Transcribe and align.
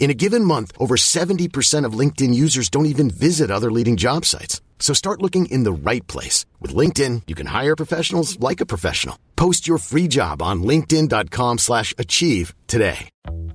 In 0.00 0.10
a 0.10 0.14
given 0.14 0.44
month, 0.44 0.72
over 0.78 0.96
70% 0.96 1.84
of 1.84 1.92
LinkedIn 1.92 2.32
users 2.32 2.70
don't 2.70 2.86
even 2.86 3.10
visit 3.10 3.50
other 3.50 3.70
leading 3.70 3.98
job 3.98 4.24
sites. 4.24 4.62
So 4.78 4.94
start 4.94 5.20
looking 5.20 5.44
in 5.46 5.62
the 5.64 5.72
right 5.72 6.06
place. 6.06 6.46
With 6.58 6.74
LinkedIn, 6.74 7.22
you 7.26 7.34
can 7.34 7.46
hire 7.46 7.76
professionals 7.76 8.40
like 8.40 8.62
a 8.62 8.66
professional. 8.66 9.16
Post 9.36 9.68
your 9.68 9.76
free 9.76 10.08
job 10.08 10.40
on 10.42 10.62
linkedin.com 10.62 11.58
slash 11.58 11.94
achieve 11.98 12.54
today. 12.66 13.10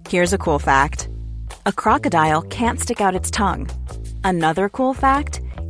Here's 0.08 0.34
a 0.34 0.38
cool 0.38 0.60
fact. 0.60 1.10
A 1.66 1.74
crocodile 1.74 2.44
can't 2.44 2.80
stick 2.80 3.02
out 3.02 3.16
its 3.16 3.32
tongue. 3.32 3.68
Another 4.24 4.70
cool 4.70 4.94
fact, 4.94 5.42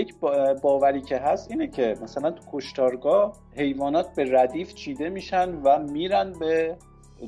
یک 0.00 0.14
باوری 0.62 1.02
که 1.02 1.18
هست 1.18 1.50
اینه 1.50 1.68
که 1.68 1.96
مثلا 2.02 2.30
تو 2.30 2.42
کشتارگاه 2.52 3.32
حیوانات 3.56 4.14
به 4.14 4.38
ردیف 4.38 4.74
چیده 4.74 5.08
میشن 5.08 5.54
و 5.54 5.78
میرن 5.78 6.32
به 6.38 6.76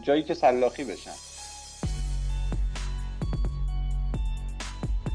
جایی 0.03 0.23
که 0.23 0.35
سلاخی 0.35 0.85
بشن. 0.85 1.11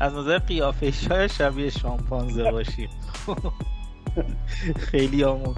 از 0.02 0.14
نظر 0.14 0.38
قیافه 0.38 0.92
شاید 0.92 1.32
شبیه 1.32 1.70
شامپانزه 1.70 2.52
باشی. 2.52 2.90
خیلی 4.78 5.24
آمون. 5.24 5.56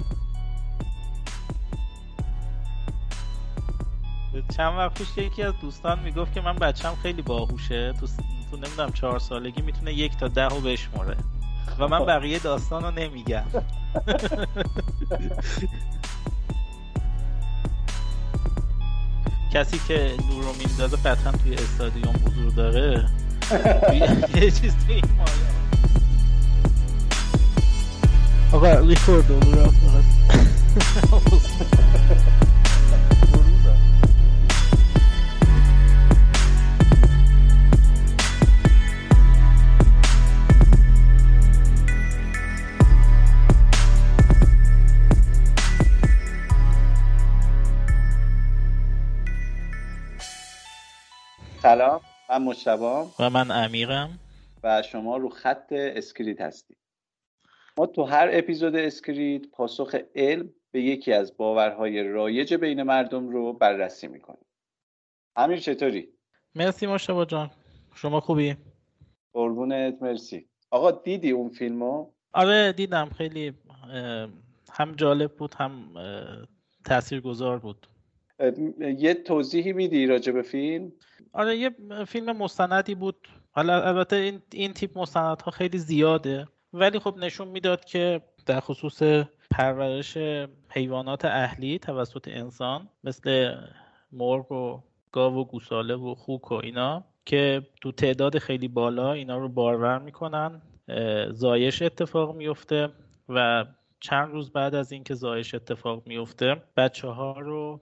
چند 4.56 4.78
وقت 4.78 4.98
پیش 4.98 5.18
یکی 5.18 5.42
از 5.42 5.54
دوستان 5.60 5.98
می‌گفت 5.98 6.32
که 6.34 6.40
من 6.40 6.56
بچم 6.56 6.94
خیلی 7.02 7.22
باهوشه. 7.22 7.92
تو, 8.00 8.06
تو 8.50 8.56
نمی‌دونم 8.56 8.92
چهار 8.92 9.18
سالگی 9.18 9.62
می‌تونه 9.62 9.92
یک 9.92 10.16
تا 10.16 10.28
ده 10.28 10.48
رو 10.48 10.60
بشمره 10.60 11.16
و 11.78 11.88
من 11.88 12.06
بقیه 12.06 12.38
داستان 12.38 12.82
رو 12.82 12.90
نمیگم. 12.90 13.44
کسی 19.54 19.80
که 19.88 20.12
نور 20.30 20.44
رو 20.44 20.52
میندازه 20.58 20.96
قطعا 20.96 21.32
توی 21.32 21.54
استادیوم 21.54 22.14
حضور 22.26 22.52
داره. 22.56 23.08
یه 24.34 24.50
چیز 24.50 24.74
توی 24.86 24.94
این 24.94 25.04
مایه. 25.18 25.30
آقا 28.52 28.78
ریکورد 28.78 29.30
رو 29.30 29.52
رفت 29.52 29.80
سلام 51.62 52.00
من 52.30 52.42
مجتبام. 52.42 53.10
و 53.18 53.30
من 53.30 53.50
امیرم 53.50 54.18
و 54.62 54.82
شما 54.82 55.16
رو 55.16 55.28
خط 55.28 55.72
اسکریت 55.72 56.40
هستید 56.40 56.76
ما 57.78 57.86
تو 57.86 58.04
هر 58.04 58.28
اپیزود 58.32 58.76
اسکریت 58.76 59.48
پاسخ 59.50 59.94
علم 60.14 60.50
به 60.70 60.82
یکی 60.82 61.12
از 61.12 61.36
باورهای 61.36 62.02
رایج 62.02 62.54
بین 62.54 62.82
مردم 62.82 63.28
رو 63.28 63.52
بررسی 63.52 64.08
می‌کنیم. 64.08 64.46
امیر 65.36 65.58
چطوری؟ 65.58 66.08
مرسی 66.54 66.86
مجتبا 66.86 67.24
جان. 67.24 67.50
شما 67.94 68.20
خوبی؟ 68.20 68.56
قربونت 69.32 70.02
مرسی. 70.02 70.48
آقا 70.70 70.90
دیدی 70.90 71.30
اون 71.30 71.48
فیلمو؟ 71.48 72.12
آره 72.32 72.72
دیدم. 72.72 73.10
خیلی 73.18 73.52
هم 74.72 74.92
جالب 74.96 75.36
بود 75.36 75.54
هم 75.54 75.94
تأثیر 76.84 77.20
گذار 77.20 77.58
بود. 77.58 77.86
یه 78.98 79.14
توضیحی 79.14 79.72
میدی 79.72 80.06
راجع 80.06 80.32
به 80.32 80.42
فیلم؟ 80.42 80.92
آره 81.32 81.56
یه 81.56 81.70
فیلم 82.06 82.36
مستندی 82.36 82.94
بود. 82.94 83.28
حالا 83.50 83.82
البته 83.82 84.16
این, 84.16 84.42
این 84.52 84.72
تیپ 84.72 84.98
مستندها 84.98 85.50
خیلی 85.50 85.78
زیاده. 85.78 86.48
ولی 86.72 86.98
خب 86.98 87.16
نشون 87.16 87.48
می‌داد 87.48 87.84
که 87.84 88.20
در 88.46 88.60
خصوص 88.60 89.02
پرورش 89.50 90.16
حیوانات 90.68 91.24
اهلی 91.24 91.78
توسط 91.78 92.28
انسان 92.28 92.88
مثل 93.04 93.54
مرغ 94.12 94.52
و 94.52 94.82
گاو 95.12 95.34
و 95.34 95.44
گوساله 95.44 95.94
و 95.94 96.14
خوک 96.14 96.52
و 96.52 96.54
اینا 96.54 97.04
که 97.26 97.62
تو 97.82 97.92
تعداد 97.92 98.38
خیلی 98.38 98.68
بالا 98.68 99.12
اینا 99.12 99.38
رو 99.38 99.48
بارور 99.48 99.98
می‌کنن. 99.98 100.62
زایش 101.30 101.82
اتفاق 101.82 102.36
میفته 102.36 102.88
و 103.28 103.66
چند 104.00 104.32
روز 104.32 104.52
بعد 104.52 104.74
از 104.74 104.92
اینکه 104.92 105.14
زایش 105.14 105.54
اتفاق 105.54 106.06
میفته 106.06 106.62
بچه 106.76 107.08
ها 107.08 107.40
رو 107.40 107.80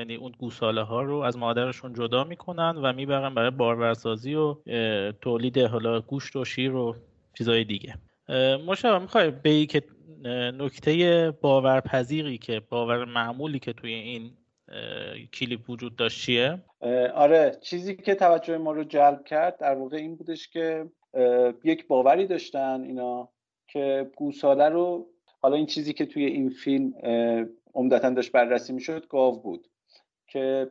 یعنی 0.00 0.14
اون 0.14 0.32
گوساله 0.38 0.82
ها 0.82 1.02
رو 1.02 1.16
از 1.16 1.38
مادرشون 1.38 1.92
جدا 1.92 2.24
می‌کنن 2.24 2.76
و 2.76 2.92
می‌برن 2.92 3.34
برای 3.34 3.50
بارورسازی 3.50 4.34
و 4.34 4.56
تولید 5.12 5.58
حالا 5.58 6.00
گوشت 6.00 6.36
و 6.36 6.44
شیر 6.44 6.74
و 6.74 6.96
چیزای 7.38 7.64
دیگه 7.64 7.94
مشابه 8.66 8.98
می‌خوای 8.98 9.30
به 9.30 9.66
که 9.66 9.82
نکته 10.58 11.30
باورپذیری 11.40 12.38
که 12.38 12.60
باور 12.70 13.04
معمولی 13.04 13.58
که 13.58 13.72
توی 13.72 13.94
این 13.94 14.30
کلیپ 15.34 15.70
وجود 15.70 15.96
داشت 15.96 16.20
چیه؟ 16.20 16.58
آره 17.14 17.58
چیزی 17.60 17.96
که 17.96 18.14
توجه 18.14 18.58
ما 18.58 18.72
رو 18.72 18.84
جلب 18.84 19.24
کرد 19.24 19.58
در 19.58 19.74
واقع 19.74 19.96
این 19.96 20.16
بودش 20.16 20.48
که 20.48 20.86
یک 21.64 21.86
باوری 21.86 22.26
داشتن 22.26 22.82
اینا 22.82 23.28
که 23.66 24.10
گوساله 24.16 24.68
رو 24.68 25.06
حالا 25.42 25.56
این 25.56 25.66
چیزی 25.66 25.92
که 25.92 26.06
توی 26.06 26.24
این 26.24 26.50
فیلم 26.50 26.92
عمدتا 27.74 28.10
داشت 28.10 28.32
بررسی 28.32 28.72
می‌شد 28.72 29.06
گاو 29.08 29.42
بود 29.42 29.69
که 30.30 30.70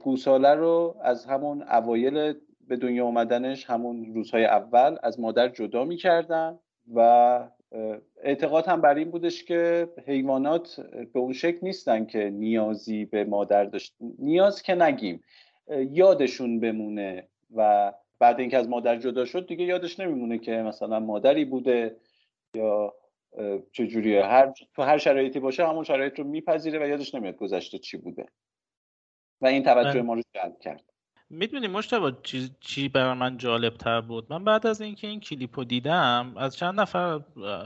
گوساله 0.00 0.54
رو 0.54 0.96
از 1.02 1.26
همون 1.26 1.62
اوایل 1.62 2.34
به 2.68 2.76
دنیا 2.76 3.04
اومدنش 3.04 3.70
همون 3.70 4.14
روزهای 4.14 4.44
اول 4.44 4.96
از 5.02 5.20
مادر 5.20 5.48
جدا 5.48 5.84
می‌کردن 5.84 6.58
و 6.94 7.48
اعتقاد 8.22 8.66
هم 8.66 8.80
بر 8.80 8.94
این 8.94 9.10
بودش 9.10 9.44
که 9.44 9.88
حیوانات 10.06 10.80
به 11.12 11.20
اون 11.20 11.32
شکل 11.32 11.58
نیستن 11.62 12.04
که 12.04 12.30
نیازی 12.30 13.04
به 13.04 13.24
مادر 13.24 13.64
داشت. 13.64 13.96
نیاز 14.18 14.62
که 14.62 14.74
نگیم. 14.74 15.22
یادشون 15.90 16.60
بمونه 16.60 17.28
و 17.56 17.92
بعد 18.18 18.40
اینکه 18.40 18.58
از 18.58 18.68
مادر 18.68 18.96
جدا 18.96 19.24
شد 19.24 19.46
دیگه 19.46 19.64
یادش 19.64 20.00
نمیمونه 20.00 20.38
که 20.38 20.52
مثلا 20.52 21.00
مادری 21.00 21.44
بوده 21.44 21.96
یا 22.54 22.94
چجوریه. 23.72 24.24
هر 24.24 24.52
تو 24.74 24.82
هر 24.82 24.98
شرایطی 24.98 25.40
باشه 25.40 25.66
همون 25.66 25.84
شرایط 25.84 26.18
رو 26.18 26.24
میپذیره 26.24 26.78
و 26.78 26.88
یادش 26.88 27.14
نمیاد 27.14 27.36
گذشته 27.36 27.78
چی 27.78 27.96
بوده. 27.96 28.26
و 29.40 29.46
این 29.46 29.62
توجه 29.62 30.02
ما 30.02 30.14
رو 30.14 30.22
جلب 30.34 30.60
کرد. 30.60 30.82
می‌دونی 31.30 31.66
مشتبه 31.66 32.12
چی, 32.22 32.50
چی 32.60 32.88
برای 32.88 33.14
من 33.14 33.36
جالب 33.36 33.74
تر 33.74 34.00
بود؟ 34.00 34.26
من 34.30 34.44
بعد 34.44 34.66
از 34.66 34.80
اینکه 34.80 35.06
این 35.06 35.20
کلیپ 35.20 35.58
رو 35.58 35.64
دیدم 35.64 36.32
از 36.36 36.56
چند 36.56 36.80
نفر 36.80 37.20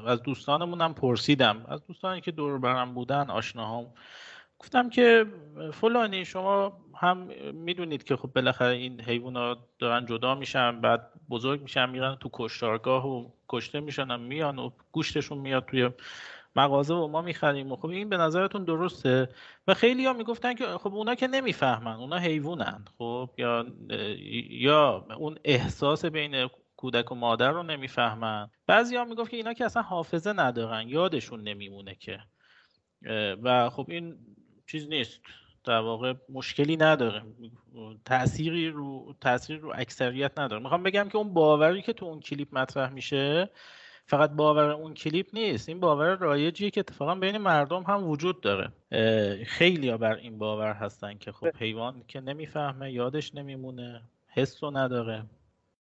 از 0.07 0.23
دوستانمونم 0.23 0.95
پرسیدم. 0.95 1.67
از 1.69 1.87
دوستانی 1.87 2.21
که 2.21 2.31
دور 2.31 2.59
برم 2.59 2.95
بودن 2.95 3.31
آشناهام. 3.31 3.87
گفتم 4.59 4.91
که 4.91 5.27
فلانی 5.73 6.25
شما 6.25 6.81
هم 6.95 7.29
می‌دونید 7.53 8.05
که 8.05 8.17
خب 8.17 8.29
بالاخره 8.33 8.77
این 8.77 9.01
حیوانات 9.01 9.59
دارن 9.79 10.07
جدا 10.07 10.35
میشن 10.35 10.81
بعد 10.81 11.11
بزرگ 11.31 11.63
میشن 11.63 11.91
میرن 11.91 12.17
تو 12.21 12.31
کشتارگاه 12.33 13.09
و 13.09 13.31
کشته 13.49 13.81
میشن 13.81 14.21
میان 14.21 14.59
و 14.59 14.71
گوشتشون 14.93 15.39
میاد 15.39 15.65
توی 15.67 15.91
مغازه 16.57 16.95
و 16.95 17.07
ما 17.07 17.23
می‌خریم 17.23 17.73
و 17.73 17.77
خب 17.77 17.87
این 17.87 18.09
به 18.09 18.17
نظرتون 18.17 18.65
درسته؟ 18.65 19.29
و 19.67 19.75
خیلی 19.75 20.07
ها 20.07 20.13
می‌گفتن 20.13 20.55
که 20.55 20.67
خب 20.67 20.95
اونا 20.95 21.15
که 21.15 21.27
نمی‌فهمن 21.27 21.97
اونا 21.97 22.17
حیوانن 22.17 22.85
خب؟ 22.99 23.31
یا 23.39 23.67
یا 24.51 25.07
اون 25.19 25.39
احساس 25.45 26.05
بین 26.05 26.49
کودک 26.77 27.13
و 27.13 27.15
مادر 27.15 27.51
رو 27.51 27.63
نمی‌فهمن. 27.63 28.51
بعضی 28.67 28.97
ها 28.97 29.05
می‌گفت 29.05 29.31
که 29.31 29.37
اینا 29.37 29.53
که 29.53 29.65
اصلا 29.65 29.83
حافظه 29.83 30.33
ندارن 30.33 30.89
یادشون 30.89 31.41
نمیمونه 31.41 31.95
که. 31.95 32.21
و 33.43 33.71
خب 33.71 33.87
این 33.89 34.19
چیز 34.67 34.89
نیست. 34.89 35.21
در 35.65 35.79
واقع 35.79 36.15
مشکلی 36.29 36.77
نداره. 36.77 37.23
تأثیری 38.05 38.69
رو 38.69 39.15
تأثیری 39.21 39.59
رو 39.59 39.73
اکثریت 39.75 40.39
نداره. 40.39 40.63
می‌خوام 40.63 40.83
بگم 40.83 41.09
که 41.09 41.19
اون 41.19 41.35
باوری 41.35 41.83
که 41.83 41.93
تو 41.93 42.07
اون 42.07 42.21
کلیپ 42.21 42.59
مطرح 42.59 42.91
میشه 42.91 43.51
فقط 44.11 44.31
باور 44.31 44.71
اون 44.71 44.95
کلیپ 44.95 45.27
نیست. 45.33 45.69
این 45.69 45.81
باور 45.81 46.17
رایجیه 46.17 46.71
که 46.71 46.81
اتفاقا 46.81 47.15
بین 47.15 47.39
مردم 47.39 47.83
هم 47.83 48.09
وجود 48.11 48.41
داره. 48.41 48.69
خیلی 49.45 49.89
ها 49.89 49.97
بر 49.97 50.15
این 50.15 50.39
باور 50.39 50.73
هستن 50.73 51.19
که 51.19 51.33
خب 51.33 51.49
حیوان 51.59 52.03
که 52.09 52.21
نمی‌فهمه 52.21 52.93
یادش 52.93 53.35
نمیمونه 53.35 54.03
حس 54.29 54.65
رو 54.65 54.71
نداره. 54.71 55.23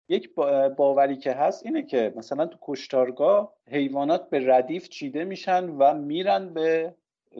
یک 0.09 0.35
باوری 0.77 1.17
که 1.17 1.31
هست 1.31 1.65
اینه 1.65 1.83
که 1.83 2.13
مثلا 2.15 2.45
تو 2.45 2.57
کشتارگاه 2.61 3.53
حیوانات 3.71 4.29
به 4.29 4.47
ردیف 4.47 4.89
چیده 4.89 5.23
میشن 5.23 5.69
و 5.69 5.93
میرن 5.93 6.53
به 6.53 6.93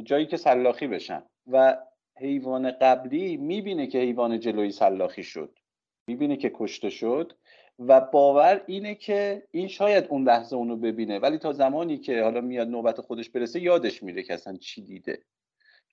جایی 0.04 0.26
که 0.26 0.38
سلاخی 0.38 0.88
بشن 0.88 1.24
و 1.52 1.78
حیوان 2.18 2.72
قبلی 2.72 3.38
می‌بینه 3.38 3.88
که 3.88 4.00
حیوان 4.00 4.40
جلوی 4.40 4.72
سلاخی 4.72 5.24
شد. 5.24 5.60
می‌بینه 6.08 6.38
که 6.38 6.52
کشته 6.56 6.90
شد. 6.90 7.34
و 7.80 8.02
باور 8.02 8.62
اینه 8.66 8.96
که 8.96 9.44
این 9.52 9.68
شاید 9.68 10.06
اون 10.10 10.24
لحظه 10.24 10.56
اونو 10.56 10.76
ببینه. 10.76 11.20
ولی 11.20 11.38
تا 11.38 11.54
زمانی 11.54 11.98
که 11.98 12.24
حالا 12.24 12.42
میاد 12.42 12.68
نوبت 12.68 13.02
خودش 13.02 13.30
برسه 13.30 13.60
یادش 13.60 14.04
میره 14.04 14.24
که 14.24 14.34
اصلا 14.34 14.58
چی 14.58 14.82
دیده. 14.82 15.24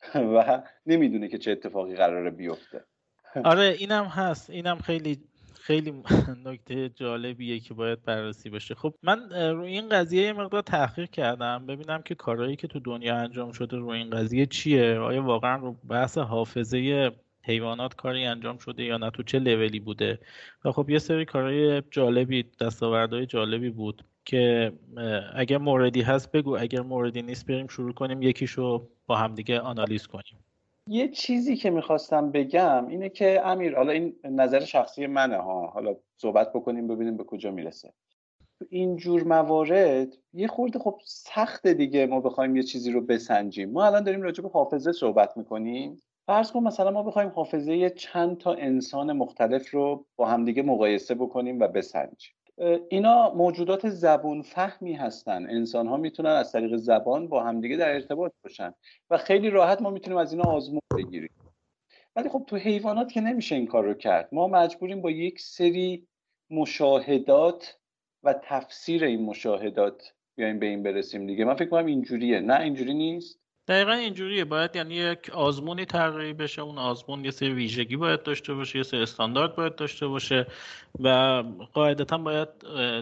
و 0.35 0.63
نمی‌دونه 0.87 1.29
که 1.29 1.39
چه 1.39 1.51
اتفاقی 1.51 1.95
قراره 1.95 2.31
بیفته. 2.31 2.85
آره 3.45 3.77
اینم 3.79 4.05
هست. 4.05 4.51
اینم 4.51 4.79
خیلی 4.79 5.19
خیلی 5.61 6.03
نکته 6.47 6.89
جالبیه 6.89 7.61
که 7.61 7.75
باید 7.75 8.03
بررسی 8.03 8.51
بشه. 8.51 8.75
خب 8.75 8.95
من 9.03 9.31
روی 9.31 9.73
این 9.73 9.89
قضیه 9.89 10.23
یه 10.23 10.33
مقدار 10.33 10.63
تحقیق 10.63 11.11
کردم. 11.11 11.67
ببینم 11.67 12.03
که 12.03 12.15
کارهایی 12.15 12.57
که 12.57 12.67
تو 12.69 12.81
دنیا 12.81 13.17
انجام 13.17 13.53
شده 13.53 13.77
روی 13.77 13.99
این 13.99 14.11
قضیه 14.11 14.47
چیه؟ 14.47 14.99
آیا 14.99 15.23
واقعا 15.23 15.57
رو 15.57 15.73
بحث 15.73 16.19
حافظه 16.19 17.11
حیوانات 17.43 17.95
کاری 17.95 18.25
انجام 18.25 18.59
شده 18.59 18.85
یا 18.85 18.97
نه؟ 18.97 19.11
تو 19.11 19.23
چه 19.23 19.39
لولی 19.39 19.81
بوده؟ 19.81 20.19
و 20.65 20.73
خب 20.73 20.91
یه 20.91 20.99
سری 20.99 21.25
کارهای 21.25 21.83
جالبی 21.91 22.45
دستاوردهای 22.61 23.27
جالبی 23.27 23.71
بود 23.71 24.05
که 24.25 24.73
اگر 25.35 25.59
موردی 25.59 26.03
هست 26.03 26.33
بگو 26.33 26.57
اگر 26.59 26.81
موردی 26.81 27.23
نیست 27.23 27.47
بریم 27.47 27.67
شروع 27.67 27.93
کنیم 27.93 28.23
یکیشو 28.23 28.89
با 29.07 29.17
همدیگه 29.17 29.61
آنالیز 29.61 30.07
کنیم. 30.07 30.45
یه 30.87 31.09
چیزی 31.09 31.57
که 31.57 31.71
می‌خواستم 31.71 32.31
بگم 32.31 32.87
اینه 32.89 33.09
که 33.09 33.47
امیر 33.47 33.77
حالا 33.77 33.93
این 33.93 34.17
نظر 34.25 34.61
شخصی 34.65 35.07
منه 35.07 35.37
ها. 35.37 35.67
حالا 35.67 35.97
صحبت 36.17 36.53
بکنیم 36.53 36.89
ببینیم 36.89 37.17
به 37.17 37.25
کجا 37.25 37.51
می‌رسه. 37.51 37.93
تو 38.59 38.65
این 38.71 38.97
جور 38.97 39.23
موارد 39.23 40.09
یه 40.33 40.49
خورده 40.49 40.79
خب 40.79 41.01
سخت 41.05 41.67
دیگه 41.67 42.07
ما 42.07 42.21
بخوایم 42.21 42.57
یه 42.57 42.63
چیزی 42.63 42.93
رو 42.93 43.01
بسنجیم. 43.01 43.71
ما 43.71 43.87
الان 43.87 44.05
داریم 44.05 44.23
راجع 44.23 44.43
به 44.43 44.49
حافظه 44.49 44.93
صحبت 44.93 45.37
می‌کنیم. 45.37 46.03
فرض 46.27 46.53
کن 46.53 46.63
مثلا 46.63 46.91
ما 46.91 47.03
بخوایم 47.03 47.29
حافظه 47.29 47.91
چند 47.91 48.39
تا 48.39 48.55
انسان 48.55 49.13
مختلف 49.13 49.71
رو 49.71 50.07
با 50.17 50.27
همدیگه 50.27 50.63
مقایسه 50.63 51.15
بکنیم 51.15 51.61
و 51.61 51.69
بسنجیم. 51.69 52.35
اینا 52.89 53.35
موجودات 53.35 53.89
زبون 53.89 54.43
فهمی 54.43 54.93
هستن. 54.93 55.51
انسان 55.51 55.87
ها 55.87 55.97
می‌تونن 55.97 56.31
از 56.31 56.53
طریق 56.53 56.77
زبان 56.77 57.29
با 57.29 57.43
همدیگه 57.43 57.77
در 57.77 57.95
ارتباط 57.95 58.33
باشن 58.45 58.75
و 59.11 59.19
خیلی 59.19 59.51
راحت 59.51 59.83
ما 59.83 59.91
می‌تونیم 59.91 60.19
از 60.19 60.33
اینا 60.33 60.45
آزمون 60.45 60.81
بگیریم. 60.97 61.31
ولی 62.17 62.29
خب 62.29 62.45
تو 62.47 62.57
حیوانات 62.57 63.13
که 63.13 63.21
نمیشه 63.21 63.55
این 63.55 63.67
کار 63.67 63.85
رو 63.85 63.95
کرد. 63.95 64.29
ما 64.33 64.49
مجبوریم 64.49 65.03
با 65.03 65.11
یک 65.11 65.41
سری 65.41 66.07
مشاهدات 66.51 67.79
و 68.23 68.35
تفسیر 68.43 69.05
این 69.05 69.23
مشاهدات 69.23 70.15
بیایم 70.37 70.59
به 70.59 70.67
این 70.67 70.83
برسیم 70.83 71.27
دیگه. 71.27 71.45
من 71.45 71.55
فکر 71.55 71.69
کنم 71.69 71.87
اینجوریه. 71.87 72.41
نه 72.41 72.61
اینجوری 72.61 72.95
نیست. 72.95 73.40
دقیقا 73.71 73.93
اینجوریه. 73.93 74.45
باید 74.45 74.77
یعنی 74.77 74.95
یک 74.95 75.31
آزمونی 75.31 75.85
طراحی 75.85 76.33
بشه 76.33 76.63
اون 76.63 76.79
آزمون 76.79 77.25
یه 77.25 77.31
سری 77.31 77.51
ویژگی 77.51 77.97
باید 77.97 78.23
داشته 78.23 78.55
باشه 78.55 78.79
یه 78.79 78.83
سری 78.83 79.03
استاندارد 79.03 79.57
باید 79.57 79.75
داشته 79.75 80.07
باشه 80.07 80.47
و 81.01 81.43
قاعدتا 81.73 82.19
باید 82.19 82.49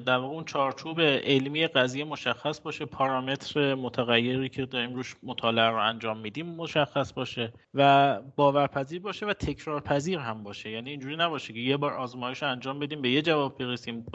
در 0.05 0.17
واقع 0.17 0.35
اون 0.35 0.45
چارچوب 0.45 1.01
علمی 1.01 1.67
قضیه 1.67 2.05
مشخص 2.05 2.61
باشه 2.61 2.85
پارامتر 2.85 3.75
متغیری 3.75 4.49
که 4.49 4.67
داریم 4.67 4.95
روش 4.95 5.17
مطالعه 5.23 5.69
رو 5.69 5.77
انجام 5.77 6.19
میدیم 6.19 6.47
مشخص 6.47 7.13
باشه 7.13 7.53
و 7.75 8.21
باورپذیر 8.37 9.01
باشه 9.01 9.27
و 9.27 9.33
تکرارپذیر 9.33 10.19
هم 10.19 10.43
باشه. 10.43 10.71
یعنی 10.71 10.91
اینجوری 10.91 11.17
نباشه 11.17 11.53
که 11.53 11.61
یه 11.61 11.77
بار 11.77 11.93
آزمایش 11.93 12.43
انجام 12.43 12.79
بدیم 12.79 13.03
به 13.03 13.11
یه 13.11 13.23
جواب 13.23 13.59
برسیم. 13.59 14.07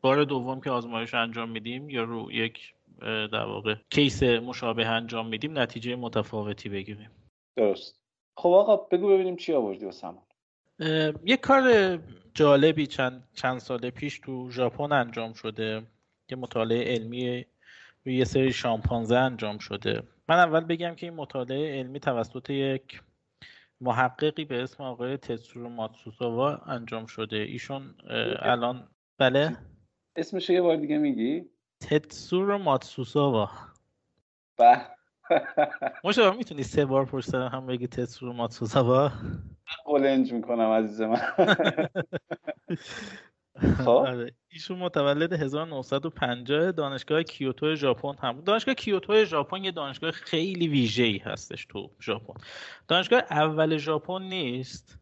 بار 0.00 0.24
دوم 0.24 0.60
که 0.60 0.70
آزمایش 0.70 1.14
انجام 1.14 1.48
میدیم 1.48 1.90
یا 1.90 2.04
رو 2.04 2.32
یک 2.32 2.75
در 3.02 3.44
واقع 3.44 3.74
کیس 3.90 4.22
مشابه 4.22 4.86
انجام 4.86 5.28
میدیم 5.28 5.58
نتیجه 5.58 5.96
متفاوتی 5.96 6.68
بگیریم. 6.68 7.10
درست. 7.56 8.00
خب 8.36 8.48
آقا 8.48 8.76
بگو 8.76 9.08
ببینیم 9.08 9.36
چی 9.36 9.52
آوردی 9.52 9.84
واسمون 9.84 10.22
یک 11.24 11.40
کار 11.40 11.96
جالبی 12.34 12.86
چند, 12.86 13.28
چند 13.34 13.58
سال 13.58 13.90
پیش 13.90 14.18
تو 14.18 14.50
ژاپن 14.50 14.92
انجام 14.92 15.32
شده 15.32 15.82
که 16.28 16.36
مطالعه 16.36 16.94
علمی 16.94 17.46
روی 18.04 18.16
یه 18.16 18.24
سری 18.24 18.52
شامپانزه 18.52 19.16
انجام 19.16 19.58
شده. 19.58 20.02
من 20.28 20.36
اول 20.36 20.60
بگم 20.60 20.94
که 20.94 21.06
این 21.06 21.14
مطالعه 21.14 21.78
علمی 21.78 22.00
توسط 22.00 22.50
یک 22.50 23.02
محققی 23.80 24.44
به 24.44 24.62
اسم 24.62 24.82
آقای 24.82 25.16
تسورو 25.16 25.68
ماتسوساوا 25.68 26.56
انجام 26.56 27.06
شده. 27.06 27.36
ایشون 27.36 27.94
الان 28.38 28.88
بله؟ 29.18 29.56
اسمش 30.16 30.50
یه 30.50 30.62
بار 30.62 30.76
دیگه 30.76 30.98
میگی؟ 30.98 31.44
تتسورو 31.80 32.58
ماتسوساوا 32.58 33.50
به. 34.58 34.80
مشابه 36.04 36.36
می‌تونی 36.36 36.62
سه 36.62 36.84
بار 36.84 37.04
پشت 37.04 37.30
سر 37.30 37.48
هم 37.48 37.66
بگی 37.66 37.86
تتسورو 37.86 38.32
ماتسوساوا 38.32 39.12
قلنج 39.84 40.32
می‌کنم 40.32 40.70
عزیز 40.70 41.00
من. 41.00 41.16
خب. 43.84 43.88
آره. 43.88 44.34
ایشون 44.48 44.78
متولد 44.78 45.32
1950 45.32 46.72
دانشگاه 46.72 47.22
کیوتو 47.22 47.74
ژاپن 47.74 48.14
هم. 48.18 48.40
دانشگاه 48.40 48.74
کیوتو 48.74 49.24
ژاپن 49.24 49.64
یه 49.64 49.70
دانشگاه 49.70 50.10
خیلی 50.10 50.68
ویژه‌ای 50.68 51.18
هستش 51.18 51.66
تو 51.66 51.90
ژاپن. 52.02 52.34
دانشگاه 52.88 53.22
اول 53.30 53.76
ژاپن 53.76 54.22
نیست 54.22 54.98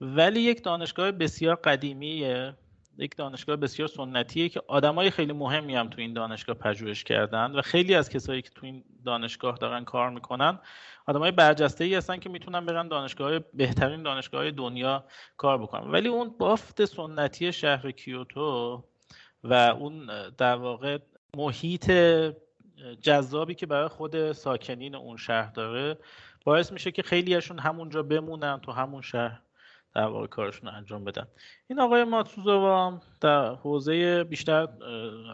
ولی 0.00 0.40
یک 0.40 0.64
دانشگاه 0.64 1.12
بسیار 1.12 1.54
قدیمیه. 1.54 2.54
یک 2.98 3.16
دانشگاه 3.16 3.56
بسیار 3.56 3.88
سنتیه 3.88 4.48
که 4.48 4.62
آدمای 4.66 5.10
خیلی 5.10 5.32
مهمی 5.32 5.76
هم 5.76 5.88
تو 5.88 6.00
این 6.00 6.12
دانشگاه 6.12 6.56
پژوهش 6.56 7.04
کردن 7.04 7.52
و 7.52 7.62
خیلی 7.62 7.94
از 7.94 8.10
کسایی 8.10 8.42
که 8.42 8.50
تو 8.50 8.66
این 8.66 8.84
دانشگاه 9.04 9.56
دارن 9.56 9.84
کار 9.84 10.10
می‌کنن 10.10 10.58
آدمای 11.06 11.30
برجسته 11.30 11.84
ای 11.84 11.94
هستن 11.94 12.16
که 12.16 12.28
می‌تونن 12.28 12.66
برن 12.66 12.88
دانشگاه 12.88 13.38
بهترین 13.38 14.02
دانشگاه 14.02 14.50
دنیا 14.50 15.04
کار 15.36 15.58
بکنن. 15.58 15.90
ولی 15.90 16.08
اون 16.08 16.34
بافت 16.38 16.84
سنتی 16.84 17.52
شهر 17.52 17.90
کیوتو 17.90 18.84
و 19.44 19.54
اون 19.54 20.10
در 20.38 20.56
واقع 20.56 20.98
محیط 21.36 21.92
جذابی 23.00 23.54
که 23.54 23.66
برای 23.66 23.88
خود 23.88 24.32
ساکنین 24.32 24.94
اون 24.94 25.16
شهر 25.16 25.50
داره 25.50 25.98
باعث 26.44 26.72
میشه 26.72 26.92
که 26.92 27.02
خیلی 27.02 27.34
هاشون 27.34 27.58
همونجا 27.58 28.02
بمونن 28.02 28.60
تو 28.60 28.72
همون 28.72 29.02
شهر. 29.02 29.40
در 29.96 30.06
واقع 30.06 30.26
کارشون 30.26 30.68
انجام 30.68 31.04
بدن. 31.04 31.26
این 31.66 31.80
آقای 31.80 32.04
ماتسوزاوا 32.04 33.00
در 33.20 33.54
حوزه 33.54 34.24
بیشتر 34.24 34.68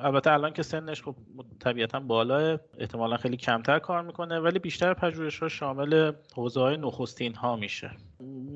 البته 0.02 0.33
الان 0.33 0.52
که 0.52 0.62
سنش 0.62 1.02
خب 1.02 1.14
طبیعتا 1.61 2.00
بالا 2.00 2.59
احتمالا 2.78 3.16
خیلی 3.16 3.37
کمتر 3.37 3.78
کار 3.78 4.02
می‌کنه 4.02 4.40
ولی 4.40 4.59
بیشتر 4.59 4.95
پژوهش 4.95 5.38
ها 5.38 5.49
شامل 5.49 6.12
حوزه 6.37 6.61
های 6.61 6.76
نخستین 6.76 7.35
ها 7.35 7.57
میشه. 7.57 7.90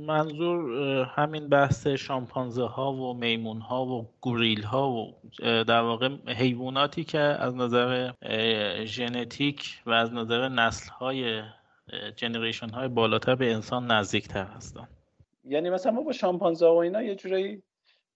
منظور 0.06 0.70
همین 1.16 1.48
بحث 1.48 1.86
شامپانزه 1.86 2.66
ها 2.66 2.92
و 2.92 3.14
میمون 3.14 3.60
ها 3.60 3.86
و 3.86 4.10
گوریل 4.20 4.62
ها 4.62 4.90
و 4.90 5.14
در 5.42 5.80
واقع 5.80 6.08
حیواناتی 6.26 7.04
که 7.04 7.18
از 7.18 7.54
نظر 7.54 8.12
ژنتیک 8.84 9.82
و 9.86 9.90
از 9.90 10.12
نظر 10.12 10.48
نسل 10.48 10.90
های 10.90 11.42
جنریشن 12.16 12.70
های 12.70 12.88
بالاتر 12.88 13.34
به 13.34 13.54
انسان 13.54 13.92
نزدیکتر 13.92 14.44
هستند 14.44 14.95
یعنی 15.46 15.70
مثلا 15.70 15.92
ما 15.92 16.02
با 16.02 16.12
شامپانزه 16.12 16.66
و 16.66 16.74
اینا 16.76 17.02
یه 17.02 17.14
جورایی 17.14 17.62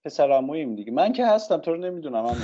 پسرعموییم 0.04 0.76
دیگه. 0.76 0.92
من 0.92 1.12
که 1.12 1.26
هستم 1.26 1.58
تو 1.58 1.72
رو 1.72 1.76
نمی‌دونم 1.76 2.26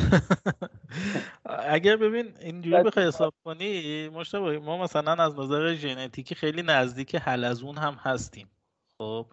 اگر 1.45 1.97
ببین 1.97 2.35
اینجوری 2.41 2.83
بخوای 2.83 3.07
حساب 3.07 3.35
کنی 3.45 4.09
مشتبه 4.09 4.59
ما 4.59 4.79
مثلا 4.79 5.13
از 5.13 5.39
نظر 5.39 5.75
ژنتیکی 5.75 6.35
خیلی 6.35 6.63
نزدیک 6.63 7.15
حلزون 7.15 7.79
هم 7.79 7.95
هستیم. 7.95 8.51
خب 8.99 9.27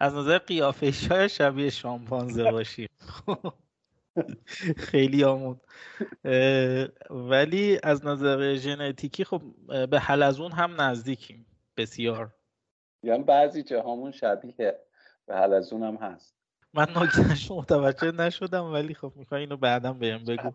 از 0.00 0.14
نظر 0.14 0.38
قیافه 0.38 0.90
شاید 0.90 1.26
شبیه 1.26 1.70
شامپانزه 1.70 2.50
باشیم. 2.50 2.88
خیلی 4.90 5.24
آمون. 5.24 5.60
ولی 7.10 7.78
از 7.82 8.06
نظر 8.06 8.54
ژنتیکی 8.54 9.24
خب 9.24 9.42
به 9.90 10.00
حلزون 10.00 10.52
هم 10.52 10.80
نزدیکیم. 10.80 11.46
بسیار. 11.76 12.34
یعنی 13.06 13.22
بعضی 13.22 13.62
جاهامون 13.62 14.10
شبیه 14.10 14.78
به 15.26 15.36
حلزون 15.36 15.82
هم 15.82 15.94
هست. 15.94 16.36
من 16.74 16.86
نکتهش 16.96 17.50
متوجه 17.50 18.12
نشدم 18.12 18.72
ولی 18.72 18.94
خب 18.94 19.12
می‌خوای 19.16 19.40
اینو 19.40 19.56
بعدم 19.56 19.98
بهم 19.98 20.24
بگو. 20.24 20.52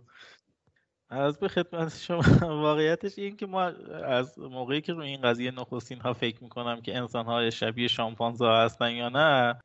از 1.09 1.39
به 1.39 1.47
خدمت 1.47 1.97
شما 1.97 2.21
واقعیتش 2.41 3.17
این 3.17 3.37
که 3.37 3.45
ما 3.45 3.61
از 4.05 4.39
موقعی 4.39 4.81
که 4.81 4.93
روی 4.93 5.07
این 5.07 5.21
قضیه 5.21 5.51
نخستین 5.51 5.99
ها 5.99 6.13
فکر 6.13 6.43
می‌کنم 6.43 6.81
که 6.81 6.97
انسان 6.97 7.25
های 7.25 7.51
شبیه 7.51 7.87
شامپانزه 7.87 8.45
هستن 8.45 8.91
یا 8.91 9.09
نه 9.09 9.55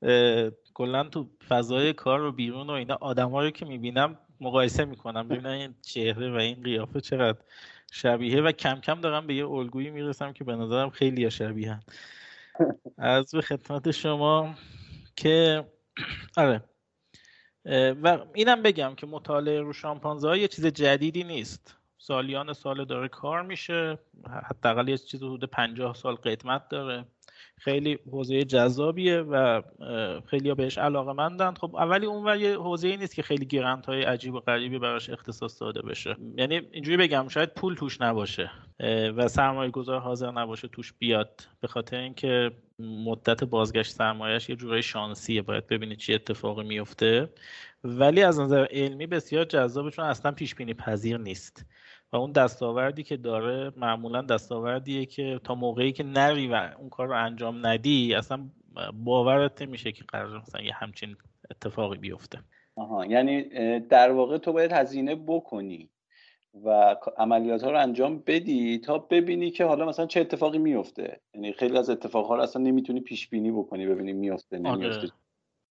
کلا 0.74 1.04
تو 1.04 1.26
فضای 1.48 1.92
کار 1.92 2.22
و 2.22 2.32
بیرون 2.32 2.66
و 2.70 2.72
اینا 2.72 2.98
آدم 3.00 3.36
رو 3.36 3.50
که 3.50 3.66
می‌بینم 3.66 4.18
مقایسه 4.40 4.84
می‌کنم. 4.84 5.28
ببینم 5.28 5.50
این 5.50 5.74
چهره 5.82 6.32
و 6.32 6.36
این 6.36 6.62
قیافه 6.62 7.00
چقدر 7.00 7.38
شبیه 7.92 8.42
و 8.42 8.52
کم 8.52 8.80
کم 8.80 9.00
دارم 9.00 9.26
به 9.26 9.34
یه 9.34 9.48
الگویی 9.48 9.90
می‌رسم 9.90 10.32
که 10.32 10.44
به 10.44 10.56
نظرم 10.56 10.90
خیلی 10.90 11.30
شبیه 11.30 11.80
از 12.98 13.30
به 13.30 13.40
خدمت 13.40 13.90
شما 13.90 14.54
که 15.16 15.64
آره. 16.36 16.64
و 18.02 18.18
اینم 18.34 18.62
بگم 18.62 18.94
که 18.94 19.06
مطالعه 19.06 19.60
رو 19.60 19.72
شامپانزه 19.72 20.38
یه 20.38 20.48
چیز 20.48 20.66
جدیدی 20.66 21.24
نیست. 21.24 21.76
سالیان 21.98 22.52
سال 22.52 22.84
داره 22.84 23.08
کار 23.08 23.42
میشه 23.42 23.98
حداقل 24.50 24.88
یه 24.88 24.98
چیز 24.98 25.22
حدود 25.22 25.44
پنجاه 25.44 25.94
سال 25.94 26.14
قدمت 26.14 26.68
داره. 26.68 27.04
خیلی 27.56 27.98
حوزه 28.10 28.44
جذابیه 28.44 29.18
و 29.18 29.62
خیلی 30.26 30.54
بهش 30.54 30.78
علاقه 30.78 31.12
مندن. 31.12 31.54
خب 31.54 31.76
اولی 31.76 32.06
اون 32.06 32.40
یه 32.40 32.58
حوزه 32.58 32.96
نیست 32.96 33.14
که 33.14 33.22
خیلی 33.22 33.46
گرانت 33.46 33.86
های 33.86 34.02
عجیب 34.02 34.34
و 34.34 34.40
غریبی 34.40 34.78
براش 34.78 35.10
اختصاص 35.10 35.60
داده 35.60 35.82
بشه. 35.82 36.16
یعنی 36.36 36.60
اینجوری 36.72 36.96
بگم 36.96 37.28
شاید 37.28 37.54
پول 37.54 37.74
توش 37.74 38.00
نباشه 38.00 38.50
و 39.16 39.28
سرمایه 39.28 39.70
گذار 39.70 40.00
حاضر 40.00 40.30
نباشه 40.30 40.68
توش 40.68 40.92
بیاد. 40.92 41.48
به 41.60 41.68
خاطر 41.68 41.96
اینکه 41.96 42.50
مدت 42.78 43.44
بازگشت 43.44 43.92
سرمایهش 43.92 44.48
یه 44.48 44.56
جورای 44.56 44.82
شانسیه 44.82 45.42
باید 45.42 45.66
ببینید 45.66 45.98
چی 45.98 46.14
اتفاقی 46.14 46.64
میفته 46.64 47.28
ولی 47.84 48.22
از 48.22 48.40
نظر 48.40 48.66
علمی 48.70 49.06
بسیار 49.06 49.44
جذابه 49.44 49.90
چون 49.90 50.04
اصلا 50.04 50.32
پیش 50.32 50.54
بینی 50.54 50.74
پذیر 50.74 51.16
نیست. 51.16 51.66
و 52.12 52.16
اون 52.16 52.32
دستاوردی 52.32 53.02
که 53.02 53.16
داره 53.16 53.72
معمولا 53.76 54.22
دستاوردیه 54.22 55.06
که 55.06 55.40
تا 55.44 55.54
موقعی 55.54 55.92
که 55.92 56.02
نری 56.02 56.48
و 56.48 56.70
اون 56.78 56.88
کار 56.88 57.08
رو 57.08 57.24
انجام 57.24 57.66
ندی 57.66 58.14
اصلا 58.14 58.48
باورت 59.04 59.62
نمیشه 59.62 59.92
که 59.92 60.04
قرار 60.08 60.38
مثلا 60.38 60.62
یه 60.62 60.72
همچین 60.74 61.16
اتفاقی 61.50 61.98
بیفته. 61.98 62.38
آها 62.76 63.06
یعنی 63.06 63.42
در 63.80 64.12
واقع 64.12 64.38
تو 64.38 64.52
باید 64.52 64.72
هزینه 64.72 65.14
بکنی 65.14 65.90
و 66.64 66.96
عملیات 67.16 67.64
ها 67.64 67.70
رو 67.70 67.80
انجام 67.80 68.22
بدی 68.26 68.78
تا 68.78 68.98
ببینی 68.98 69.50
که 69.50 69.64
حالا 69.64 69.86
مثلا 69.86 70.06
چه 70.06 70.20
اتفاقی 70.20 70.58
میفته 70.58 71.20
یعنی 71.34 71.52
خیلی 71.52 71.78
از 71.78 71.90
اتفاقها 71.90 72.36
رو 72.36 72.42
اصلا 72.42 72.62
نمی‌تونی 72.62 73.00
پیش 73.00 73.28
بینی 73.28 73.50
بکنی 73.50 73.86
ببینی 73.86 74.12
میفته 74.12 74.58
نمیفته 74.58 74.98
آره. 74.98 75.10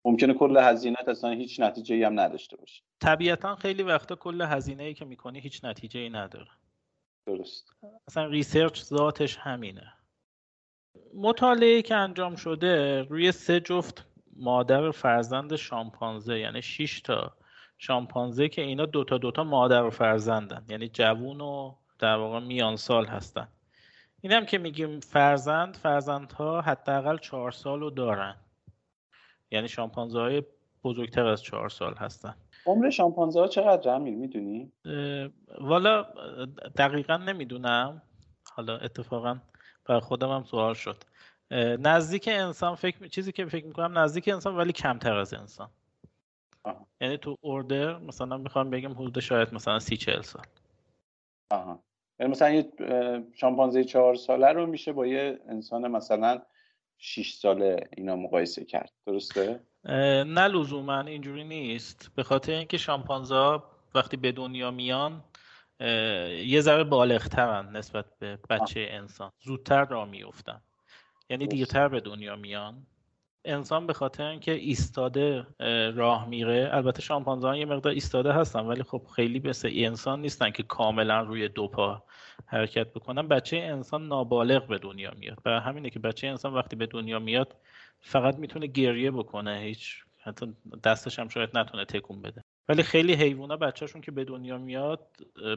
ممکنه 0.07 0.33
کل 0.33 0.57
هزینه 0.57 0.97
اصلا 1.07 1.31
هیچ 1.31 1.59
نتیجه 1.59 1.95
ای 1.95 2.03
هم 2.03 2.19
نداشته 2.19 2.57
باشه. 2.57 2.83
طبیعتا 2.99 3.55
خیلی 3.55 3.83
وقتا 3.83 4.15
کل 4.15 4.41
هزینه 4.41 4.83
ای 4.83 4.93
که 4.93 5.05
می‌کنی 5.05 5.39
هیچ 5.39 5.65
نتیجه 5.65 5.99
ای 5.99 6.09
نداره. 6.09 6.47
درست. 7.25 7.73
اصلا 8.07 8.25
research 8.25 8.81
ذاتش 8.81 9.37
همینه. 9.37 9.93
مطالعه 11.13 11.81
که 11.81 11.95
انجام 11.95 12.35
شده 12.35 13.01
روی 13.01 13.31
سه 13.31 13.59
جفت 13.59 14.05
مادر 14.35 14.83
و 14.83 14.91
فرزند 14.91 15.55
شامپانزه 15.55 16.39
یعنی 16.39 16.61
6 16.61 17.01
تا 17.01 17.33
شامپانزه 17.77 18.49
که 18.49 18.61
اینا 18.61 18.85
دوتا 18.85 19.17
دوتا 19.17 19.43
مادر 19.43 19.83
و 19.83 19.89
فرزندن. 19.89 20.65
یعنی 20.69 20.87
جوون 20.87 21.41
و 21.41 21.75
در 21.99 22.15
واقع 22.15 22.39
میان 22.39 22.75
سال 22.75 23.05
هستن. 23.05 23.47
اینم 24.21 24.45
که 24.45 24.57
میگیم 24.57 24.99
فرزند 24.99 25.75
فرزندها 25.75 26.61
حداقل 26.61 27.17
چهار 27.17 27.51
سال 27.51 27.79
رو 27.79 27.89
دارن. 27.89 28.35
یعنی 29.51 29.67
شامپانزه 29.67 30.19
های 30.19 30.43
بزرگتر 30.83 31.25
از 31.25 31.43
چهار 31.43 31.69
سال 31.69 31.95
هستن. 31.95 32.35
عمر 32.65 32.89
شامپانزه 32.89 33.39
ها 33.39 33.47
چقدر 33.47 33.91
امیر 33.91 34.15
می‌دونی؟ 34.15 34.71
والا 35.61 36.03
دقیقا 36.77 37.17
نمی‌دونم. 37.17 38.01
حالا 38.55 38.77
اتفاقا 38.77 39.37
بر 39.85 39.99
خودم 39.99 40.29
هم 40.29 40.43
سوال 40.43 40.73
شد. 40.73 41.03
نزدیک 41.79 42.29
انسان 42.31 42.75
فکر 42.75 43.07
چیزی 43.07 43.31
که 43.31 43.45
فکر 43.45 43.65
می‌کنم 43.65 43.97
نزدیک 43.97 44.27
انسان 44.27 44.55
ولی 44.55 44.71
کمتر 44.71 45.17
از 45.17 45.33
انسان. 45.33 45.69
یعنی 47.01 47.17
تو 47.17 47.35
اوردر 47.41 47.97
مثلا 47.97 48.37
می‌خوام 48.37 48.69
بگم 48.69 48.91
حدود 48.91 49.19
شاید 49.19 49.53
مثلا 49.53 49.79
سی 49.79 49.97
چهل 49.97 50.21
سال. 50.21 50.43
آها. 51.51 51.83
یعنی 52.19 52.31
مثلا 52.31 52.49
یه 52.49 52.71
شامپانزه 53.33 53.83
چهار 53.83 54.15
ساله 54.15 54.47
رو 54.47 54.65
میشه 54.65 54.93
با 54.93 55.05
یه 55.07 55.39
انسان 55.47 55.87
مثلا 55.87 56.41
6 56.97 57.33
ساله 57.33 57.89
اینا 57.97 58.15
مقایسه 58.15 58.65
کرد. 58.65 58.91
درسته؟ 59.05 59.59
نه 60.25 60.47
لزوما 60.47 60.99
اینجوری 60.99 61.43
نیست. 61.43 62.11
به 62.15 62.23
خاطر 62.23 62.51
اینکه 62.51 62.77
شامپانزه 62.77 63.59
وقتی 63.95 64.17
به 64.17 64.31
دنیا 64.31 64.71
میان 64.71 65.23
یه 66.45 66.61
ذره 66.61 66.83
بالغترن 66.83 67.75
نسبت 67.75 68.05
به 68.19 68.39
بچه 68.49 68.87
انسان. 68.89 69.31
زودتر 69.39 69.85
را 69.85 70.05
میفتن 70.05 70.61
یعنی 71.29 71.47
دیرتر 71.47 71.87
به 71.87 71.99
دنیا 71.99 72.35
میان. 72.35 72.87
انسان 73.47 73.87
به 73.87 73.93
خاطر 73.93 74.23
اینکه 74.23 74.51
ایستاده 74.51 75.47
راه 75.95 76.27
میره 76.27 76.69
البته 76.73 77.01
شامپانزه 77.01 77.57
یه 77.57 77.65
مقدار 77.65 77.93
ایستاده 77.93 78.33
هستن 78.33 78.59
ولی 78.59 78.83
خب 78.83 79.01
خیلی 79.15 79.39
مثل 79.39 79.69
انسان 79.73 80.21
نیستن 80.21 80.51
که 80.51 80.63
کاملا 80.63 81.21
روی 81.21 81.47
دو 81.47 81.67
پا 81.67 82.03
حرکت 82.45 82.93
بکنن. 82.93 83.27
بچه 83.27 83.57
انسان 83.57 84.07
نابالغ 84.07 84.67
به 84.67 84.77
دنیا 84.77 85.11
میاد. 85.19 85.37
برای 85.43 85.59
همینه 85.59 85.89
که 85.89 85.99
بچه 85.99 86.27
انسان 86.27 86.53
وقتی 86.53 86.75
به 86.75 86.85
دنیا 86.85 87.19
میاد 87.19 87.55
فقط 88.01 88.37
می‌تونه 88.37 88.67
گریه 88.67 89.11
بکنه 89.11 89.59
هیچ 89.59 90.03
حتی 90.23 90.53
دستش 90.83 91.19
هم 91.19 91.27
شاید 91.27 91.57
نتونه 91.57 91.85
تکون 91.85 92.21
بده. 92.21 92.43
ولی 92.69 92.83
خیلی 92.83 93.13
حیوونا 93.13 93.57
بچهشون 93.57 94.01
که 94.01 94.11
به 94.11 94.23
دنیا 94.23 94.57
میاد 94.57 95.07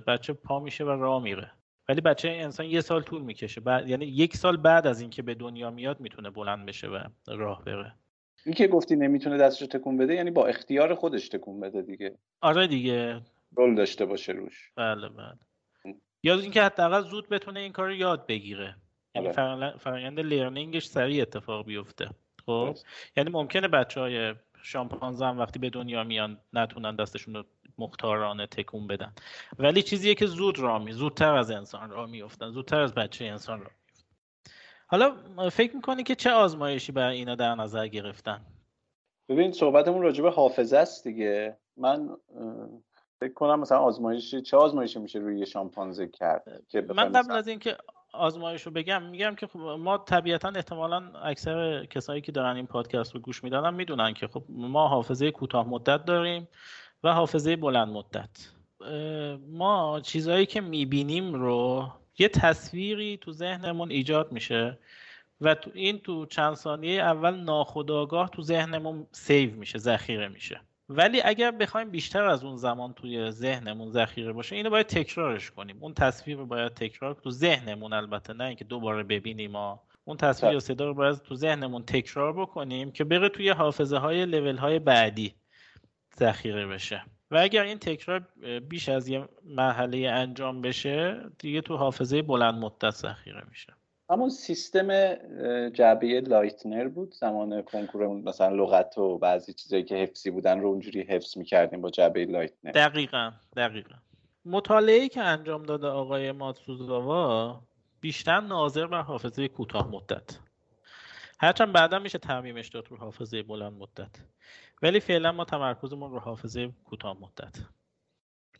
بچه 0.06 0.32
پا 0.32 0.60
میشه 0.60 0.84
و 0.84 0.88
راه 0.88 1.22
میره. 1.22 1.50
ولی 1.90 2.00
بچه 2.00 2.28
انسان 2.28 2.66
یه 2.66 2.80
سال 2.80 3.02
طول 3.02 3.22
می‌کشه. 3.22 3.60
بعد 3.60 3.88
یعنی 3.88 4.06
یک 4.06 4.36
سال 4.36 4.56
بعد 4.56 4.86
از 4.86 5.00
اینکه 5.00 5.22
به 5.22 5.34
دنیا 5.34 5.70
میاد 5.70 6.00
می‌تونه 6.00 6.30
بلند 6.30 6.66
بشه 6.66 6.88
و 6.88 7.00
راه 7.28 7.64
بره. 7.64 7.94
این 8.46 8.54
که 8.54 8.66
گفتی 8.66 8.96
نمی‌تونه 8.96 9.36
دستش 9.36 9.66
تکون 9.66 9.96
بده 9.96 10.14
یعنی 10.14 10.30
با 10.30 10.46
اختیار 10.46 10.94
خودش 10.94 11.28
تکون 11.28 11.60
بده 11.60 11.82
دیگه. 11.82 12.18
آره 12.40 12.66
دیگه. 12.66 13.20
رول 13.56 13.74
داشته 13.74 14.04
باشه 14.04 14.32
روش. 14.32 14.72
بله 14.76 15.08
بله. 15.08 15.38
یا 16.22 16.34
اینکه 16.34 16.62
حداقل 16.62 17.02
زود 17.02 17.28
بتونه 17.28 17.60
این 17.60 17.72
کار 17.72 17.86
رو 17.86 17.94
یاد 17.94 18.26
بگیره. 18.26 18.76
یعنی 19.14 19.28
آره. 19.28 19.76
فرآیند 19.78 20.20
لرنینگش 20.20 20.84
سریع 20.84 21.22
اتفاق 21.22 21.66
بیفته. 21.66 22.10
خب؟ 22.46 22.76
یعنی 23.16 23.30
ممکنه 23.30 23.68
بچه 23.68 24.00
های 24.00 24.34
شامپانزه 24.62 25.24
هم 25.24 25.38
وقتی 25.38 25.58
به 25.58 25.70
دنیا 25.70 26.04
میان 26.04 26.38
نتونن 26.52 26.96
دستشون 26.96 27.34
رو 27.34 27.44
مختارانه 27.78 28.46
تکون 28.46 28.86
بدن. 28.86 29.12
ولی 29.58 29.82
چیزیه 29.82 30.14
که 30.14 30.26
زود 30.26 30.58
را 30.58 30.78
می 30.78 30.92
زودتر 30.92 31.34
از 31.34 31.50
انسان 31.50 31.90
را 31.90 32.06
میفتن 32.06 32.50
زودتر 32.50 32.80
از 32.80 32.94
بچه 32.94 33.24
انسان 33.24 33.60
را 33.60 33.66
میفتن 33.66 34.06
حالا 34.86 35.14
فکر 35.50 35.76
می‌کنی 35.76 36.02
که 36.02 36.14
چه 36.14 36.30
آزمایشی 36.30 36.92
برای 36.92 37.16
اینا 37.16 37.34
در 37.34 37.54
نظر 37.54 37.88
گرفتن؟ 37.88 38.40
ببین 39.28 39.52
صحبتمون 39.52 40.02
راجع 40.02 40.22
به 40.22 40.30
حافظه 40.30 40.76
است 40.76 41.04
دیگه. 41.04 41.56
من 41.76 42.16
فکر 43.20 43.32
کنم 43.32 43.60
مثلا 43.60 43.78
آزمایشی 43.78 44.42
چه 44.42 44.56
آزمایشی 44.56 44.98
میشه 44.98 45.18
روی 45.18 45.46
شامپانزه 45.46 46.08
کرد 46.08 46.62
که 46.68 46.86
من 46.94 47.12
قبل 47.12 47.32
از 47.32 47.48
اینکه 47.48 47.76
آزمایش 48.12 48.62
رو 48.62 48.72
بگم 48.72 49.02
میگم 49.02 49.34
که 49.34 49.46
خب 49.46 49.58
ما 49.58 49.98
طبیعتا 49.98 50.48
احتمالا 50.48 51.12
اکثر 51.24 51.84
کسایی 51.84 52.20
که 52.20 52.32
دارن 52.32 52.56
این 52.56 52.66
پادکست 52.66 53.14
رو 53.14 53.20
گوش 53.20 53.44
میدن 53.44 53.74
می‌دونن 53.74 54.14
که 54.14 54.26
خب 54.26 54.44
ما 54.48 54.88
حافظه 54.88 55.30
کوتاه 55.30 55.68
مدت 55.68 56.04
داریم. 56.04 56.48
و 57.04 57.12
حافظه 57.12 57.56
بلند 57.56 57.88
مدت. 57.88 58.50
ما 59.48 60.00
چیزهایی 60.00 60.46
که 60.46 60.60
می‌بینیم 60.60 61.34
رو 61.34 61.88
یه 62.18 62.28
تصویری 62.28 63.16
تو 63.16 63.32
ذهنمون 63.32 63.90
ایجاد 63.90 64.32
میشه 64.32 64.78
و 65.40 65.54
تو 65.54 65.70
این 65.74 65.98
تو 65.98 66.26
چند 66.26 66.54
ثانیه 66.54 67.02
اول 67.02 67.34
ناخودآگاه 67.34 68.28
تو 68.28 68.42
ذهنمون 68.42 69.06
سیو 69.12 69.56
میشه 69.56 69.78
ذخیره 69.78 70.28
میشه. 70.28 70.60
ولی 70.88 71.20
اگر 71.24 71.50
بخوایم 71.50 71.90
بیشتر 71.90 72.24
از 72.24 72.44
اون 72.44 72.56
زمان 72.56 72.92
توی 72.92 73.30
ذهنمون 73.30 73.90
ذخیره 73.90 74.32
باشه 74.32 74.56
اینو 74.56 74.70
باید 74.70 74.86
تکرارش 74.86 75.50
کنیم. 75.50 75.76
اون 75.80 75.94
تصویر 75.94 76.36
رو 76.36 76.46
باید 76.46 76.74
تکرار 76.74 77.14
تو 77.14 77.30
ذهنمون 77.30 77.92
البته 77.92 78.32
نه 78.32 78.44
اینکه 78.44 78.64
دوباره 78.64 79.02
ببینیم 79.02 79.56
و 79.56 79.76
اون 80.04 80.16
تصویر 80.16 80.52
یا 80.52 80.60
صدا 80.60 80.86
رو 80.86 80.94
باید 80.94 81.16
تو 81.16 81.34
ذهنمون 81.34 81.82
تکرار 81.82 82.32
بکنیم 82.32 82.92
که 82.92 83.04
بره 83.04 83.28
توی 83.28 83.50
حافظه 83.50 83.96
های 83.96 84.26
لول 84.26 84.56
های 84.56 84.78
بعدی. 84.78 85.34
ذخیره 86.18 86.66
بشه. 86.66 87.02
و 87.30 87.36
اگر 87.36 87.62
این 87.62 87.78
تکرار 87.78 88.26
بیش 88.68 88.88
از 88.88 89.08
یه 89.08 89.28
مرحله 89.44 90.08
انجام 90.08 90.60
بشه 90.62 91.20
دیگه 91.38 91.60
تو 91.60 91.76
حافظه 91.76 92.22
بلند 92.22 92.54
مدت 92.54 92.90
ذخیره 92.90 93.42
میشه. 93.48 93.72
همون 94.10 94.28
سیستم 94.28 95.14
جعبه 95.68 96.20
لایتنر 96.20 96.88
بود 96.88 97.14
زمان 97.14 97.62
کنکور 97.62 98.08
مثلا 98.08 98.56
لغت 98.56 98.98
و 98.98 99.18
بعضی 99.18 99.52
چیزایی 99.52 99.84
که 99.84 99.94
حفظی 99.94 100.30
بودن 100.30 100.60
رو 100.60 100.68
اونجوری 100.68 101.02
حفظ 101.02 101.38
می‌کردیم 101.38 101.80
با 101.80 101.90
جعبه 101.90 102.24
لایتنر. 102.24 102.72
دقیقا 102.72 103.32
دقیقا. 103.56 103.94
مطالعه 104.44 105.08
که 105.08 105.20
انجام 105.20 105.62
داده 105.62 105.86
آقای 105.86 106.32
ماتسوزاوا 106.32 107.62
بیشتر 108.00 108.40
ناظر 108.40 108.86
بر 108.86 109.02
حافظه 109.02 109.48
کوتاه 109.48 109.90
مدت. 109.90 110.38
هرچند 111.40 111.72
بعدا 111.72 111.98
میشه 111.98 112.18
تعمیمش 112.18 112.68
داد 112.68 112.88
رو 112.88 112.96
حافظه 112.96 113.42
بلند 113.42 113.72
مدت. 113.72 114.10
ولی 114.82 115.00
فعلا 115.00 115.32
ما 115.32 115.44
تمرکزمون 115.44 116.10
رو 116.10 116.18
حافظه 116.18 116.70
کوتاه 116.84 117.16
مدت. 117.20 117.58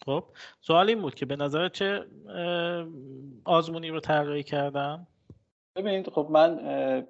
خب 0.04 0.24
سوال 0.60 0.88
این 0.88 1.02
بود 1.02 1.14
که 1.14 1.26
به 1.26 1.36
نظر 1.36 1.68
چه 1.68 2.06
آزمونی 3.44 3.88
رو 3.88 4.00
طراحی 4.00 4.42
کردم 4.42 5.06
ببینید 5.76 6.10
خب 6.10 6.28
من 6.30 6.58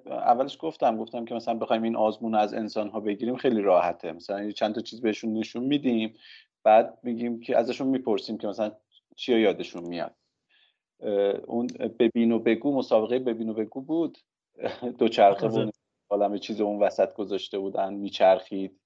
اولش 0.05 0.57
گفتم 0.61 0.97
گفتم 0.97 1.25
که 1.25 1.35
مثلا 1.35 1.53
بخوایم 1.53 1.83
این 1.83 1.95
آزمون 1.95 2.35
از 2.35 2.53
انسان 2.53 2.89
ها 2.89 2.99
بگیریم 2.99 3.35
خیلی 3.35 3.61
راحته. 3.61 4.11
مثلا 4.11 4.51
چند 4.51 4.75
تا 4.75 4.81
چیز 4.81 5.01
بهشون 5.01 5.33
نشون 5.33 5.63
میدیم 5.63 6.15
بعد 6.63 6.97
میگیم 7.03 7.39
که 7.39 7.57
ازشون 7.57 7.87
می‌پرسیم 7.87 8.37
که 8.37 8.47
مثلا 8.47 8.71
چی 9.15 9.39
یادشون 9.39 9.83
میاد. 9.83 10.15
اون 11.47 11.67
ببین 11.99 12.31
و 12.31 12.39
بگو 12.39 12.77
مسابقه 12.77 13.19
ببین 13.19 13.49
و 13.49 13.53
بگو 13.53 13.81
بود. 13.81 14.17
دوچرخه 14.99 15.47
بود. 15.47 15.73
عالم 16.09 16.37
چیز 16.37 16.61
اون 16.61 16.79
وسط 16.83 17.13
گذاشته 17.13 17.59
بودن 17.59 17.93
میچرخید. 17.93 18.80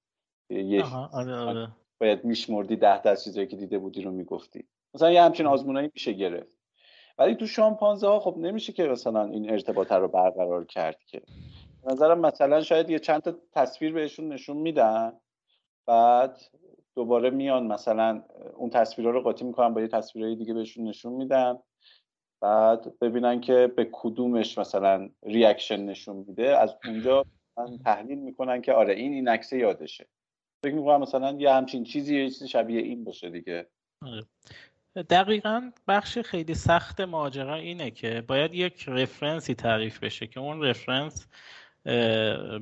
یه 0.50 0.84
آره 1.12 1.36
آره. 1.36 1.68
باید 2.00 2.24
میشمردی 2.24 2.76
ده 2.76 3.02
تا 3.02 3.14
چیزایی 3.14 3.46
که 3.46 3.56
دیده 3.56 3.78
بودی 3.78 4.02
رو 4.02 4.10
می‌گفتی. 4.10 4.64
مثلا 4.94 5.10
یه 5.10 5.22
همچین 5.22 5.46
آزمونایی 5.46 5.90
میشه 5.94 6.12
گرفت. 6.12 6.56
ولی 7.18 7.34
تو 7.34 7.46
شامپانزه 7.46 8.06
ها 8.06 8.20
خب 8.20 8.36
نمیشه 8.38 8.72
که 8.72 8.82
مثلا 8.82 9.24
این 9.24 9.50
ارتباط 9.50 9.92
رو 9.92 10.08
برقرار 10.08 10.64
کرد 10.64 10.98
که. 11.06 11.22
نظرم 11.84 12.20
مثلا 12.20 12.62
شاید 12.62 12.90
یه 12.90 12.98
چند 12.98 13.22
تا 13.22 13.34
تصویر 13.52 13.92
بهشون 13.92 14.28
نشون 14.28 14.56
میدن 14.56 15.12
بعد 15.86 16.38
دوباره 16.96 17.30
میان 17.30 17.66
مثلا 17.66 18.22
اون 18.56 18.70
تصویرها 18.70 19.12
رو 19.12 19.20
قاطی 19.20 19.44
می‌کنن 19.44 19.74
با 19.74 19.80
یه 19.80 19.88
تصویرهای 19.88 20.36
دیگه 20.36 20.54
بهشون 20.54 20.88
نشون 20.88 21.12
میدن. 21.12 21.58
بعد 22.40 22.98
ببینن 23.00 23.40
که 23.40 23.72
به 23.76 23.88
کدومش 23.92 24.58
مثلا 24.58 25.08
reaction 25.22 25.84
نشون 25.84 26.16
میده. 26.16 26.58
از 26.58 26.76
اونجا 26.84 27.24
من 27.58 27.78
تحلیل 27.78 28.18
می‌کنن 28.18 28.62
که 28.62 28.72
آره 28.72 28.94
این 28.94 29.12
این 29.12 29.28
عکس 29.28 29.52
یادشه. 29.52 30.06
فکر 30.62 30.74
می‌کنم 30.74 31.00
مثلا 31.00 31.36
یه 31.40 31.52
همچین 31.52 31.84
چیزی 31.84 32.22
یه 32.22 32.30
چیزی 32.30 32.48
شبیه 32.48 32.80
این 32.80 33.04
باشه 33.04 33.30
دیگه. 33.30 33.66
آره. 34.02 34.26
دقیقا 35.10 35.70
بخش 35.88 36.18
خیلی 36.18 36.54
سخت 36.54 37.00
ماجرا 37.00 37.54
اینه 37.54 37.90
که 37.90 38.20
باید 38.20 38.54
یک 38.54 38.84
reference 38.88 39.47
ی 39.47 39.54
تعریف 39.54 39.98
بشه 39.98 40.26
که 40.26 40.40
اون 40.40 40.62
reference 40.62 41.26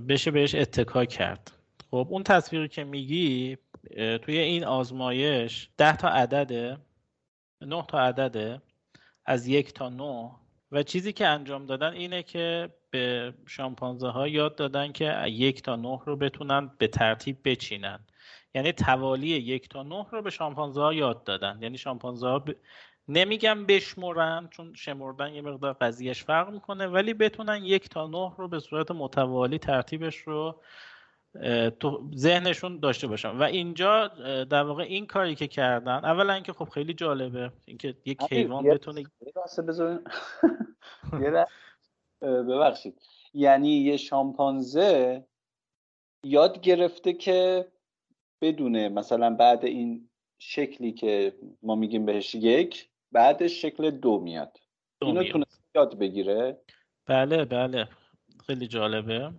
بشه 0.09 0.31
بهش 0.31 0.55
اتکا 0.55 1.05
کرد. 1.05 1.51
خب 1.91 2.07
اون 2.11 2.23
تصویری 2.23 2.69
که 2.69 2.85
میگی 2.85 3.59
توی 4.23 4.39
این 4.39 4.65
آزمایش 4.65 5.69
ده 5.77 5.97
تا 5.97 6.09
عدده 6.09 6.77
نه 7.61 7.85
تا 7.89 8.01
عدده 8.01 8.63
از 9.27 9.47
یک 9.47 9.73
تا 9.73 9.89
نه. 9.89 10.31
و 10.73 10.83
چیزی 10.83 11.13
که 11.13 11.27
انجام 11.27 11.67
دادن 11.67 11.93
اینه 11.93 12.23
که 12.23 12.69
به 12.95 13.35
شامپانزه 13.47 14.09
ها 14.09 14.29
یاد 14.29 14.57
دادن 14.57 14.93
که 14.93 15.25
یک 15.27 15.63
تا 15.63 15.77
نه 15.77 16.01
رو 16.07 16.17
بتونن 16.17 16.71
به 16.79 16.87
ترتیب 16.89 17.39
بچینن. 17.45 17.99
یعنی 18.55 18.73
توالی 18.73 19.29
یک 19.29 19.69
تا 19.69 19.83
نه 19.83 20.07
رو 20.11 20.23
به 20.23 20.31
شامپانزه 20.31 20.81
ها 20.81 20.95
یاد 20.95 21.25
دادن. 21.25 21.59
یعنی 21.63 21.79
شامپانزه 21.79 22.27
ها 22.27 22.39
ب... 22.39 22.51
نمیگم 23.09 23.67
بشمرن 23.67 24.49
چون 24.51 24.75
شمردن 24.75 25.35
یه 25.35 25.43
مقدار 25.43 25.73
قضیهش 25.73 26.25
فرق 26.25 26.51
می‌کنه 26.51 26.87
ولی 26.87 27.15
بتونن 27.15 27.65
یک 27.65 27.89
تا 27.89 28.07
نه 28.07 28.33
رو 28.39 28.49
به 28.49 28.61
صورت 28.61 28.91
متوالی 28.91 29.59
ترتیبش 29.59 30.17
رو 30.17 30.61
تو 31.81 32.11
ذهنشون 32.17 32.81
داشته 32.81 33.07
باشن. 33.07 33.29
و 33.29 33.43
اینجا 33.43 34.09
در 34.45 34.63
واقع 34.63 34.83
این 34.83 35.07
کاری 35.07 35.35
که 35.35 35.47
کردن 35.47 36.05
اولا 36.05 36.33
اینکه 36.33 36.53
خب 36.53 36.69
خیلی 36.69 36.95
جالبه 36.95 37.53
اینکه 37.65 37.95
یک 38.05 38.23
حیوان 38.31 38.65
بتونه 38.65 39.03
ببخشید. 42.23 43.01
یعنی 43.35 43.71
یه 43.71 43.97
شامپانزه 43.97 45.25
یاد 46.25 46.61
گرفته 46.61 47.13
که 47.13 47.69
بدونه 48.41 48.89
مثلا 48.89 49.35
بعد 49.35 49.65
این 49.65 50.09
شکلی 50.39 50.93
که 50.93 51.35
ما 51.63 51.75
میگیم 51.75 52.07
بهش 52.07 52.35
یک 52.35 52.89
بعدش 53.13 53.63
شکل 53.63 53.91
دو 53.91 54.21
میاد. 54.21 54.61
دو 55.01 55.07
اینو 55.07 55.25
تونست 55.25 55.63
یاد 55.75 55.99
بگیره. 55.99 56.59
بله 57.07 57.45
بله. 57.45 57.89
خیلی 58.47 58.67
جالبه. 58.67 59.33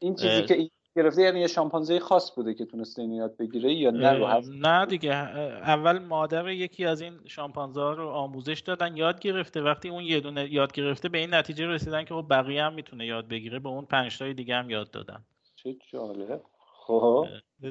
این 0.00 0.14
چیزی 0.14 0.42
که 0.42 0.70
گرفته 0.96 1.22
یعنی 1.22 1.40
یه 1.40 1.46
شامپانزه 1.46 2.00
خاص 2.00 2.34
بوده 2.34 2.54
که 2.54 2.64
تونسته 2.64 3.02
اینو 3.02 3.14
یاد 3.14 3.36
بگیره 3.36 3.72
یا 3.72 3.90
نه 3.90 4.12
رو 4.12 4.42
نه 4.60 4.86
دیگه. 4.86 5.14
اول 5.14 5.98
مادر 5.98 6.48
یکی 6.48 6.86
از 6.86 7.00
این 7.00 7.12
شامپانزه 7.26 7.80
ها 7.80 7.92
رو 7.92 8.08
آموزش 8.08 8.60
دادن 8.60 8.96
یاد 8.96 9.20
گرفته. 9.20 9.62
وقتی 9.62 9.88
اون 9.88 10.04
یه 10.04 10.20
دونه 10.20 10.52
یاد 10.52 10.72
گرفته 10.72 11.08
به 11.08 11.18
این 11.18 11.34
نتیجه 11.34 11.66
رسیدن 11.66 12.04
که 12.04 12.14
خب 12.14 12.26
بقیه 12.30 12.64
هم 12.64 12.74
می‌تونه 12.74 13.06
یاد 13.06 13.28
بگیره. 13.28 13.58
به 13.58 13.68
اون 13.68 13.84
پنج 13.84 14.18
تای 14.18 14.34
دیگه 14.34 14.56
هم 14.56 14.70
یاد 14.70 14.90
دادن. 14.90 15.24
چه 15.56 15.76
جالب. 15.92 16.40
خب. 16.86 17.26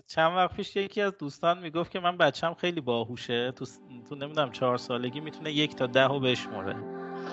چند 0.07 0.37
وقت 0.37 0.55
پیش 0.55 0.75
یکی 0.75 1.01
از 1.01 1.17
دوستان 1.17 1.59
می‌گفت 1.59 1.91
که 1.91 1.99
من 1.99 2.17
بچم 2.17 2.53
خیلی 2.53 2.81
باهوشه. 2.81 3.51
تو, 3.51 3.65
تو 4.09 4.15
نمی‌دونم 4.15 4.51
چهار 4.51 4.77
سالگی 4.77 5.19
می‌تونه 5.19 5.51
یک 5.51 5.75
تا 5.75 5.87
ده 5.87 6.07
رو 6.07 6.19
بشمره 6.19 6.75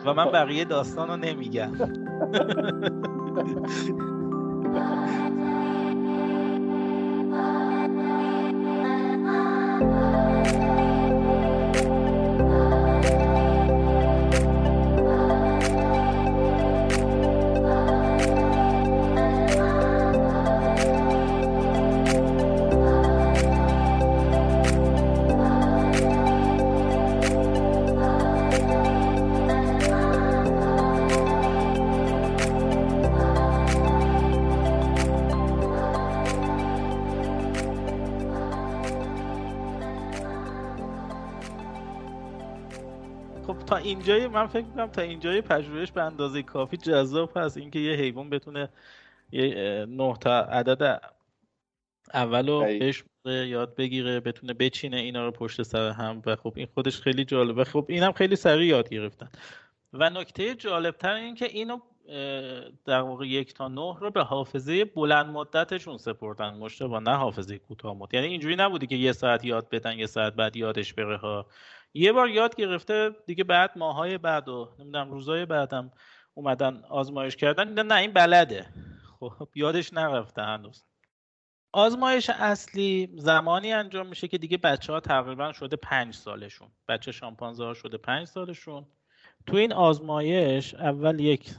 و 0.04 0.14
من 0.14 0.32
بقیه 0.38 0.64
داستان 0.64 1.08
رو 1.08 1.16
نمیگم. 1.16 1.72
من 44.28 44.46
فکر 44.46 44.64
می‌کنم 44.64 44.86
تا 44.86 45.02
اینجای 45.02 45.40
پژوهش 45.40 45.90
به 45.90 46.02
اندازه 46.02 46.42
کافی 46.42 46.76
جذاب 46.76 47.32
هست 47.36 47.56
اینکه 47.56 47.78
یه 47.78 47.96
حیوان 47.96 48.30
بتونه 48.30 48.68
یه 49.32 49.86
نه 49.88 50.16
تا 50.20 50.40
عدد 50.40 51.00
اولو 52.14 52.60
بهش 52.60 53.04
یاد 53.24 53.74
بگیره 53.76 54.20
بتونه 54.20 54.52
بچینه 54.52 54.96
اینا 54.96 55.24
رو 55.24 55.30
پشت 55.30 55.62
سر 55.62 55.90
هم 55.90 56.22
و 56.26 56.36
خب 56.36 56.52
این 56.56 56.68
خودش 56.74 57.00
خیلی 57.00 57.24
جالبه. 57.24 57.64
خب 57.64 57.86
اینم 57.88 58.12
خیلی 58.12 58.36
سریع 58.36 58.66
یاد 58.66 58.88
گرفتن. 58.88 59.28
و 59.92 60.10
نکته 60.10 60.54
جالبتر 60.54 61.14
این 61.14 61.34
که 61.34 61.44
اینو 61.44 61.78
در 62.84 63.00
واقع 63.00 63.26
یک 63.26 63.54
تا 63.54 63.68
نه 63.68 63.96
رو 64.00 64.10
به 64.10 64.22
حافظه 64.22 64.84
بلند 64.84 65.26
مدتشون 65.26 65.98
سپردن. 65.98 66.54
مشته 66.54 66.86
نه 66.86 67.16
حافظه 67.16 67.58
کوتاه 67.58 67.96
مدت. 67.96 68.14
یعنی 68.14 68.26
اینجوری 68.26 68.56
نبودی 68.56 68.86
که 68.86 68.96
یه 68.96 69.12
ساعت 69.12 69.44
یاد 69.44 69.68
بدن 69.70 69.98
یه 69.98 70.06
ساعت 70.06 70.34
بعد 70.34 70.56
یادش 70.56 70.94
بره 70.94 71.16
ها. 71.16 71.46
یه 71.94 72.12
بار 72.12 72.28
یاد 72.28 72.56
گرفته 72.56 73.10
دیگه 73.26 73.44
بعد 73.44 73.70
ماهای 73.76 74.18
بعد 74.18 74.48
و 74.48 74.74
نمی‌دونم 74.78 75.10
روزای 75.10 75.46
بعدم 75.46 75.92
اومدن 76.34 76.82
آزمایش 76.88 77.36
کردن. 77.36 77.86
نه 77.86 77.94
این 77.94 78.12
بلده. 78.12 78.66
خب 79.20 79.48
یادش 79.54 79.92
نرفته 79.92 80.42
هنوز. 80.42 80.84
آزمایش 81.72 82.30
اصلی 82.30 83.08
زمانی 83.16 83.72
انجام 83.72 84.06
میشه 84.06 84.28
که 84.28 84.38
دیگه 84.38 84.56
بچه 84.56 84.92
ها 84.92 85.00
تقریبا 85.00 85.52
شده 85.52 85.76
پنج 85.76 86.14
سالشون. 86.14 86.68
بچه 86.88 87.12
شامپانزه 87.12 87.64
ها 87.64 87.74
شده 87.74 87.98
پنج 87.98 88.26
سالشون. 88.26 88.86
تو 89.46 89.56
این 89.56 89.72
آزمایش 89.72 90.74
اول 90.74 91.20
یک 91.20 91.50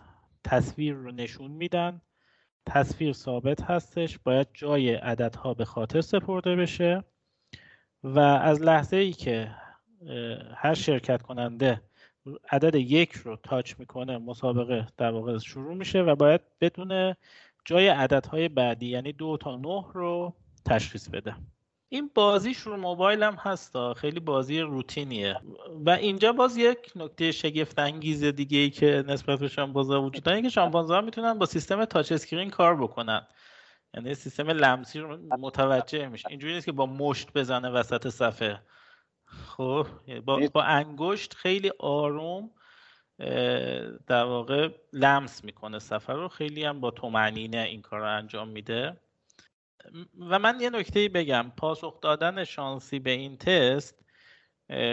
تصویر 0.43 0.93
رو 0.93 1.11
نشون 1.11 1.51
میدن. 1.51 2.01
تصویر 2.65 3.13
ثابت 3.13 3.61
هستش. 3.61 4.19
باید 4.19 4.47
جای 4.53 4.93
عددها 4.93 5.53
به 5.53 5.65
خاطر 5.65 6.01
سپرده 6.01 6.55
بشه. 6.55 7.03
و 8.03 8.19
از 8.19 8.61
لحظه 8.61 8.97
ای 8.97 9.11
که 9.11 9.55
هر 10.55 10.73
شرکت 10.73 11.21
کننده 11.21 11.81
عدد 12.49 12.75
یک 12.75 13.13
رو 13.13 13.35
touch 13.35 13.73
می‌کنه 13.79 14.17
مسابقه 14.17 14.87
در 14.97 15.11
واقع 15.11 15.37
شروع 15.37 15.75
میشه 15.75 16.01
و 16.01 16.15
باید 16.15 16.41
بتونه 16.61 17.17
جای 17.65 17.87
عددهای 17.87 18.49
بعدی 18.49 18.87
یعنی 18.87 19.13
دو 19.13 19.37
تا 19.37 19.55
نه 19.55 19.85
رو 19.93 20.33
تشخیص 20.65 21.09
بده. 21.09 21.35
این 21.89 22.11
بازیش 22.15 22.57
رو 22.57 22.77
موبایل 22.77 23.23
هم 23.23 23.33
هست 23.39 23.93
خیلی 23.93 24.19
بازی 24.19 24.59
روتینیه. 24.59 25.35
و 25.85 25.89
اینجا 25.89 26.31
باز 26.31 26.57
یک 26.57 26.91
نکته 26.95 27.31
شگفت 27.31 27.79
انگیز 27.79 28.23
دیگه 28.23 28.57
ای 28.57 28.69
که 28.69 29.03
نسبت 29.07 29.39
به 29.39 29.47
شامپانزه 29.47 29.97
وجود 29.97 30.23
داره 30.23 30.41
که 30.41 30.49
شامپانزه 30.49 30.93
ها 30.93 31.01
می‌تونن 31.01 31.33
با 31.33 31.45
سیستم 31.45 31.85
touch 31.85 32.11
screen 32.11 32.49
کار 32.49 32.75
بکنن. 32.75 33.27
یعنی 33.93 34.13
سیستم 34.13 34.49
لمسی 34.49 34.99
رو 34.99 35.17
متوجه 35.39 36.07
میشه. 36.07 36.29
اینجوری 36.29 36.53
نیست 36.53 36.65
که 36.65 36.71
با 36.71 36.85
مشت 36.85 37.33
بزنه 37.33 37.69
وسط 37.69 38.07
صفحه. 38.07 38.61
خب 39.29 39.87
با, 40.25 40.39
با 40.53 40.63
انگشت 40.63 41.33
خیلی 41.33 41.71
آروم 41.79 42.51
در 44.07 44.23
واقع 44.23 44.69
لمس 44.93 45.43
می‌کنه 45.43 45.79
سفر 45.79 46.13
رو. 46.13 46.27
خیلی 46.27 46.63
هم 46.63 46.79
با 46.79 46.91
تومنینه 46.91 47.57
این 47.57 47.81
کار 47.81 47.99
رو 47.99 48.17
انجام 48.17 48.47
میده. 48.47 48.99
و 50.19 50.39
من 50.39 50.59
یه 50.59 50.69
نکته 50.69 51.09
بگم. 51.09 51.51
پاسخ 51.57 52.01
دادن 52.01 52.43
شانسی 52.43 52.99
به 52.99 53.11
این 53.11 53.37
تست 53.37 54.05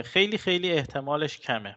خیلی 0.05 0.39
خیلی 0.39 0.73
احتمالش 0.73 1.39
کمه. 1.39 1.77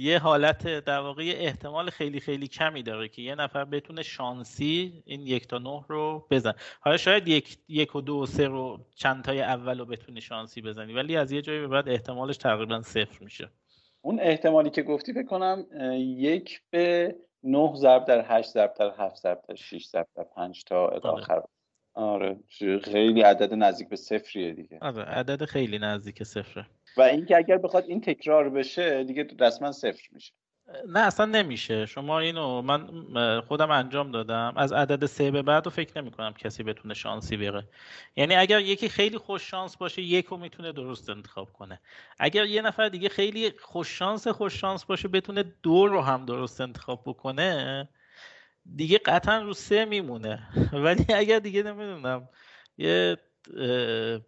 یه 0.00 0.18
حالت 0.18 0.84
در 0.84 1.00
واقع 1.00 1.22
احتمال 1.36 1.90
خیلی 1.90 2.20
خیلی 2.20 2.48
کمی 2.48 2.82
داره 2.82 3.08
که 3.08 3.22
یه 3.22 3.34
نفر 3.34 3.64
بتونه 3.64 4.02
شانسی 4.02 5.02
این 5.06 5.20
یک 5.20 5.48
تا 5.48 5.58
نه 5.58 5.84
رو 5.88 6.26
بزن. 6.30 6.52
حالا 6.80 6.96
شاید 6.96 7.28
یک, 7.28 7.58
یک 7.68 7.96
و 7.96 8.00
دو 8.00 8.16
و 8.16 8.26
سه 8.26 8.46
رو 8.46 8.86
چند 8.94 9.24
تای 9.24 9.40
اول 9.40 9.78
رو 9.78 9.84
بتونی 9.84 10.20
شانسی 10.20 10.62
بزنی 10.62 10.92
ولی 10.92 11.16
از 11.16 11.32
یه 11.32 11.42
جایی 11.42 11.60
به 11.60 11.68
بعد 11.68 11.88
احتمالش 11.88 12.36
تقریبا 12.36 12.82
صفر 12.82 13.24
میشه. 13.24 13.50
اون 14.00 14.20
احتمالی 14.20 14.70
که 14.70 14.82
گفتی 14.82 15.12
فکر 15.12 15.26
کنم 15.26 15.66
یک 15.98 16.60
به 16.70 17.16
نه 17.42 17.72
ضرب 17.76 18.04
در 18.04 18.24
هشت 18.28 18.50
ضرب 18.50 18.74
در 18.78 18.92
هفت 18.98 19.16
ضرب 19.16 19.42
در 19.48 19.54
شیش 19.54 19.86
ضرب 19.86 20.06
در 20.16 20.24
پنج 20.36 20.64
تا 20.64 20.86
آره. 20.86 21.08
آخر. 21.10 21.42
آره 21.94 22.36
خیلی 22.82 23.22
عدد 23.22 23.54
نزدیک 23.54 23.88
به 23.88 23.96
صفریه 23.96 24.52
دیگه. 24.52 24.78
آره 24.82 25.02
عدد 25.02 25.44
خیلی 25.44 25.78
نزدیک 25.78 26.22
صفره. 26.22 26.66
و 26.98 27.02
اینکه 27.02 27.36
اگر 27.36 27.58
بخواد 27.58 27.84
این 27.88 28.00
تکرار 28.00 28.50
بشه 28.50 29.04
دیگه 29.04 29.26
رسما 29.40 29.72
صفر 29.72 30.08
میشه. 30.12 30.32
نه 30.88 31.00
اصلا 31.00 31.26
نمیشه. 31.26 31.86
شما 31.86 32.18
اینو 32.18 32.62
من 32.62 33.40
خودم 33.40 33.70
انجام 33.70 34.10
دادم. 34.10 34.52
از 34.56 34.72
عدد 34.72 35.06
سه 35.06 35.30
به 35.30 35.42
بعد 35.42 35.64
رو 35.64 35.70
فکر 35.70 36.00
نمی 36.00 36.10
کنم 36.10 36.32
کسی 36.32 36.62
بتونه 36.62 36.94
شانسی 36.94 37.36
بره. 37.36 37.68
یعنی 38.16 38.34
اگر 38.34 38.60
یکی 38.60 38.88
خیلی 38.88 39.18
خوش 39.18 39.50
شانس 39.50 39.76
باشه 39.76 40.02
یک 40.02 40.26
رو 40.26 40.36
می‌تونه 40.36 40.72
درست 40.72 41.10
انتخاب 41.10 41.52
کنه. 41.52 41.80
اگر 42.18 42.46
یه 42.46 42.62
نفر 42.62 42.88
دیگه 42.88 43.08
خیلی 43.08 43.52
خوش 43.58 43.98
شانس 43.98 44.28
خوش 44.28 44.60
شانس 44.60 44.84
باشه 44.84 45.08
بتونه 45.08 45.44
دو 45.62 45.86
رو 45.86 46.00
هم 46.00 46.24
درست 46.24 46.60
انتخاب 46.60 47.02
بکنه 47.06 47.88
دیگه 48.76 48.98
قطعا 48.98 49.42
رو 49.42 49.52
سه 49.52 49.84
میمونه. 49.84 50.48
ولی 50.84 51.06
اگر 51.14 51.38
دیگه 51.38 51.62
نمی‌دونم 51.62 52.28
یه 52.78 53.16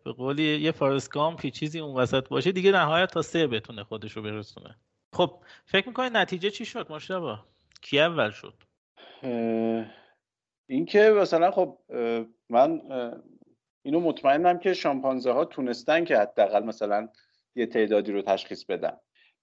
به 0.04 0.12
قولی 0.16 0.60
یه 0.60 0.72
فارسکامپی 0.72 1.50
چیزی 1.50 1.80
اون 1.80 1.96
وسط 1.96 2.28
باشه 2.28 2.52
دیگه 2.52 2.72
نهایت 2.72 3.10
تا 3.10 3.22
سه 3.22 3.46
بتونه 3.46 3.84
خودش 3.84 4.12
رو 4.12 4.22
برسونه. 4.22 4.76
خب 5.12 5.42
فکر 5.64 5.88
می‌کنی 5.88 6.10
نتیجه 6.12 6.50
چی 6.50 6.64
شد 6.64 6.92
مشتبه 6.92 7.38
کی 7.82 8.00
اول 8.00 8.30
شد؟ 8.30 8.54
اینکه 10.66 11.14
مثلا 11.20 11.50
خب 11.50 11.78
من 12.48 12.80
اینو 13.82 14.00
مطمئنم 14.00 14.58
که 14.58 14.74
شامپانزه 14.74 15.32
ها 15.32 15.44
تونستن 15.44 16.04
که 16.04 16.18
حداقل 16.18 16.64
مثلا 16.64 17.08
یه 17.54 17.66
تعدادی 17.66 18.12
رو 18.12 18.22
تشخیص 18.22 18.64
بدن. 18.64 18.96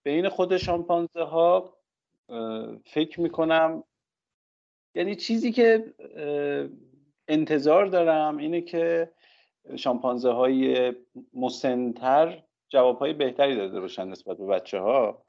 بین 0.03 0.29
خود 0.29 0.57
شامپانزه 0.57 1.23
ها 1.23 1.77
فکر 2.85 3.21
می‌کنم 3.21 3.83
یعنی 4.95 5.15
چیزی 5.15 5.51
که 5.51 5.93
انتظار 7.27 7.85
دارم 7.85 8.37
اینه 8.37 8.61
که 8.61 9.11
شامپانزه 9.75 10.31
های 10.31 10.93
مسنتر 11.33 12.43
جواب 12.69 12.99
های 12.99 13.13
بهتری 13.13 13.55
داده 13.55 13.79
باشن 13.79 14.07
نسبت 14.07 14.37
به 14.37 14.45
بچه 14.45 14.79
ها 14.79 15.23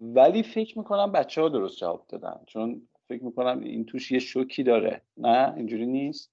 ولی 0.00 0.42
فکر 0.42 0.78
می‌کنم 0.78 1.12
بچه 1.12 1.42
ها 1.42 1.48
درست 1.48 1.78
جواب 1.78 2.06
دادن 2.08 2.40
چون 2.46 2.88
فکر 3.08 3.24
می‌کنم 3.24 3.60
این 3.60 3.86
توش 3.86 4.12
یه 4.12 4.18
شوکی 4.18 4.62
داره. 4.62 5.02
نه؟ 5.16 5.54
اینجوری 5.56 5.86
نیست؟ 5.86 6.32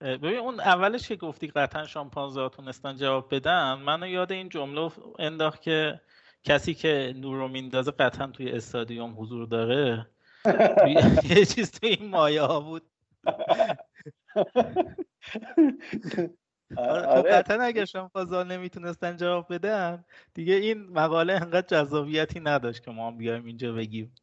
ببین 0.00 0.38
اون 0.38 0.60
اولش 0.60 1.08
که 1.08 1.16
گفتی 1.16 1.46
قطعا 1.46 1.86
شامپانزه 1.86 2.40
ها 2.40 2.48
تونستن 2.48 2.96
جواب 2.96 3.34
بدن 3.34 3.74
منو 3.74 4.06
یاد 4.06 4.32
این 4.32 4.48
جمله 4.48 4.90
انداخت 5.18 5.62
که 5.62 6.00
کسی 6.44 6.74
که 6.74 7.14
نور 7.16 7.36
رو 7.36 7.48
میندازه 7.48 7.90
قطعا 7.90 8.26
توی 8.26 8.50
استادیوم 8.50 9.14
حضور 9.18 9.46
داره. 9.46 10.06
یه 11.36 11.44
چیز 11.44 11.70
توی 11.70 11.88
این 11.88 12.10
مایه 12.10 12.42
ها 12.42 12.60
بود. 12.60 12.82
خب 16.74 16.80
آره. 16.80 17.30
قطعا 17.30 17.62
اگه 17.62 17.84
شامپانزا 17.84 18.42
نمی‌تونستن 18.42 19.16
جواب 19.16 19.54
بدن 19.54 20.04
دیگه 20.34 20.54
این 20.54 20.90
مقاله 20.90 21.32
انقدر 21.32 21.66
جذابیتی 21.66 22.40
نداشت 22.40 22.84
که 22.84 22.90
ما 22.90 23.06
هم 23.06 23.16
بیایم 23.16 23.44
اینجا 23.44 23.72
بگیم. 23.72 24.14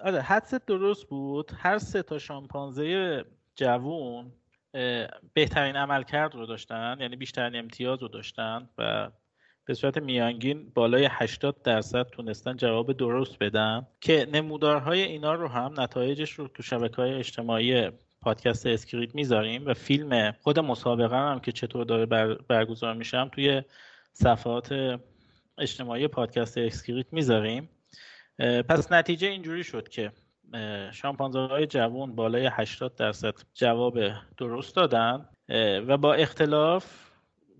آره 0.00 0.20
حدست 0.20 0.66
درست 0.66 1.06
بود. 1.06 1.52
هر 1.56 1.78
سه 1.78 2.02
تا 2.02 2.18
شامپانزه 2.18 3.24
جوون 3.56 4.32
بهترین 5.34 5.76
عملکرد 5.76 6.34
رو 6.34 6.46
داشتن 6.46 6.96
یعنی 7.00 7.16
بیشترین 7.16 7.56
امتیاز 7.56 8.02
رو 8.02 8.08
داشتن 8.08 8.68
و 8.78 9.10
به 9.64 9.74
صورت 9.74 9.98
میانگین 9.98 10.70
بالای 10.74 11.08
80 11.10 11.62
درصد 11.62 12.02
تونستن 12.02 12.56
جواب 12.56 12.92
درست 12.92 13.38
بدن 13.38 13.86
که 14.00 14.28
نمودارهای 14.32 15.02
اینا 15.02 15.34
رو 15.34 15.48
هم 15.48 15.80
نتایجش 15.80 16.32
رو 16.32 16.48
تو 16.48 16.62
شبکه 16.62 16.96
های 16.96 17.14
اجتماعی 17.14 17.90
پادکست 18.22 18.66
اسکریت 18.66 19.14
می‌ذاریم 19.14 19.66
و 19.66 19.74
فیلم 19.74 20.32
خود 20.32 20.58
مسابقه 20.58 21.16
هم 21.16 21.40
که 21.40 21.52
چطور 21.52 21.84
داره 21.84 22.06
بر 22.06 22.34
برگزار 22.34 22.94
میشه 22.94 23.28
توی 23.32 23.62
صفحات 24.12 24.98
اجتماعی 25.58 26.08
پادکست 26.08 26.58
اسکریت 26.58 27.12
می‌ذاریم. 27.12 27.68
پس 28.38 28.92
نتیجه 28.92 29.28
اینجوری 29.28 29.64
شد 29.64 29.88
که 29.88 30.12
شامپانزه 30.92 31.38
های 31.38 31.66
جوان 31.66 32.14
بالای 32.14 32.48
80 32.52 32.94
درصد 32.94 33.34
جواب 33.54 33.98
درست 34.36 34.76
دادن 34.76 35.28
و 35.88 35.96
با 35.96 36.14
اختلاف 36.14 37.10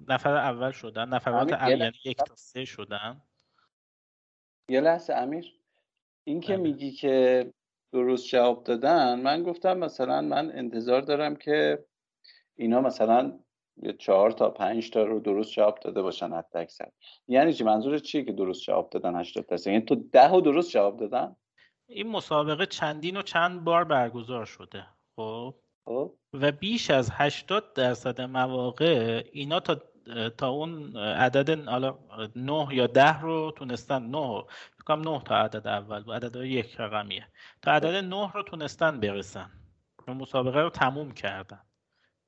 نفر 0.08 0.36
اول 0.36 0.70
شدن 0.70 1.08
نفرات 1.08 1.52
اول 1.52 1.70
یعنی 1.70 1.92
یک 2.04 2.16
تا 2.16 2.36
سه 2.36 2.64
شدن. 2.64 3.20
یه 4.68 4.80
لحظه 4.80 5.14
امیر. 5.14 5.54
این 6.24 6.40
که 6.40 6.52
بله. 6.52 6.62
میگی 6.62 6.92
که 6.92 7.46
درست 7.92 8.28
جواب 8.28 8.64
دادن 8.64 9.20
من 9.20 9.42
گفتم 9.42 9.78
مثلا 9.78 10.20
من 10.20 10.50
انتظار 10.50 11.00
دارم 11.00 11.36
که 11.36 11.84
اینا 12.56 12.80
مثلا 12.80 13.38
یه 13.82 13.92
چهار 13.92 14.30
تا 14.30 14.50
پنج 14.50 14.90
تا 14.90 15.02
رو 15.02 15.20
درست 15.20 15.52
جواب 15.52 15.78
داده 15.78 16.02
باشن 16.02 16.32
حتی 16.32 16.58
اکثر. 16.58 16.88
یعنی 17.28 17.52
چی؟ 17.52 17.64
منظور 17.64 17.98
چیه 17.98 18.24
که 18.24 18.32
درست 18.32 18.62
جواب 18.62 18.90
دادن 18.90 19.16
80 19.16 19.46
درصد؟ 19.46 19.66
یعنی 19.66 19.80
تو 19.84 19.94
ده 19.94 20.30
و 20.30 20.40
درست 20.40 20.70
جواب 20.70 20.96
دادن؟ 20.96 21.36
این 21.86 22.08
مسابقه 22.08 22.66
چندین 22.66 23.16
و 23.16 23.22
چند 23.22 23.64
بار 23.64 23.84
برگزار 23.84 24.44
شده 24.44 24.86
خب, 25.16 25.54
خب. 25.84 26.14
و 26.32 26.52
بیش 26.52 26.90
از 26.90 27.10
80 27.12 27.72
درصد 27.72 28.20
مواقع 28.20 29.24
اینا 29.32 29.60
تا 29.60 29.82
تا 30.38 30.48
اون 30.48 30.96
عدد 30.96 31.68
حالا 31.68 31.98
9 32.36 32.68
یا 32.70 32.86
ده 32.86 33.20
رو 33.20 33.52
تونستن 33.56 34.02
9 34.02 34.44
فکر 34.78 34.96
9 34.96 35.22
تا 35.24 35.36
عدد 35.36 35.66
اول 35.66 36.02
بود 36.02 36.14
عدد 36.14 36.36
یک 36.36 36.76
رقمیه. 36.78 37.26
تا 37.62 37.72
عدد 37.72 37.94
9 37.94 38.30
رو 38.32 38.42
تونستن 38.42 39.00
برسن. 39.00 39.50
مسابقه 40.08 40.60
رو 40.60 40.70
تموم 40.70 41.12
کردن. 41.12 41.60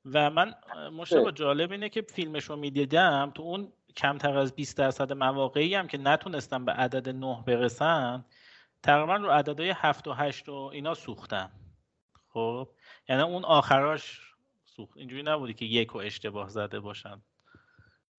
و 0.04 0.30
من 0.30 0.54
مشابه 0.92 1.30
خب. 1.30 1.36
جالب 1.36 1.72
اینه 1.72 1.88
که 1.88 2.02
فیلمش 2.02 2.44
رو 2.44 2.56
می‌دیدم 2.56 3.32
تو 3.34 3.42
اون 3.42 3.72
کمتر 3.96 4.38
از 4.38 4.54
20 4.54 4.76
درصد 4.76 5.12
مواقعی 5.12 5.74
هم 5.74 5.86
که 5.86 5.98
نتونستن 5.98 6.64
به 6.64 6.72
عدد 6.72 7.08
9 7.08 7.42
برسن 7.46 8.24
تقریبا 8.82 9.16
رو 9.16 9.30
عددهای 9.30 9.74
7 9.76 10.08
و 10.08 10.12
8 10.12 10.48
و 10.48 10.70
اینا 10.72 10.94
سوختن. 10.94 11.50
خب؟ 12.28 12.68
یعنی 13.08 13.22
اون 13.22 13.44
آخراش 13.44 14.20
سوخت. 14.64 14.96
اینجوری 14.96 15.22
نبودی 15.22 15.54
که 15.54 15.64
یک 15.64 15.94
و 15.94 15.98
اشتباه 15.98 16.48
زده 16.48 16.80
باشن. 16.80 17.22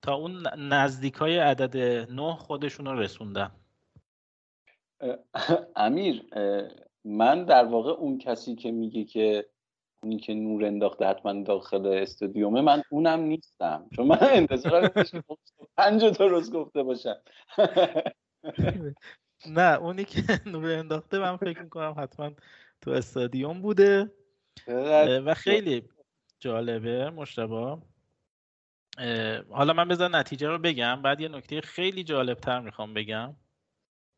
تا 0.04 0.14
اون 0.16 0.48
نزدیک 0.58 1.14
های 1.14 1.38
عدد 1.38 1.78
9 2.12 2.34
خودشون 2.34 2.86
رو 2.86 3.00
رسوندن. 3.00 3.52
امیر 5.76 6.26
من 7.06 7.46
در 7.46 7.66
واقع 7.66 7.92
اون 7.92 8.18
کسی 8.18 8.56
که 8.56 8.72
میگه 8.72 9.04
که 9.04 9.46
اونی 10.04 10.18
که 10.18 10.34
نور 10.34 10.66
انداخته 10.66 11.06
حتما 11.06 11.44
داخل 11.44 11.88
استودیومه 11.88 12.62
من 12.62 12.84
اونم 12.90 13.20
نیستم. 13.20 13.90
چون 13.96 14.08
من 14.08 14.18
انتظار 14.22 14.88
پنج 15.78 16.06
درست 16.06 16.52
گفته 16.52 16.84
باشم. 16.84 17.22
نه 19.46 19.78
اونی 19.78 20.06
که 20.06 20.22
نور 20.46 20.72
انداخته 20.72 21.20
من 21.20 21.38
فکر 21.38 21.62
می‌کنم 21.62 21.96
حتما 21.98 22.32
تو 22.82 22.92
استادیوم 22.92 23.62
بوده. 23.62 24.12
و 25.26 25.34
خیلی 25.34 25.90
جالبه 26.40 27.10
مشتبه 27.10 27.78
حالا 29.50 29.74
من 29.74 29.88
بذار 29.88 30.10
نتیجه 30.10 30.48
رو 30.48 30.58
بگم. 30.58 31.02
بعد 31.02 31.22
یه 31.22 31.28
نکته 31.28 31.62
خیلی 31.62 32.04
جالب 32.04 32.40
تر 32.40 32.60
می‌خوام 32.60 32.94
بگم. 32.94 33.36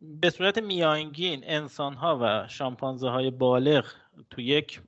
به 0.01 0.29
صورت 0.29 0.57
میانگین 0.57 1.43
انسان 1.43 1.93
ها 1.93 2.19
و 2.21 2.47
شامپانزه 2.47 3.09
های 3.09 3.31
بالغ 3.31 3.91
تو 4.29 4.41
یک 4.41 4.81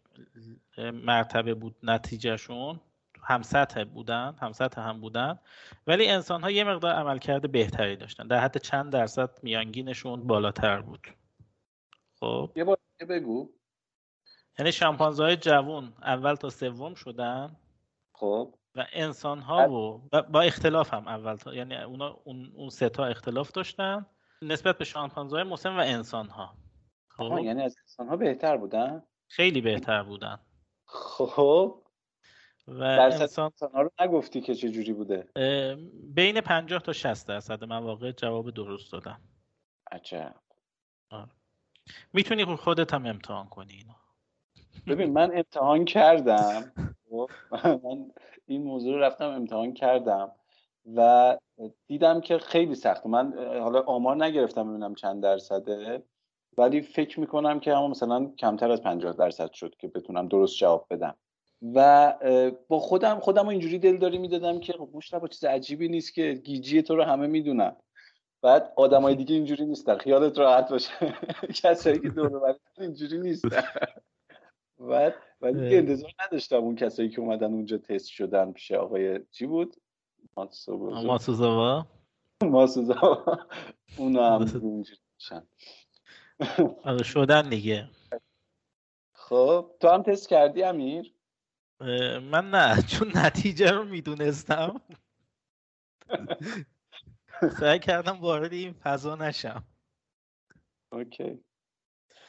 مرتبه 0.77 1.53
بود 1.53 1.75
نتیجهشون. 1.83 2.79
هم 3.23 3.41
سطح 3.41 3.83
بودن 3.83 4.35
هم 4.41 4.51
سطح 4.51 4.81
هم 4.81 5.01
بودن. 5.01 5.39
ولی 5.87 6.07
انسان 6.07 6.41
ها 6.43 6.51
یه 6.51 6.63
مقدار 6.63 6.93
عملکرد 6.93 7.51
بهتری 7.51 7.95
داشتن. 7.95 8.27
در 8.27 8.39
حد 8.39 8.57
چند 8.57 8.93
درصد 8.93 9.29
میانگینشون 9.43 10.27
بالاتر 10.27 10.81
بود. 10.81 11.07
خب؟ 12.19 12.51
یه 12.55 12.63
بار 12.63 12.77
بگو. 13.09 13.49
یعنی 14.59 14.71
شامپانزه 14.71 15.23
های 15.23 15.35
جوون 15.35 15.93
اول 16.01 16.35
تا 16.35 16.49
سوم 16.49 16.95
شدن. 16.95 17.55
خب؟ 18.13 18.55
و 18.77 18.85
انسان 18.93 19.39
ها 19.39 19.71
و 19.71 20.01
با 20.21 20.41
اختلاف 20.41 20.93
هم 20.93 21.07
اول 21.07 21.35
تا 21.35 21.53
یعنی 21.53 21.75
اونا 21.75 22.21
اون 22.23 22.51
اون 22.55 22.69
سه 22.69 22.89
تا 22.89 23.05
اختلاف 23.05 23.51
داشتن. 23.51 24.05
نسبت 24.41 24.77
به 24.77 24.85
شامپانزه 24.85 25.43
مسن 25.43 25.69
و 25.69 25.79
انسان 25.79 26.27
ها 26.29 26.57
خب 27.09 27.39
یعنی 27.43 27.61
از 27.61 27.75
انسان 27.81 28.07
ها 28.07 28.15
بهتر 28.15 28.57
بودن؟ 28.57 29.03
خیلی 29.27 29.61
بهتر 29.61 30.03
بودن. 30.03 30.39
خب. 30.85 31.83
و 32.67 32.83
انسان 32.83 33.51
ها 33.73 33.81
رو 33.81 33.91
نگفتی 34.01 34.41
که 34.41 34.55
چه 34.55 34.69
جوری 34.69 34.93
بوده؟ 34.93 35.27
بین 36.13 36.41
50 36.41 36.79
تا 36.81 36.93
60 36.93 37.27
درصد 37.27 37.63
مواقع 37.63 38.11
جواب 38.11 38.49
درست 38.49 38.91
دادم 38.91 39.21
عجب. 39.91 40.35
آره. 41.09 41.31
می‌تونی 42.13 42.45
خودت 42.45 42.93
هم 42.93 43.05
امتحان 43.05 43.47
کنی 43.47 43.73
اینو. 43.73 43.93
ببین 44.87 45.13
من 45.13 45.31
امتحان 45.37 45.85
کردم. 45.85 46.71
خب، 47.09 47.29
من 47.53 48.11
این 48.47 48.63
موضوع 48.63 48.93
رو 48.93 48.99
رفتم 48.99 49.29
امتحان 49.29 49.73
کردم 49.73 50.31
و 50.95 51.37
دیدم 51.87 52.21
که 52.21 52.37
خیلی 52.37 52.75
سخته 52.75 53.09
من 53.09 53.33
حالا 53.59 53.81
آمار 53.81 54.25
نگرفتم 54.25 54.69
ببینم 54.69 54.95
چند 54.95 55.23
درصده 55.23 56.03
ولی 56.57 56.81
فکر 56.81 57.19
می‌کنم 57.19 57.59
که 57.59 57.75
همون 57.75 57.91
مثلا 57.91 58.31
کمتر 58.37 58.71
از 58.71 58.81
50 58.81 59.13
درصد 59.13 59.51
شد 59.51 59.75
که 59.79 59.87
بتونم 59.87 60.27
درست 60.27 60.57
جواب 60.57 60.87
بدم. 60.89 61.15
و 61.75 62.13
با 62.67 62.79
خودم 62.79 63.19
خودم 63.19 63.47
اینجوری 63.47 63.79
دلداری 63.79 64.17
می‌دادم 64.17 64.59
که 64.59 64.73
خب 64.73 64.89
با 65.19 65.27
چیز 65.27 65.43
عجیبی 65.43 65.87
نیست 65.87 66.13
که 66.13 66.33
گیجی 66.33 66.81
تو 66.81 66.95
رو 66.95 67.03
همه 67.03 67.27
می‌دونن. 67.27 67.75
بعد 68.41 68.73
آدمای 68.75 69.15
دیگه 69.15 69.35
اینجوری 69.35 69.65
نیستن. 69.65 69.97
خیالت 69.97 70.39
راحت 70.39 70.69
باشه. 70.69 70.91
کسایی 71.63 71.99
که 71.99 72.09
دور 72.09 72.55
اینجوری 72.77 73.21
نیستن. 73.21 73.63
بعد 74.79 75.15
ولی 75.41 75.77
انتظار 75.77 76.11
نداشتم 76.25 76.55
اون 76.55 76.75
کسایی 76.75 77.09
که 77.09 77.21
اومدن 77.21 77.53
اونجا 77.53 77.77
تست 77.77 78.07
شدن 78.07 78.51
پیش 78.51 78.71
آقای 78.71 79.25
چی 79.31 79.45
بود؟ 79.45 79.75
ماسوزاوا 80.37 81.87
ماسوزاوا 82.43 83.37
اونا 83.97 84.35
هم 84.35 84.59
اونجوری 84.61 85.07
آره، 86.83 87.03
شدن 87.03 87.49
دیگه. 87.49 87.89
خب 89.13 89.75
تو 89.79 89.87
هم 89.87 90.03
تست 90.03 90.29
کردی 90.29 90.63
امیر؟ 90.63 91.13
من 92.31 92.49
نه 92.49 92.81
چون 92.81 93.11
نتیجه 93.15 93.71
رو 93.71 93.83
می‌دونستم. 93.85 94.81
سعی 97.59 97.79
کردم 97.79 98.19
وارد 98.21 98.53
این 98.53 98.73
فضا 98.73 99.15
نشم. 99.15 99.63
اوکی. 100.91 101.43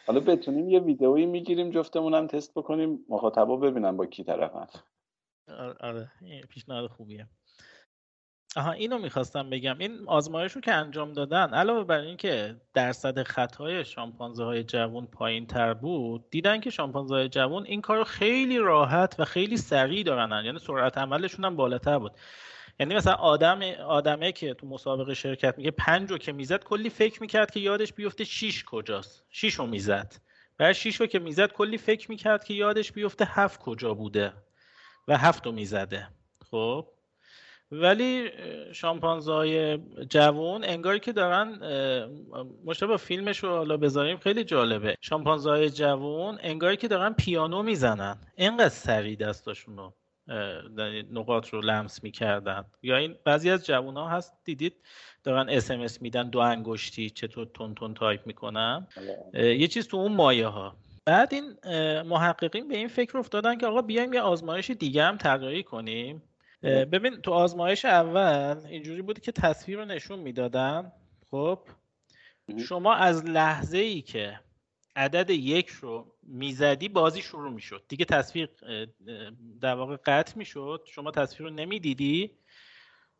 حالا 0.08 0.20
بتونیم 0.20 0.70
یه 0.70 0.80
ویدئویی 0.80 1.26
می‌گیریم 1.26 1.70
جفتمونم 1.70 2.26
تست 2.26 2.54
بکنیم 2.54 3.04
مخاطبا 3.08 3.56
ببینم 3.56 3.96
با 3.96 4.06
کی 4.06 4.24
طرفن. 4.24 4.66
آره, 5.48 5.76
آره. 5.80 6.10
پیشنهاد 6.48 6.90
خوبیه. 6.90 7.28
آها 8.56 8.72
اینو 8.72 8.98
می‌خواستم 8.98 9.50
بگم. 9.50 9.78
این 9.78 9.98
آزمایش 10.06 10.52
رو 10.52 10.60
که 10.60 10.72
انجام 10.72 11.12
دادن 11.12 11.54
علاوه 11.54 11.84
بر 11.84 12.00
اینکه 12.00 12.60
درصد 12.74 13.22
خطای 13.22 13.84
شامپانزه 13.84 14.44
های 14.44 14.64
جوون 14.64 15.06
پایین 15.06 15.46
تر 15.46 15.74
بود 15.74 16.30
دیدن 16.30 16.60
که 16.60 16.70
شامپانزه 16.70 17.14
های 17.14 17.28
جوون 17.28 17.64
این 17.64 17.80
کار 17.80 18.04
خیلی 18.04 18.58
راحت 18.58 19.16
و 19.18 19.24
خیلی 19.24 19.56
سریع 19.56 20.02
دارن 20.02 20.44
یعنی 20.44 20.58
سرعت 20.58 20.98
عملشون 20.98 21.44
هم 21.44 21.56
بالاتر 21.56 21.98
بود. 21.98 22.12
یعنی 22.80 22.94
مثلا 22.94 23.14
آدم 23.14 23.62
آدمه 23.72 24.32
که 24.32 24.54
تو 24.54 24.66
مسابقه 24.66 25.14
شرکت 25.14 25.58
میگه 25.58 25.70
پنج 25.70 26.10
رو 26.10 26.18
که 26.18 26.32
می‌زد 26.32 26.64
کلی 26.64 26.90
فکر 26.90 27.20
می‌کرد 27.20 27.50
که 27.50 27.60
یادش 27.60 27.92
بیفته 27.92 28.24
شیش 28.24 28.64
کجاست. 28.64 29.24
شیش 29.30 29.54
رو 29.54 29.66
می‌زد. 29.66 30.14
بعد 30.58 30.72
شیش 30.72 30.96
رو 30.96 31.06
که 31.06 31.18
می‌زد 31.18 31.52
کلی 31.52 31.78
فکر 31.78 32.10
می‌کرد 32.10 32.44
که 32.44 32.54
یادش 32.54 32.92
بیفته 32.92 33.24
هفت 33.24 33.60
کجا 33.60 33.94
بوده 33.94 34.32
و 35.08 35.16
هفت 35.16 35.46
رو 35.46 35.52
می‌زده. 35.52 36.08
خب؟ 36.50 36.86
ولی 37.72 38.30
شامپانزای 38.72 39.78
جوون 40.10 40.64
انگاری 40.64 41.00
که 41.00 41.12
دارن 41.12 41.58
مشابه 42.64 42.96
فیلمش 42.96 43.38
رو 43.38 43.48
حالا 43.48 43.76
بذاریم 43.76 44.18
خیلی 44.18 44.44
جالبه. 44.44 44.96
شامپانزای 45.00 45.70
جوون 45.70 46.38
انگاری 46.42 46.76
که 46.76 46.88
دارن 46.88 47.12
پیانو 47.12 47.62
می‌زنن. 47.62 48.18
اینقدر 48.36 48.68
سریع 48.68 49.16
دستاشون 49.16 49.76
رو 49.76 49.94
نقاط 51.12 51.48
رو 51.48 51.60
لمس 51.60 52.04
می‌کردن. 52.04 52.64
یا 52.82 52.96
این 52.96 53.16
بعضی 53.24 53.50
از 53.50 53.66
جوون 53.66 53.96
ها 53.96 54.08
هست 54.08 54.32
دیدید 54.44 54.74
دارن 55.24 55.48
SMS 55.48 56.02
میدن 56.02 56.30
دو 56.30 56.38
انگشتی 56.38 57.10
چطور 57.10 57.46
تون 57.54 57.74
تون 57.74 57.94
تایپ 57.94 58.26
می‌کنن. 58.26 58.86
بله. 59.32 59.56
یه 59.56 59.68
چیز 59.68 59.88
تو 59.88 59.96
اون 59.96 60.12
مایه 60.12 60.46
ها 60.46 60.76
بعد 61.04 61.34
این 61.34 61.56
محققین 62.02 62.68
به 62.68 62.76
این 62.76 62.88
فکر 62.88 63.18
افتادن 63.18 63.58
که 63.58 63.66
آقا 63.66 63.82
بیایم 63.82 64.12
یه 64.12 64.20
آزمایش 64.20 64.70
دیگه 64.70 65.04
هم 65.04 65.16
طراحی 65.16 65.62
کنیم. 65.62 66.22
ببین 66.62 67.20
تو 67.20 67.32
آزمایش 67.32 67.84
اول 67.84 68.66
اینجوری 68.66 69.02
بود 69.02 69.20
که 69.20 69.32
تصویر 69.32 69.78
رو 69.78 69.84
نشون 69.84 70.18
می‌دادن. 70.18 70.92
خب؟ 71.30 71.58
شما 72.68 72.94
از 72.94 73.24
لحظه 73.24 73.78
ای 73.78 74.02
که 74.02 74.40
عدد 74.98 75.30
یک 75.30 75.68
رو 75.68 76.14
می‌زدی 76.22 76.88
بازی 76.88 77.22
شروع 77.22 77.50
می‌شد. 77.50 77.82
دیگه 77.88 78.04
تصویر 78.04 78.48
در 79.60 79.74
واقع 79.74 79.96
قطع 79.96 80.38
می‌شد. 80.38 80.82
شما 80.86 81.10
تصویر 81.10 81.48
رو 81.48 81.54
نمی‌دیدی 81.54 82.30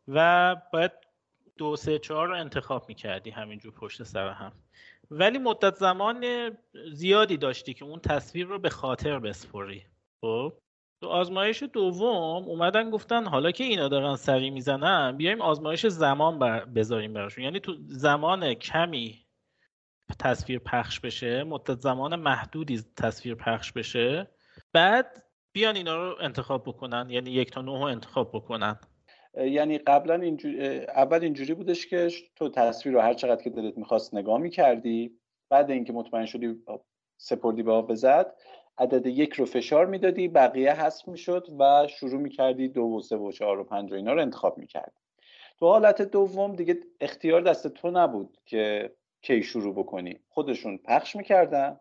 و 0.07 0.55
باید 0.73 0.91
دو 1.57 1.75
سه 1.75 1.99
چهار 1.99 2.27
رو 2.27 2.35
انتخاب 2.35 2.85
می‌کردی 2.87 3.29
همینجور 3.29 3.73
پشت 3.73 4.03
سر 4.03 4.29
هم. 4.29 4.51
ولی 5.11 5.37
مدت 5.37 5.75
زمان 5.75 6.25
زیادی 6.93 7.37
داشتی 7.37 7.73
که 7.73 7.85
اون 7.85 7.99
تصویر 7.99 8.45
رو 8.45 8.59
به 8.59 8.69
خاطر 8.69 9.19
بسپری. 9.19 9.85
خب؟ 10.21 10.53
تو 11.01 11.07
آزمایش 11.07 11.63
دوم 11.63 12.43
اومدن 12.43 12.89
گفتن 12.89 13.25
حالا 13.25 13.51
که 13.51 13.63
اینا 13.63 13.87
دارن 13.87 14.15
سری 14.15 14.49
می‌زنن 14.49 15.17
بیایم 15.17 15.41
آزمایش 15.41 15.87
زمان 15.87 16.39
بذاریم 16.73 17.13
براشون. 17.13 17.43
یعنی 17.43 17.59
تو 17.59 17.75
زمان 17.87 18.53
کمی 18.53 19.25
تصویر 20.19 20.59
پخش 20.59 20.99
بشه 20.99 21.43
مدت 21.43 21.79
زمان 21.79 22.15
محدودی 22.15 22.81
تصویر 22.97 23.35
پخش 23.35 23.71
بشه. 23.71 24.27
بعد 24.73 25.23
بیان 25.53 25.75
اینا 25.75 25.95
رو 25.95 26.15
انتخاب 26.21 26.63
بکنن 26.63 27.09
یعنی 27.09 27.31
یک 27.31 27.51
تا 27.51 27.61
نه 27.61 27.79
رو 27.79 27.83
انتخاب 27.83 28.31
بکنن. 28.33 28.79
یعنی 29.37 29.77
قبلا 29.77 30.15
اینجوری 30.15 30.79
اول 30.79 31.23
اینجوری 31.23 31.53
بودش 31.53 31.87
که 31.87 32.09
تو 32.35 32.49
تصویر 32.49 32.95
رو 32.95 33.01
هر 33.01 33.13
چقدر 33.13 33.43
که 33.43 33.49
دلت 33.49 33.77
می‌خواست 33.77 34.13
نگاه 34.13 34.37
می‌کردی 34.37 35.19
بعد 35.49 35.71
اینکه 35.71 35.93
مطمئن 35.93 36.25
شدی 36.25 36.55
سپردی 37.17 37.63
به 37.63 37.95
زد 37.95 38.35
عدد 38.77 39.05
یک 39.05 39.33
رو 39.33 39.45
فشار 39.45 39.85
می‌دادی 39.85 40.27
بقیه 40.27 40.73
حذف 40.73 41.07
می‌شد 41.07 41.47
و 41.59 41.87
شروع 41.87 42.21
می‌کردی 42.21 42.67
دو 42.67 42.81
و 42.81 43.01
سه 43.01 43.15
و 43.17 43.31
چهار 43.31 43.59
و 43.59 43.63
پنج 43.63 43.91
و 43.91 43.95
اینا 43.95 44.13
رو 44.13 44.21
انتخاب 44.21 44.57
می‌کردی. 44.57 44.97
تو 45.59 45.65
حالت 45.65 46.01
دوم 46.01 46.55
دیگه 46.55 46.79
اختیار 46.99 47.41
دست 47.41 47.67
تو 47.67 47.91
نبود 47.91 48.37
که 48.45 48.91
کی 49.21 49.43
شروع 49.43 49.73
بکنی. 49.73 50.19
خودشون 50.29 50.77
پخش 50.77 51.15
می‌کردن 51.15 51.79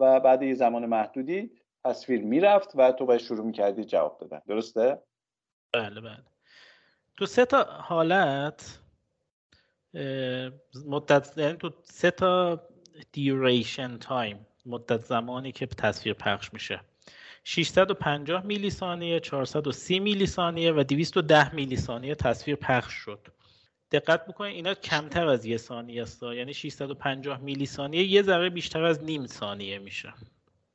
و 0.00 0.20
بعد 0.20 0.42
یه 0.42 0.54
زمان 0.54 0.86
محدودی 0.86 1.50
تصویر 1.84 2.22
می‌رفت 2.22 2.70
و 2.74 2.92
تو 2.92 3.06
باید 3.06 3.20
شروع 3.20 3.46
می‌کردی 3.46 3.84
جواب 3.84 4.18
دادن. 4.20 4.42
درسته؟ 4.46 5.02
بله 5.72 6.00
بله. 6.00 6.22
تو 7.16 7.26
سه 7.26 7.44
تا 7.44 7.64
حالت 7.64 8.78
مدت 10.86 11.38
یعنی 11.38 11.56
تو 11.56 11.70
سه 11.82 12.10
تا 12.10 12.60
دیوریشن 13.12 13.98
تایم 13.98 14.46
مدت 14.66 15.00
زمانی 15.00 15.52
که 15.52 15.66
تصویر 15.66 16.14
پخش 16.14 16.52
میشه. 16.52 16.80
650 17.44 18.46
میلی 18.46 18.70
ثانیه 18.70 19.20
430 19.20 20.00
میلی 20.00 20.26
ثانیه 20.26 20.72
و 20.72 20.82
210 20.82 21.54
میلی 21.54 21.76
ثانیه 21.76 22.14
تصویر 22.14 22.56
پخش 22.56 22.92
شد. 22.92 23.26
دقت 23.92 24.26
بکنید 24.26 24.54
اینا 24.54 24.74
کمتر 24.74 25.26
از 25.26 25.44
یه 25.44 25.56
ثانیه 25.56 26.02
است. 26.02 26.22
یعنی 26.22 26.54
650 26.54 27.40
میلی 27.40 27.66
ثانیه 27.66 28.02
یه 28.02 28.22
ذره 28.22 28.50
بیشتر 28.50 28.84
از 28.84 29.04
نیم 29.04 29.26
ثانیه 29.26 29.78
میشه. 29.78 30.12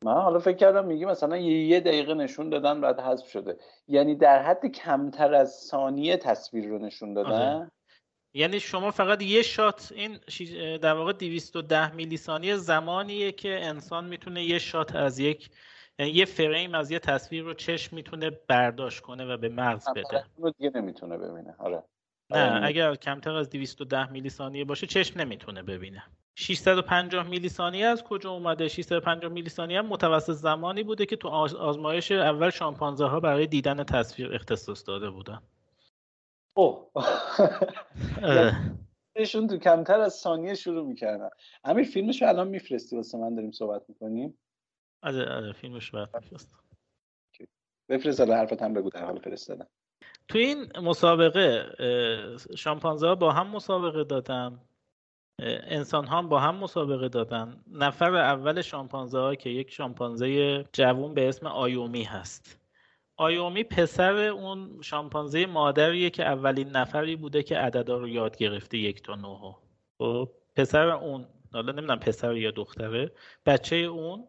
من 0.03 0.13
حالا 0.13 0.39
فکر 0.39 0.57
کردم 0.57 0.85
میگی 0.85 1.05
مثلا 1.05 1.37
یه 1.37 1.79
دقیقه 1.79 2.13
نشون 2.13 2.49
دادن 2.49 2.81
بعد 2.81 2.99
حذف 2.99 3.27
شده. 3.27 3.57
یعنی 3.87 4.15
در 4.15 4.43
حد 4.43 4.65
کمتر 4.65 5.33
از 5.33 5.53
ثانیه 5.53 6.17
تصویر 6.17 6.67
رو 6.67 6.79
نشون 6.79 7.13
دادن؟ 7.13 7.31
آره. 7.31 7.71
یعنی 8.33 8.59
شما 8.59 8.91
فقط 8.91 9.21
یه 9.21 9.41
شات 9.41 9.93
این 9.95 10.19
در 10.77 10.93
واقع 10.93 11.13
210 11.13 11.95
میلی 11.95 12.17
ثانیه 12.17 12.55
زمانیه 12.55 13.31
که 13.31 13.65
انسان 13.65 14.05
می‌تونه 14.05 14.43
یه 14.43 14.59
شات 14.59 14.95
از 14.95 15.19
یک 15.19 15.49
یعنی 15.99 16.11
یه 16.11 16.25
فریم 16.25 16.75
از 16.75 16.91
یه 16.91 16.99
تصویر 16.99 17.43
رو 17.43 17.53
چشم 17.53 17.95
می‌تونه 17.95 18.29
برداشت 18.47 18.99
کنه 18.99 19.25
و 19.25 19.37
به 19.37 19.49
مغز 19.49 19.89
بده. 19.95 20.23
رو 20.37 20.51
دیگه 20.51 20.71
نمی‌تونه 20.75 21.17
ببینه. 21.17 21.55
آره. 21.59 21.83
نه 22.31 22.61
اگر 22.63 22.95
کمتر 22.95 23.31
از 23.31 23.49
210 23.49 24.11
میلی 24.11 24.29
ثانیه 24.29 24.65
باشه 24.65 24.87
چشم 24.87 25.19
نمی‌تونه 25.19 25.63
ببینه. 25.63 26.03
650 26.35 27.27
میلی 27.27 27.49
ثانیه 27.49 27.85
از 27.85 28.03
کجا 28.03 28.31
اومده؟ 28.31 28.67
650 28.67 29.31
میلی 29.31 29.49
ثانیه 29.49 29.79
هم 29.79 29.85
متوسط 29.85 30.33
زمانی 30.33 30.83
بوده 30.83 31.05
که 31.05 31.15
تو 31.15 31.27
آزمایش 31.27 32.11
اول 32.11 32.49
شامپانزه 32.49 33.05
ها 33.05 33.19
برای 33.19 33.47
دیدن 33.47 33.83
تصویر 33.83 34.33
اختصاص 34.33 34.87
داده 34.87 35.09
بودن. 35.09 35.41
اوه. 36.57 36.91
ایشون 39.15 39.47
تو 39.47 39.57
کمتر 39.57 39.99
از 39.99 40.13
ثانیه 40.13 40.53
شروع 40.53 40.87
می‌کردن. 40.87 41.29
امیر 41.63 41.85
فیلمش 41.85 42.23
الان 42.23 42.47
میفرستی؟ 42.47 42.95
واسه 42.95 43.17
من 43.17 43.35
داریم 43.35 43.51
صحبت 43.51 43.81
می‌کنیم. 43.89 44.37
آره 45.03 45.29
آره 45.29 45.53
فیلمش 45.53 45.93
میفرستم. 45.93 46.59
بفرست 47.89 48.19
حالا 48.19 48.35
حرفت 48.35 48.61
هم 48.61 48.73
بگو 48.73 48.89
در 48.89 49.05
حال 49.05 49.19
فرستادن. 49.19 49.65
تو 50.27 50.37
این 50.37 50.79
مسابقه 50.81 51.65
شامپانزه 52.57 53.07
ها 53.07 53.15
با 53.15 53.31
هم 53.31 53.47
مسابقه 53.47 54.03
دادن 54.03 54.59
انسان 55.39 56.07
ها 56.07 56.21
با 56.21 56.39
هم 56.39 56.55
مسابقه 56.55 57.09
دادن. 57.09 57.63
نفر 57.71 58.15
اول 58.15 58.61
شامپانزه 58.61 59.19
ها 59.19 59.35
که 59.35 59.49
یک 59.49 59.71
شامپانزه 59.71 60.63
جوون 60.73 61.13
به 61.13 61.29
اسم 61.29 61.47
آیومی 61.47 62.03
هست. 62.03 62.59
آیومی 63.17 63.63
پسر 63.63 64.17
اون 64.17 64.81
شامپانزه 64.81 65.45
مادریه 65.45 66.09
که 66.09 66.25
اولین 66.25 66.69
نفری 66.69 67.15
بوده 67.15 67.43
که 67.43 67.57
عددا 67.57 67.97
رو 67.97 68.07
یاد 68.07 68.37
گرفته 68.37 68.77
یک 68.77 69.03
تا 69.03 69.15
نه 69.15 69.55
خب 69.97 70.29
پسر 70.55 70.89
اون 70.89 71.27
حالا 71.53 71.71
نمی‌دونم 71.71 71.99
پسر 71.99 72.35
یا 72.35 72.51
دختره 72.51 73.11
بچه 73.45 73.75
اون 73.75 74.27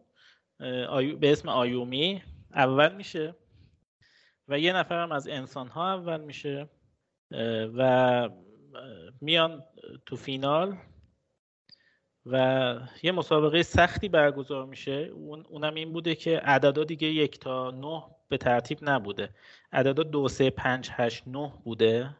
به 1.19 1.31
اسم 1.31 1.49
آیومی 1.49 2.23
اول 2.53 2.95
میشه. 2.95 3.35
و 4.47 4.59
یه 4.59 4.73
نفرم 4.73 5.11
از 5.11 5.27
انسان 5.27 5.67
ها 5.67 5.93
اول 5.93 6.21
میشه 6.21 6.69
و 7.77 8.29
میان 9.21 9.63
تو 10.05 10.15
فینال 10.15 10.77
و 12.25 12.75
یه 13.03 13.11
مسابقه 13.11 13.63
سختی 13.63 14.09
برگزار 14.09 14.65
میشه. 14.65 14.91
اون 14.91 15.45
اونم 15.49 15.73
این 15.73 15.93
بوده 15.93 16.15
که 16.15 16.39
عددا 16.39 16.83
دیگه 16.83 17.07
یک 17.07 17.39
تا 17.39 17.71
نه 17.71 18.03
به 18.29 18.37
ترتیب 18.37 18.77
نبوده. 18.81 19.29
عددا 19.71 20.03
دو 20.03 20.27
سه 20.27 20.49
پنج 20.49 20.89
هشت 20.91 21.23
نه 21.27 21.53
بوده. 21.63 22.15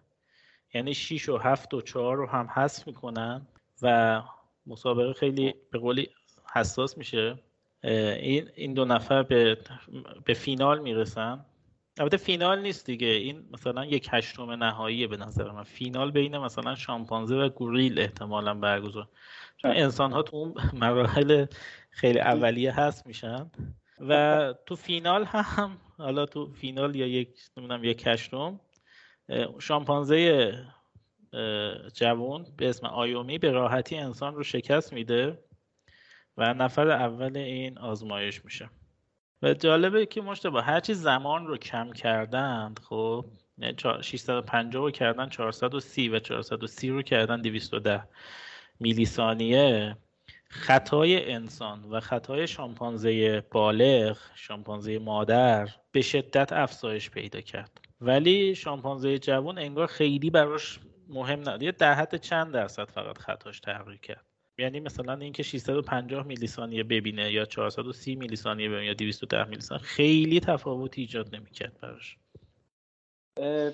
یعنی 0.73 0.93
6 0.93 1.29
و 1.29 1.37
هفت 1.37 1.73
و 1.73 1.81
چهار 1.81 2.17
رو 2.17 2.27
هم 2.27 2.47
حذف 2.53 2.87
می‌کنن 2.87 3.47
و 3.81 4.21
مسابقه 4.65 5.13
خیلی 5.13 5.55
به 5.71 5.79
قولی 5.79 6.09
حساس 6.53 6.97
میشه. 6.97 7.39
این 7.83 8.49
این 8.55 8.73
دو 8.73 8.85
نفر 8.85 9.23
به, 9.23 9.57
به 10.25 10.33
فینال 10.33 10.79
می‌رسن. 10.79 11.45
البته 11.99 12.17
فینال 12.17 12.61
نیست 12.61 12.85
دیگه. 12.85 13.07
این 13.07 13.49
مثلا 13.51 13.85
یک 13.85 14.09
هشتم 14.11 14.51
نهایی 14.51 15.07
به 15.07 15.17
نظر 15.17 15.51
من. 15.51 15.63
فینال 15.63 16.11
بین 16.11 16.37
مثلا 16.37 16.75
شامپانزه 16.75 17.35
و 17.35 17.49
گوریل 17.49 17.99
احتمالا 17.99 18.53
برگزار. 18.53 19.07
چون 19.57 19.71
انسان 19.71 20.11
ها 20.11 20.21
تو 20.21 20.37
اون 20.37 20.55
مراحل 20.73 21.45
خیلی 21.89 22.19
اولیه 22.19 22.79
هست 22.79 23.07
میشن. 23.07 23.51
و 23.99 24.53
تو 24.65 24.75
فینال 24.75 25.25
هم 25.25 25.77
حالا 25.97 26.25
تو 26.25 26.51
فینال 26.51 26.95
یا 26.95 27.07
یک 27.07 27.29
نمی‌دونم 27.57 27.83
یک 27.83 28.07
هشتم 28.07 28.59
شامپانزه 29.59 30.53
جوون 31.93 32.45
به 32.57 32.69
اسم 32.69 32.87
آیومی 32.87 33.37
به 33.37 33.51
راحتی 33.51 33.97
انسان 33.97 34.35
رو 34.35 34.43
شکست 34.43 34.93
میده 34.93 35.39
و 36.37 36.53
نفر 36.53 36.89
اول 36.89 37.37
این 37.37 37.77
آزمایش 37.77 38.45
میشه. 38.45 38.69
و 39.41 39.53
جالبه 39.53 40.05
که 40.05 40.21
مشتبه 40.21 40.61
هرچی 40.61 40.93
زمان 40.93 41.47
رو 41.47 41.57
کم 41.57 41.91
کردند 41.91 42.79
خب 42.79 43.25
650 44.01 44.63
یعنی 44.63 44.85
رو 44.85 44.91
کردن 44.91 45.29
430 45.29 46.09
و 46.09 46.19
430 46.19 46.89
رو 46.89 47.01
کردن 47.01 47.41
210 47.41 48.07
میلی 48.79 49.05
ثانیه 49.05 49.97
خطای 50.49 51.31
انسان 51.31 51.83
و 51.83 51.99
خطای 51.99 52.47
شامپانزه 52.47 53.41
بالغ 53.51 54.17
شامپانزه 54.35 54.99
مادر 54.99 55.69
به 55.91 56.01
شدت 56.01 56.53
افزایش 56.53 57.09
پیدا 57.09 57.41
کرد. 57.41 57.81
ولی 58.01 58.55
شامپانزه 58.55 59.19
جوان 59.19 59.57
انگار 59.57 59.87
خیلی 59.87 60.29
براش 60.29 60.79
مهم 61.09 61.61
یه 61.61 61.71
در 61.71 61.93
حد 61.93 62.15
چند 62.15 62.53
درصد 62.53 62.91
فقط 62.91 63.17
خطاش 63.17 63.59
تغییر 63.59 63.99
کرد؟ 63.99 64.26
یعنی 64.59 64.79
مثلا 64.79 65.13
اینکه 65.13 65.43
650 65.43 66.25
میلی 66.25 66.47
ثانیه 66.47 66.83
ببینه 66.83 67.31
یا 67.31 67.45
430 67.45 68.15
میلی 68.15 68.35
ثانیه 68.35 68.69
ببینه 68.69 68.85
یا 68.85 68.93
210 68.93 69.43
میلی 69.49 69.61
ثانیه 69.61 69.83
خیلی 69.83 70.39
تفاوتی 70.39 71.01
ایجاد 71.01 71.35
نمی‌کرد 71.35 71.79
براش. 71.81 72.17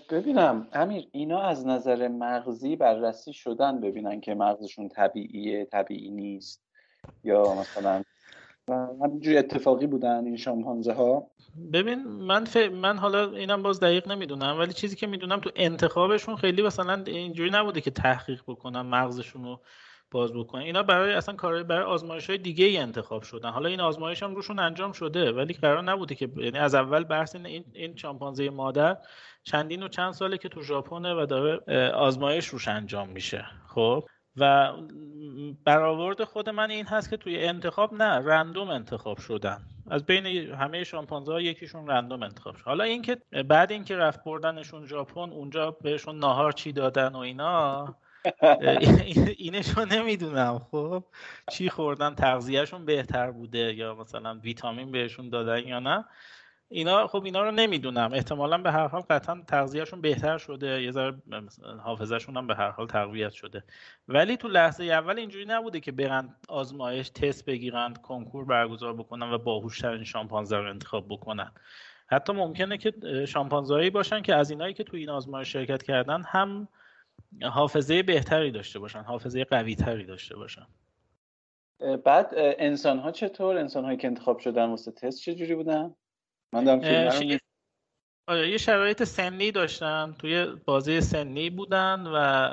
ببینم 0.09 0.67
امیر 0.73 1.07
اینا 1.11 1.41
از 1.41 1.65
نظر 1.65 2.07
مغزی 2.07 2.75
بررسی 2.75 3.33
شدن 3.33 3.81
ببینن 3.81 4.21
که 4.21 4.35
مغزشون 4.35 4.89
طبیعیه 4.89 5.65
طبیعی 5.65 6.11
نیست 6.11 6.63
یا 7.23 7.55
مثلا 7.55 8.03
همینجوری 9.01 9.37
اتفاقی 9.37 9.87
بودن 9.87 10.25
این 10.25 10.37
شامپانزه 10.37 10.93
ها 10.93 11.27
ببین 11.73 12.03
من 12.03 12.45
ف... 12.45 12.57
من 12.57 12.97
حالا 12.97 13.31
اینم 13.31 13.63
باز 13.63 13.79
دقیق 13.79 14.07
نمی‌دونم 14.07 14.59
ولی 14.59 14.73
چیزی 14.73 14.95
که 14.95 15.07
می‌دونم 15.07 15.39
تو 15.39 15.51
انتخابشون 15.55 16.35
خیلی 16.35 16.61
مثلا 16.61 17.03
اینجوری 17.07 17.49
نبوده 17.49 17.81
که 17.81 17.91
تحقیق 17.91 18.41
بکنن 18.47 18.81
مغزشون 18.81 19.43
رو 19.43 19.59
باز 20.13 20.33
بکنن 20.33 20.61
اینا 20.61 20.83
برای 20.83 21.13
اصلا 21.13 21.35
کار 21.35 21.63
برای 21.63 21.83
آزمایش 21.83 22.29
های 22.29 22.37
دیگه 22.37 22.65
ای 22.65 22.77
انتخاب 22.77 23.23
شدن. 23.23 23.49
حالا 23.49 23.69
این 23.69 23.81
آزمایش 23.81 24.23
هم 24.23 24.35
روشون 24.35 24.59
انجام 24.59 24.91
شده 24.91 25.31
ولی 25.31 25.53
قرار 25.53 25.81
نبوده 25.81 26.15
که 26.15 26.29
یعنی 26.37 26.57
از 26.57 26.75
اول 26.75 27.03
بحث 27.03 27.35
این 27.35 27.65
این 27.73 27.95
شامپانزه 27.95 28.49
مادر 28.49 28.97
چندین 29.43 29.83
و 29.83 29.87
چند 29.87 30.13
ساله 30.13 30.37
که 30.37 30.49
تو 30.49 30.61
ژاپنه 30.61 31.13
و 31.13 31.25
داره 31.25 31.89
آزمایش 31.89 32.47
روش 32.47 32.67
انجام 32.67 33.09
میشه. 33.09 33.45
خب؟ 33.67 34.03
و 34.37 34.73
برآورد 35.65 36.23
خود 36.23 36.49
من 36.49 36.71
این 36.71 36.85
هست 36.85 37.09
که 37.09 37.17
توی 37.17 37.45
انتخاب 37.45 37.93
نه 37.93 38.05
رندوم 38.05 38.69
انتخاب 38.69 39.17
شدن. 39.17 39.65
از 39.91 40.05
بین 40.05 40.25
همه 40.53 40.83
شامپانزه 40.83 41.31
ها 41.31 41.41
یکیشون 41.41 41.87
رندوم 41.87 42.23
انتخاب 42.23 42.55
شد. 42.55 42.65
حالا 42.65 42.83
اینکه 42.83 43.17
بعد 43.49 43.71
اینکه 43.71 43.95
رفت 43.95 44.23
بردنشون 44.23 44.85
ژاپن 44.85 45.31
اونجا 45.31 45.71
بهشون 45.71 46.19
ناهار 46.19 46.51
چی 46.51 46.71
دادن 46.71 47.15
و 47.15 47.17
اینا 47.17 47.95
اینشو 49.37 49.85
نمی‌دونم. 49.85 50.59
خب 50.71 51.03
چی 51.51 51.69
خوردن 51.69 52.15
تغذیهشون 52.15 52.85
بهتر 52.85 53.31
بوده 53.31 53.73
یا 53.73 53.95
مثلا 53.95 54.39
ویتامین 54.43 54.91
بهشون 54.91 55.29
دادن 55.29 55.67
یا 55.67 55.79
نه؟ 55.79 56.05
اینا 56.69 57.07
خب 57.07 57.23
اینا 57.23 57.43
رو 57.43 57.51
نمی‌دونم. 57.51 58.13
احتمالا 58.13 58.57
به 58.57 58.71
هر 58.71 58.87
حال 58.87 59.01
قطعا 59.01 59.43
تغذیهشون 59.47 60.01
بهتر 60.01 60.37
شده. 60.37 60.83
یه 60.83 60.91
ذره 60.91 61.15
حافظهشون 61.83 62.37
هم 62.37 62.47
به 62.47 62.55
هر 62.55 62.69
حال 62.69 62.87
تقویت 62.87 63.31
شده. 63.31 63.63
ولی 64.07 64.37
تو 64.37 64.47
لحظه 64.47 64.83
اول 64.83 65.19
اینجوری 65.19 65.45
نبوده 65.45 65.79
که 65.79 65.91
برن 65.91 66.35
آزمایش 66.49 67.09
تست 67.09 67.45
بگیرن 67.45 67.93
کنکور 67.93 68.45
برگزار 68.45 68.93
بکنن 68.93 69.31
و 69.31 69.37
باهوشترین 69.37 70.03
شامپانزه 70.03 70.57
رو 70.57 70.69
انتخاب 70.69 71.05
بکنن. 71.09 71.51
حتی 72.07 72.33
ممکنه 72.33 72.77
که 72.77 72.93
شامپانزهایی 73.27 73.89
باشن 73.89 74.21
که 74.21 74.35
از 74.35 74.49
اینایی 74.51 74.73
که 74.73 74.83
تو 74.83 74.97
این 74.97 75.09
آزمایش 75.09 75.53
شرکت 75.53 75.83
کردن 75.83 76.23
هم 76.23 76.67
حافظه 77.41 78.03
بهتری 78.03 78.51
داشته 78.51 78.79
باشن 78.79 79.01
حافظه 79.01 79.43
قوی 79.43 79.75
تری 79.75 80.05
داشته 80.05 80.35
باشن. 80.35 80.67
بعد 82.05 82.29
انسان 82.35 82.99
ها 82.99 83.11
چطور؟ 83.11 83.57
انسان 83.57 83.85
هایی 83.85 83.97
که 83.97 84.07
انتخاب 84.07 84.39
شدن 84.39 84.65
واسه 84.65 84.91
تست 84.91 85.21
چجوری 85.21 85.55
بودن؟ 85.55 85.95
من 86.53 86.63
دارم 86.63 87.39
آره 88.27 88.49
یه 88.49 88.57
شرایط 88.57 89.03
سنی 89.03 89.51
داشتن 89.51 90.15
توی 90.19 90.45
بازی 90.65 91.01
سنی 91.01 91.49
بودن 91.49 92.07
و 92.07 92.47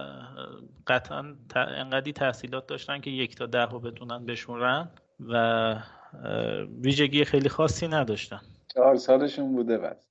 قطعا 0.87 1.37
انقدی 1.55 2.13
تحصیلات 2.13 2.67
داشتن 2.67 3.01
که 3.01 3.11
یک 3.11 3.37
تا 3.37 3.47
ده 3.47 3.65
رو 3.65 3.81
بتونن 3.81 4.27
بشورن 4.27 4.91
و 5.21 5.77
ویژگی 6.83 7.25
خیلی 7.25 7.49
خاصی 7.49 7.89
نداشتن. 7.89 8.41
چهار 8.75 8.97
سالشون 8.97 9.53
بوده 9.53 9.79
بس. 9.79 10.10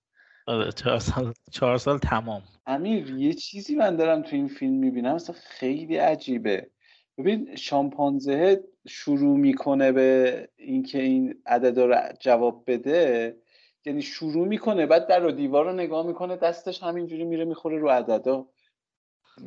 آره 0.50 0.72
چهار 0.72 1.00
سال, 1.00 1.34
چهار 1.52 1.78
سال 1.78 1.98
تمام. 1.98 2.42
امیر 2.66 3.10
یه 3.10 3.34
چیزی 3.34 3.76
من 3.76 3.96
دارم 3.96 4.22
تو 4.22 4.36
این 4.36 4.48
فیلم 4.48 4.74
می‌بینم 4.74 5.16
مثلا 5.16 5.36
خیلی 5.44 5.98
عجیبه. 5.98 6.70
ببین 7.18 7.56
شامپانزه 7.56 8.64
شروع 8.88 9.38
می‌کنه 9.38 9.92
به 9.92 10.50
اینکه 10.58 11.02
این 11.02 11.42
عدد 11.46 11.80
رو 11.80 11.96
جواب 12.20 12.64
بده. 12.68 13.38
یعنی 13.86 14.02
شروع 14.02 14.48
می‌کنه 14.48 14.86
بعد 14.86 15.08
در 15.08 15.26
و 15.26 15.32
دیوار 15.32 15.66
رو 15.66 15.74
نگاه 15.74 16.08
می‌کنه 16.08 16.36
دستش 16.36 16.84
همینجوری 16.84 17.24
میره 17.24 17.46
می‌خوره 17.46 17.78
رو 17.78 17.90
عددا. 17.90 18.46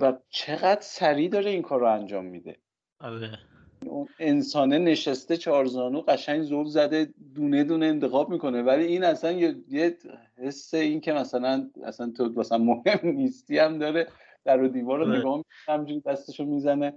و 0.01 0.13
چقدر 0.31 0.81
سریع 0.81 1.29
داره 1.29 1.51
این 1.51 1.63
کار 1.63 1.81
رو 1.81 1.93
انجام 1.93 2.25
میده. 2.25 2.57
آره. 3.01 3.39
اون 3.87 4.09
انسانه 4.19 4.79
نشسته 4.79 5.37
چهارزانو 5.37 6.01
قشنگ 6.01 6.43
زول 6.43 6.67
زده 6.67 7.09
دونه 7.35 7.65
دونه 7.65 7.87
انتخاب 7.87 8.31
می‌کنه 8.31 8.63
ولی 8.63 8.85
این 8.85 9.05
اصلا 9.05 9.33
یه, 9.33 9.57
یه 9.69 9.97
حس 10.39 10.75
این 10.75 11.01
که 11.01 11.13
مثلا 11.13 11.71
اصلا 11.85 12.13
تو 12.17 12.33
مثلا 12.37 12.59
مهم 12.59 13.01
نیستی 13.03 13.59
هم 13.59 13.79
داره 13.79 14.09
در 14.45 14.63
و 14.63 14.69
دیوار 14.69 14.99
رو 14.99 15.09
آره. 15.09 15.19
نگاه 15.19 15.37
می‌کنه 15.37 15.77
همجوری 15.77 16.01
دستشو 16.01 16.45
می‌زنه 16.45 16.93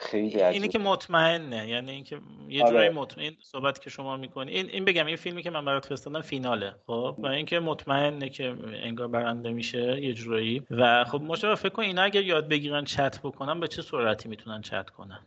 خیلی 0.00 0.42
اینی 0.42 0.68
که 0.68 0.78
مطمئنه 0.78 1.68
یعنی 1.68 1.90
اینکه 1.90 2.20
یه 2.48 2.62
آره. 2.62 2.70
جورایی 2.70 2.88
مطمئن 2.88 3.32
صحبت 3.42 3.80
که 3.80 3.90
شما 3.90 4.16
می‌کنی 4.16 4.52
این 4.52 4.70
این 4.70 4.84
بگم 4.84 5.06
این 5.06 5.16
فیلمی 5.16 5.42
که 5.42 5.50
من 5.50 5.64
برات 5.64 5.86
فرستادم 5.86 6.20
فیناله 6.20 6.74
خب 6.86 7.16
و 7.18 7.26
اینکه 7.26 7.60
مطمئنه 7.60 8.28
که 8.28 8.56
انگار 8.82 9.08
برنده 9.08 9.52
میشه 9.52 10.00
یه 10.02 10.12
جورایی 10.12 10.62
و 10.70 11.04
خب 11.04 11.22
مشابه 11.22 11.54
فکر 11.54 11.68
کن 11.68 11.82
اینا 11.82 12.02
اگر 12.02 12.22
یاد 12.22 12.48
بگیرن 12.48 12.84
چت 12.84 13.20
بکنن 13.22 13.60
به 13.60 13.68
چه 13.68 13.82
سرعتی 13.82 14.28
می‌تونن 14.28 14.60
چت 14.60 14.90
کنن. 14.90 15.20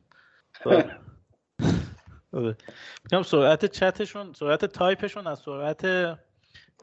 میگم 2.33 3.23
سرعت 3.25 3.65
چتشون 3.65 4.33
سرعت 4.33 4.65
تایپشون 4.65 5.27
از 5.27 5.39
سرعت 5.39 5.85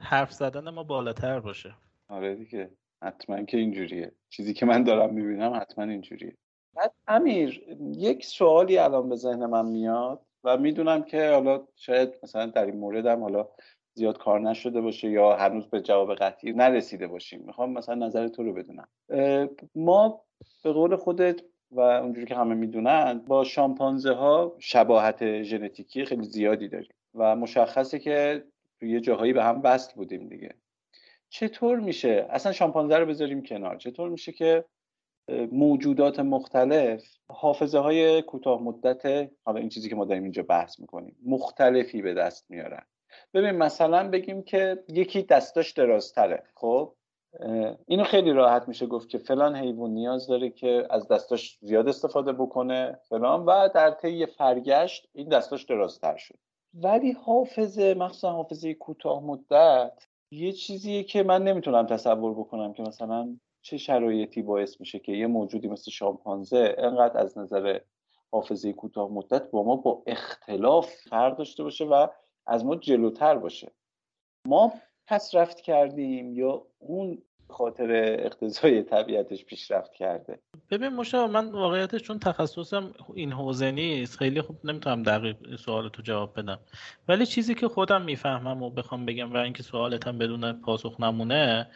حرف 0.01 0.33
زدن 0.33 0.71
ما 0.71 0.83
بالاتر 0.83 1.41
باشه. 1.41 1.75
آره 2.09 2.35
دیگه. 2.35 2.71
حتما 3.03 3.43
که 3.43 3.57
اینجوریه. 3.57 4.13
چیزی 4.29 4.55
که 4.55 4.67
من 4.67 4.85
دارم 4.85 5.15
می‌بینم 5.15 5.53
حتما 5.55 5.85
اینجوریه. 5.85 6.37
بعد 6.75 6.93
امیر 7.07 7.65
یک 7.97 8.25
سوالی 8.25 8.79
الان 8.79 9.09
به 9.09 9.17
ذهن 9.17 9.47
من 9.47 9.67
میاد 9.67 10.21
و 10.45 10.57
می‌دونم 10.57 11.03
که 11.03 11.31
حالا 11.31 11.67
شاید 11.77 12.15
مثلا 12.23 12.47
در 12.47 12.67
این 12.67 12.77
موردم 12.77 13.23
حالا 13.23 13.49
زیاد 13.95 14.19
کار 14.19 14.41
نشده 14.41 14.81
باشه 14.81 15.11
یا 15.11 15.37
هنوز 15.37 15.67
به 15.67 15.81
جواب 15.81 16.15
قطعی 16.15 16.53
نرسیده 16.53 17.07
باشیم. 17.07 17.43
می‌خوام 17.47 17.73
مثلا 17.73 17.95
نظر 17.95 18.29
تو 18.29 18.43
رو 18.43 18.53
بدونم. 18.53 18.89
ما 19.75 20.25
به 20.65 20.73
قول 20.73 20.97
خودت 20.97 21.41
و 21.71 21.81
اونجوری 21.81 22.27
که 22.27 22.35
همه 22.35 22.55
می‌دونن 22.55 23.19
با 23.19 23.45
شامپانزه 23.45 24.13
ها 24.13 24.57
شباهت 24.59 25.43
ژنتیکی 25.43 26.05
خیلی 26.05 26.25
زیادی 26.25 26.69
داریم 26.69 26.93
و 27.15 27.37
مشخصه 27.37 27.99
که 27.99 28.45
یه 28.83 29.01
جاهایی 29.01 29.33
به 29.33 29.45
هم 29.45 29.61
وصل 29.65 29.95
بودیم 29.95 30.29
دیگه. 30.29 30.55
چطور 31.29 31.81
میشه؟ 31.81 32.27
اصلا 32.31 32.53
شامپانزه 32.53 32.97
رو 32.97 33.07
بذاریم 33.07 33.43
کنار. 33.43 33.77
چطور 33.77 34.09
میشه 34.09 34.33
که 34.33 34.65
موجودات 35.53 36.21
مختلف 36.21 37.05
حافظه 37.29 37.79
های 37.79 38.23
کوتاه 38.23 38.63
مدت 38.63 39.31
حالا 39.45 39.61
این 39.61 39.69
چیزی 39.69 39.89
که 39.89 39.97
ما 39.97 40.05
داریم 40.05 40.23
اینجا 40.23 40.43
بحث 40.43 40.81
می‌کنیم 40.81 41.17
مختلفی 41.27 42.03
به 42.03 42.15
دست 42.15 42.51
میارن. 42.51 42.83
ببین 43.35 43.51
مثلا 43.51 44.09
بگیم 44.09 44.43
که 44.43 44.85
یکی 44.89 45.23
دستاش 45.23 45.73
درازتره 45.73 46.43
خب؟ 46.55 46.95
اینو 47.87 48.05
خیلی 48.05 48.33
راحت 48.33 48.69
میشه 48.69 48.87
گفت 48.87 49.09
که 49.09 49.19
فلان 49.19 49.57
حیوان 49.57 49.91
نیاز 49.91 50.27
داره 50.27 50.51
که 50.51 50.87
از 50.91 51.09
دستاش 51.09 51.59
زیاد 51.61 51.89
استفاده 51.89 52.33
بکنه 52.33 53.01
فلان. 53.09 53.45
و 53.45 53.69
در 53.75 53.91
طی 53.91 54.27
فرگشت 54.27 55.09
این 55.13 55.29
دستاش 55.29 55.65
درازتر 55.65 56.17
شد. 56.17 56.39
ولی 56.75 57.13
حافظه 57.13 57.95
مخصوصا 57.95 58.33
حافظه 58.33 58.75
کوتاه 58.75 59.23
مدت 59.23 60.07
یه 60.31 60.53
چیزیه 60.53 61.03
که 61.03 61.23
من 61.23 61.43
نمی‌تونم 61.43 61.87
تصور 61.87 62.35
بکنم 62.35 62.73
که 62.73 62.83
مثلا 62.83 63.37
چه 63.63 63.79
شرایطی 63.79 64.43
باعث 64.43 64.81
میشه 64.81 64.99
که 64.99 65.13
یه 65.13 65.27
موجودی 65.27 65.69
مثل 65.69 65.91
شامپانزه 65.91 66.75
انقدر 66.79 67.19
از 67.21 67.39
نظر 67.39 67.81
حافظه 68.31 68.73
کوتاه 68.73 69.13
مدت 69.13 69.51
با 69.51 69.63
ما 69.63 69.77
با 69.77 70.03
اختلاف 70.07 70.95
فرق 71.11 71.37
داشته 71.37 71.63
باشه 71.63 71.85
و 71.85 72.07
از 72.47 72.65
ما 72.65 72.77
جلوتر 72.77 73.37
باشه. 73.37 73.73
ما 74.47 74.73
رفت 75.35 75.61
کردیم 75.61 76.33
یا 76.33 76.63
اون 76.79 77.19
خاطر 77.51 78.17
اقتضای 78.19 78.83
طبیعتش 78.83 79.45
پیشرفت 79.45 79.93
کرده؟ 79.93 80.39
ببین 80.71 80.89
مشتاق 80.89 81.31
من 81.31 81.51
واقعیتش 81.51 82.03
چون 82.03 82.19
تخصصم 82.19 82.95
این 83.15 83.33
حوزه 83.33 83.71
نیست 83.71 84.19
خیلی 84.19 84.41
خوب 84.41 84.57
نمی‌تونم 84.65 85.03
دقیق 85.03 85.57
سوال 85.57 85.89
تو 85.89 86.03
جواب 86.03 86.39
بدم. 86.39 86.59
ولی 87.09 87.27
چیزی 87.27 87.55
که 87.55 87.69
خودم 87.69 88.03
می‌فهمم 88.03 88.63
و 88.63 88.71
بخوام 88.71 89.07
بگم 89.07 89.33
و 89.33 89.37
اینکه 89.37 89.63
سوالتم 89.63 90.19
بدون 90.19 90.53
پاسخ 90.53 91.01
نمونه 91.01 91.71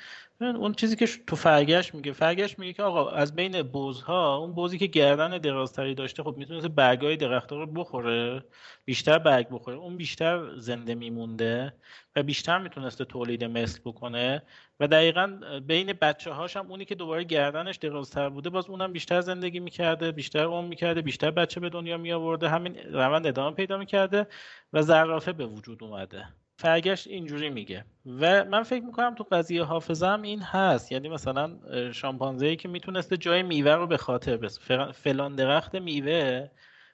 اون 0.45 0.72
چیزی 0.72 0.97
که 0.97 1.07
تو 1.26 1.36
فرگشت 1.36 1.95
میگه 1.95 2.12
فرگشت 2.12 2.59
میگه 2.59 2.72
که 2.72 2.82
آقا 2.82 3.11
از 3.11 3.34
بین 3.34 3.62
بوزها 3.62 4.36
اون 4.36 4.53
بوزی 4.55 4.78
که 4.78 4.86
گردن 4.86 5.38
درازتری 5.38 5.95
داشته 5.95 6.22
خب 6.22 6.34
می‌تونست 6.36 6.66
برگای 6.66 7.16
درخت 7.16 7.53
رو 7.53 7.66
بخوره 7.66 8.45
بیشتر 8.84 9.18
برگ 9.18 9.49
بخوره. 9.51 9.76
اون 9.76 9.97
بیشتر 9.97 10.57
زنده 10.57 10.95
میمونده 10.95 11.74
و 12.16 12.22
بیشتر 12.22 12.59
می‌تونسته 12.59 13.05
تولید 13.05 13.45
مثل 13.45 13.80
بکنه 13.84 14.43
و 14.80 14.88
دقیقا 14.88 15.40
بین 15.66 15.93
بچه 15.93 16.32
هاش 16.32 16.57
هم 16.57 16.70
اونی 16.70 16.84
که 16.84 16.95
دوباره 16.95 17.24
گردنش 17.24 17.76
درازتر 17.76 18.28
بوده 18.28 18.51
باز 18.51 18.70
اونم 18.70 18.93
بیشتر 18.93 19.20
زندگی 19.20 19.61
می‌کرده 19.61 20.12
بیشتر 20.12 20.45
اون 20.45 20.64
می‌کرده 20.64 21.03
بیشتر 21.03 21.30
بچه 21.30 21.61
به 21.61 21.70
دنیا 21.70 21.99
می 21.99 22.12
آورده 22.12 22.49
همین 22.49 22.76
روند 22.76 23.26
ادامه 23.26 23.57
پیدا 23.57 23.78
می‌کرده 23.78 24.26
و 24.72 24.82
زرافه 24.82 25.32
به 25.32 25.47
وجود 25.47 25.84
اومده. 25.84 26.41
فرگشت 26.62 27.06
اینجوری 27.06 27.50
میگه. 27.50 27.84
و 28.20 28.44
من 28.44 28.62
فکر 28.62 28.84
می‌کنم 28.84 29.14
تو 29.14 29.26
قضیه 29.32 29.62
حافظه 29.62 30.06
هم 30.06 30.22
این 30.22 30.42
هست. 30.42 30.92
یعنی 30.92 31.08
مثلا 31.08 31.58
شامپانزه 31.92 32.46
ای 32.46 32.56
که 32.56 32.68
می‌تونسته 32.68 33.16
جای 33.16 33.42
میوه 33.42 33.72
رو 33.72 33.86
به 33.86 33.96
خاطر 33.96 34.36
بس 34.36 34.60
فلان 34.92 35.34
درخت 35.34 35.74
میوه 35.74 36.48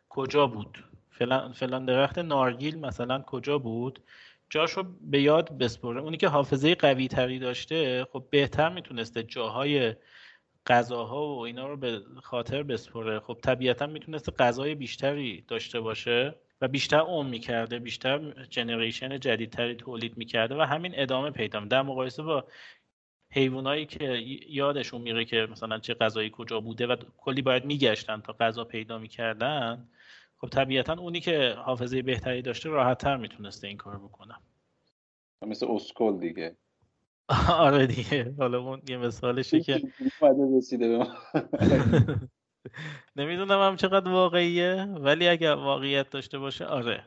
کجا 0.09 0.47
بود؟ 0.47 0.85
فلان 1.53 1.85
درخت 1.85 2.19
نارگیل 2.19 2.81
مثلا 2.81 3.23
کجا 3.23 3.59
بود؟ 3.59 4.01
جاشو 4.51 4.85
به 5.01 5.23
یاد 5.23 5.59
بسپره 5.59 6.01
اونی 6.01 6.17
که 6.17 6.29
حافظه 6.29 6.75
قوی 6.75 7.09
تری 7.09 7.39
داشته 7.39 8.07
خب 8.13 8.25
بهتر 8.31 8.69
می‌تونسته 8.69 9.23
جاهای 9.23 9.95
غذاها 10.67 11.27
و 11.37 11.41
اینا 11.41 11.69
رو 11.69 11.77
به 11.77 12.01
خاطر 12.23 12.63
بسپره. 12.63 13.21
خب 13.21 13.39
طبیعتا 13.43 13.87
می‌تونسته 13.87 14.33
غذای 14.33 14.75
بیشتری 14.75 15.45
داشته 15.49 15.81
باشه. 15.81 16.35
و 16.61 16.69
بیشتر 16.69 17.01
اون 17.01 17.27
می‌کرده 17.27 17.79
بیشتر 17.79 18.47
جنریشن 18.51 19.21
جدیدتری 19.21 19.75
تولید 19.75 20.17
می‌کرده 20.17 20.57
و 20.57 20.61
همین 20.61 20.93
ادامه 20.95 21.31
پیدا 21.31 21.61
در 21.61 21.83
مقایسه 21.83 22.23
با 22.23 22.45
حیوانایی 23.33 23.87
که 23.87 24.05
یادشون 24.49 25.01
میره 25.01 25.25
که 25.25 25.49
مثلا 25.51 25.79
چه 25.79 25.95
غذایی 25.95 26.31
کجا 26.33 26.61
بوده 26.61 26.87
و 26.87 26.97
کلی 27.17 27.43
باید 27.43 27.65
میگشتن 27.65 28.21
تا 28.21 28.33
غذا 28.33 28.65
پیدا 28.65 28.99
می‌کردن 28.99 29.89
خب 30.39 30.49
طبیعتا 30.49 30.93
اونی 30.93 31.21
که 31.21 31.55
حافظه 31.59 32.03
بهتری 32.03 32.43
داشته 32.43 32.69
راحتتر 32.69 33.17
می‌تونسته 33.17 33.69
این 33.69 33.77
کار 33.77 33.99
بکنه. 33.99 34.35
مثل 35.47 35.67
اسکل 35.71 36.19
دیگه. 36.19 36.57
آره 37.67 37.87
دیگه 37.87 38.35
حالا 38.39 38.61
اون 38.61 38.83
یه 38.89 38.97
مثالشه 38.97 39.61
که 39.61 39.83
نمی‌دونم 43.17 43.61
هم 43.61 43.77
چقدر 43.77 44.11
واقعیه 44.11 44.83
ولی 44.83 45.29
اگر 45.29 45.55
واقعیت 45.55 46.11
داشته 46.11 46.39
باشه 46.39 46.65
آره. 46.65 47.05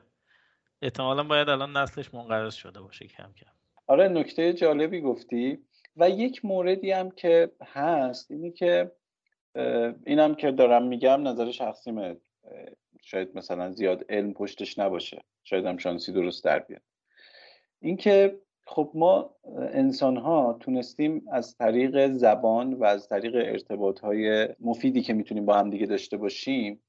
احتمالا 0.82 1.24
باید 1.24 1.50
الان 1.50 1.78
نسلش 1.78 2.14
منقرض 2.14 2.54
شده 2.54 2.82
باشه 2.82 3.08
کم 3.08 3.34
کم. 3.38 3.52
آره 3.88 4.08
نکته 4.08 4.54
جالبی 4.54 5.02
گفتی. 5.02 5.60
و 5.98 6.10
یک 6.10 6.46
موردی 6.46 6.92
هم 6.92 7.12
که 7.12 7.52
هست 7.62 8.32
اینی 8.32 8.52
که 8.52 8.92
اینم 10.06 10.36
که 10.36 10.52
دارم 10.52 10.88
میگم 10.88 11.28
نظر 11.28 11.52
شخصیمه 11.52 12.18
شاید 13.02 13.38
مثلا 13.38 13.72
زیاد 13.72 14.06
علم 14.10 14.34
پشتش 14.34 14.80
نباشه. 14.80 15.22
شاید 15.44 15.66
هم 15.66 15.78
شانسی 15.78 16.12
درست 16.12 16.44
در 16.44 16.60
بیاد. 16.60 16.82
اینکه 17.82 18.40
خب 18.66 18.92
ما 18.94 19.36
انسان 19.56 20.18
ها 20.18 20.58
تونستیم 20.60 21.26
از 21.32 21.58
طریق 21.58 22.12
زبان 22.12 22.74
و 22.74 22.84
از 22.84 23.08
طریق 23.08 23.36
ارتباط 23.36 24.00
های 24.00 24.50
مفیدی 24.60 25.02
که 25.02 25.14
می‌تونیم 25.14 25.46
با 25.46 25.54
هم 25.54 25.70
دیگه 25.70 25.86
داشته 25.86 26.18
باشیم 26.18 26.82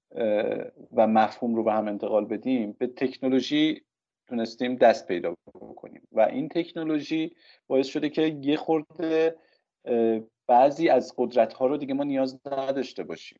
و 0.92 1.06
مفهوم 1.06 1.54
رو 1.54 1.64
به 1.64 1.72
هم 1.72 1.88
انتقال 1.88 2.24
بدیم 2.24 2.76
به 2.78 2.86
تکنولوژی 2.86 3.82
تونستیم 4.26 4.76
دست 4.76 5.06
پیدا 5.06 5.36
بکنیم. 5.54 6.08
و 6.12 6.20
این 6.20 6.48
تکنولوژی 6.48 7.36
باعث 7.66 7.86
شده 7.86 8.08
که 8.08 8.22
یه 8.42 8.56
خورده 8.56 9.36
بعضی 10.46 10.88
از 10.88 11.14
قدرت 11.16 11.52
ها 11.52 11.66
رو 11.66 11.76
دیگه 11.76 11.94
ما 11.94 12.04
نیاز 12.04 12.40
نداشته 12.46 13.02
باشیم. 13.02 13.38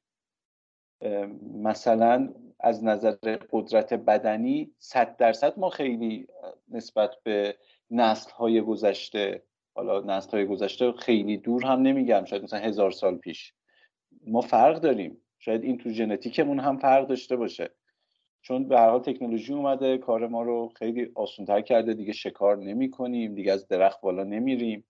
مثلا 1.55 2.35
از 2.61 2.85
نظر 2.85 3.15
قدرت 3.53 3.95
بدنی 3.95 4.71
صد 4.79 5.17
درصد 5.17 5.59
ما 5.59 5.71
خیلی 5.71 6.27
نسبت 6.69 7.11
به 7.23 7.57
نسل 7.93 8.31
های 8.31 8.61
گذشته 8.61 9.43
حالا 9.75 10.01
نسل 10.01 10.31
های 10.31 10.47
گذشته 10.47 10.93
خیلی 10.93 11.37
دور 11.37 11.67
هم 11.67 11.83
نمیگم 11.83 12.25
شاید 12.25 12.43
مثلا 12.43 12.59
هزار 12.59 12.91
سال 12.91 13.17
پیش. 13.17 13.55
ما 14.27 14.41
فرق 14.41 14.81
داریم. 14.81 15.19
شاید 15.39 15.65
این 15.65 15.79
تو 15.79 15.91
ژنتیکمون 15.91 16.61
هم 16.61 16.79
فرق 16.79 17.07
داشته 17.07 17.37
باشه. 17.37 17.71
چون 18.43 18.69
به 18.69 18.79
هر 18.79 18.91
حال 18.91 19.01
تکنولوژی 19.01 19.53
اومده 19.53 19.99
کار 19.99 20.27
ما 20.27 20.43
رو 20.43 20.73
خیلی 20.77 21.11
آسانتر 21.15 21.61
کرده. 21.61 21.95
دیگه 21.95 22.13
شکار 22.13 22.57
نمی 22.57 22.91
کنیم 22.91 23.35
دیگه 23.35 23.53
از 23.53 23.69
درخت 23.69 24.01
بالا 24.01 24.25
نمیریم. 24.25 24.85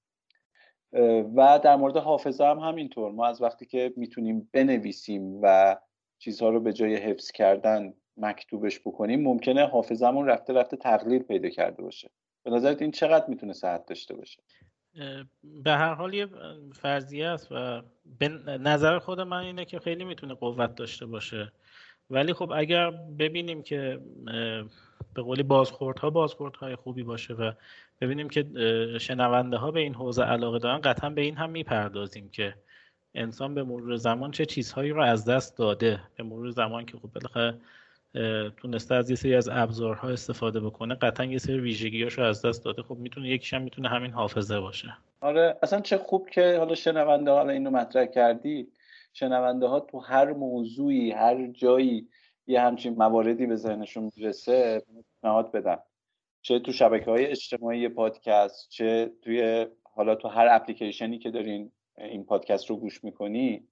و 1.37 1.61
در 1.65 1.77
مورد 1.77 1.97
حافظه 1.97 2.45
هم 2.45 2.59
همینطور. 2.59 3.13
ما 3.13 3.27
از 3.27 3.43
وقتی 3.43 3.67
که 3.67 3.93
می‌تونیم 3.97 4.51
بنویسیم 4.53 5.41
و 5.43 5.77
چیزها 6.19 6.49
رو 6.49 6.61
به 6.61 6.73
جای 6.73 6.97
حفظ 6.97 7.31
کردن 7.31 7.95
مکتوبش 8.17 8.81
بکنیم 8.81 9.23
ممکنه 9.23 9.67
حافظمون 9.67 10.27
رفته 10.27 10.53
رفته 10.53 10.77
تقلیل 10.77 11.23
پیدا 11.23 11.49
کرده 11.49 11.83
باشه. 11.83 12.11
به 12.45 12.51
نظرت 12.51 12.83
این 12.83 12.91
چقدر 12.91 13.25
می‌تونه 13.29 13.53
صحت 13.53 13.87
داشته 13.87 14.15
باشه؟ 14.15 14.39
به 15.45 15.73
هر 15.73 15.95
حال 15.95 16.15
یه 16.15 16.29
فرضیه 16.75 17.27
است 17.27 17.49
و 17.51 17.83
به 18.19 18.29
نظر 18.59 18.99
خود 18.99 19.21
من 19.21 19.41
اینه 19.41 19.65
که 19.65 19.79
خیلی 19.79 20.05
می‌تونه 20.05 20.35
قوت 20.35 20.75
داشته 20.75 21.07
باشه. 21.07 21.53
ولی 22.11 22.33
خب 22.33 22.53
اگر 22.57 22.91
ببینیم 22.91 23.63
که 23.63 24.01
به 25.15 25.23
قولی 25.23 25.43
بازخوردها 25.43 26.11
بازخوردهای 26.11 26.77
خوبی 26.77 27.03
باشه 27.03 27.35
و 27.35 27.53
ببینیم 28.01 28.29
که 28.29 28.47
شنونده 29.01 29.57
ها 29.57 29.71
به 29.71 29.81
این 29.81 29.95
حوزه 29.95 30.23
علاقه 30.23 30.59
دارن 30.59 30.81
قطعا 30.81 31.11
به 31.11 31.21
این 31.21 31.37
هم 31.37 31.51
می‌پردازیم 31.51 32.29
که 32.29 32.55
انسان 33.15 33.55
به 33.55 33.63
مرور 33.63 33.97
زمان 33.97 34.31
چه 34.31 34.47
چیزهایی 34.47 34.91
رو 34.91 35.03
از 35.03 35.25
دست 35.25 35.57
داده. 35.57 36.01
به 36.17 36.23
مرور 36.23 36.51
زمان 36.51 36.87
که 36.87 36.99
خب 36.99 37.13
بالاخره 37.13 37.59
تونسته 38.57 38.95
از 38.95 39.11
یه 39.11 39.17
سری 39.17 39.35
از 39.35 39.49
ابزارها 39.53 40.09
استفاده 40.09 40.61
بکنه 40.61 40.95
قطعا 40.95 41.27
یه 41.27 41.39
سری 41.39 41.59
ویژگیاش 41.59 42.13
رو 42.13 42.25
از 42.25 42.47
دست 42.47 42.65
داده. 42.65 42.83
خب 42.83 42.97
می‌تونه 42.97 43.29
یکیش 43.29 43.55
هم 43.55 43.63
می‌تونه 43.63 43.89
همین 43.89 44.11
حافظه 44.11 44.61
باشه. 44.61 44.97
آره 45.21 45.59
اصلا 45.63 45.81
چه 45.81 45.99
خوب 45.99 46.29
که 46.29 46.57
حالا 46.59 46.75
شنونده 46.75 47.31
حالا 47.31 47.53
اینو 47.53 47.71
مطرح 47.71 48.07
کردی 48.07 48.69
شنونده 49.13 49.67
ها 49.67 49.81
تو 49.81 49.99
هر 49.99 50.33
موضوعی 50.33 51.11
هر 51.11 51.47
جایی 51.47 52.09
یه 52.47 52.61
همچین 52.61 52.95
مواردی 52.95 53.47
به 53.47 53.57
ذهنشون 53.57 54.11
می‌رسه 54.17 54.83
پیشنهاد 55.15 55.53
بدن. 55.53 55.77
چه 56.43 56.59
تو 56.59 56.73
شبکه 56.73 57.11
های 57.11 57.27
اجتماعی 57.27 57.89
پادکست 57.89 58.69
چه 58.71 59.11
توی 59.23 59.67
حالا 59.83 60.15
تو 60.15 60.29
هر 60.29 60.49
اپلیکیشنی 60.51 61.19
که 61.19 61.31
دارین 61.31 61.73
این 61.99 62.25
پادکست 62.25 62.71
رو 62.71 62.77
گوش 62.77 63.05
می‌کنی 63.05 63.65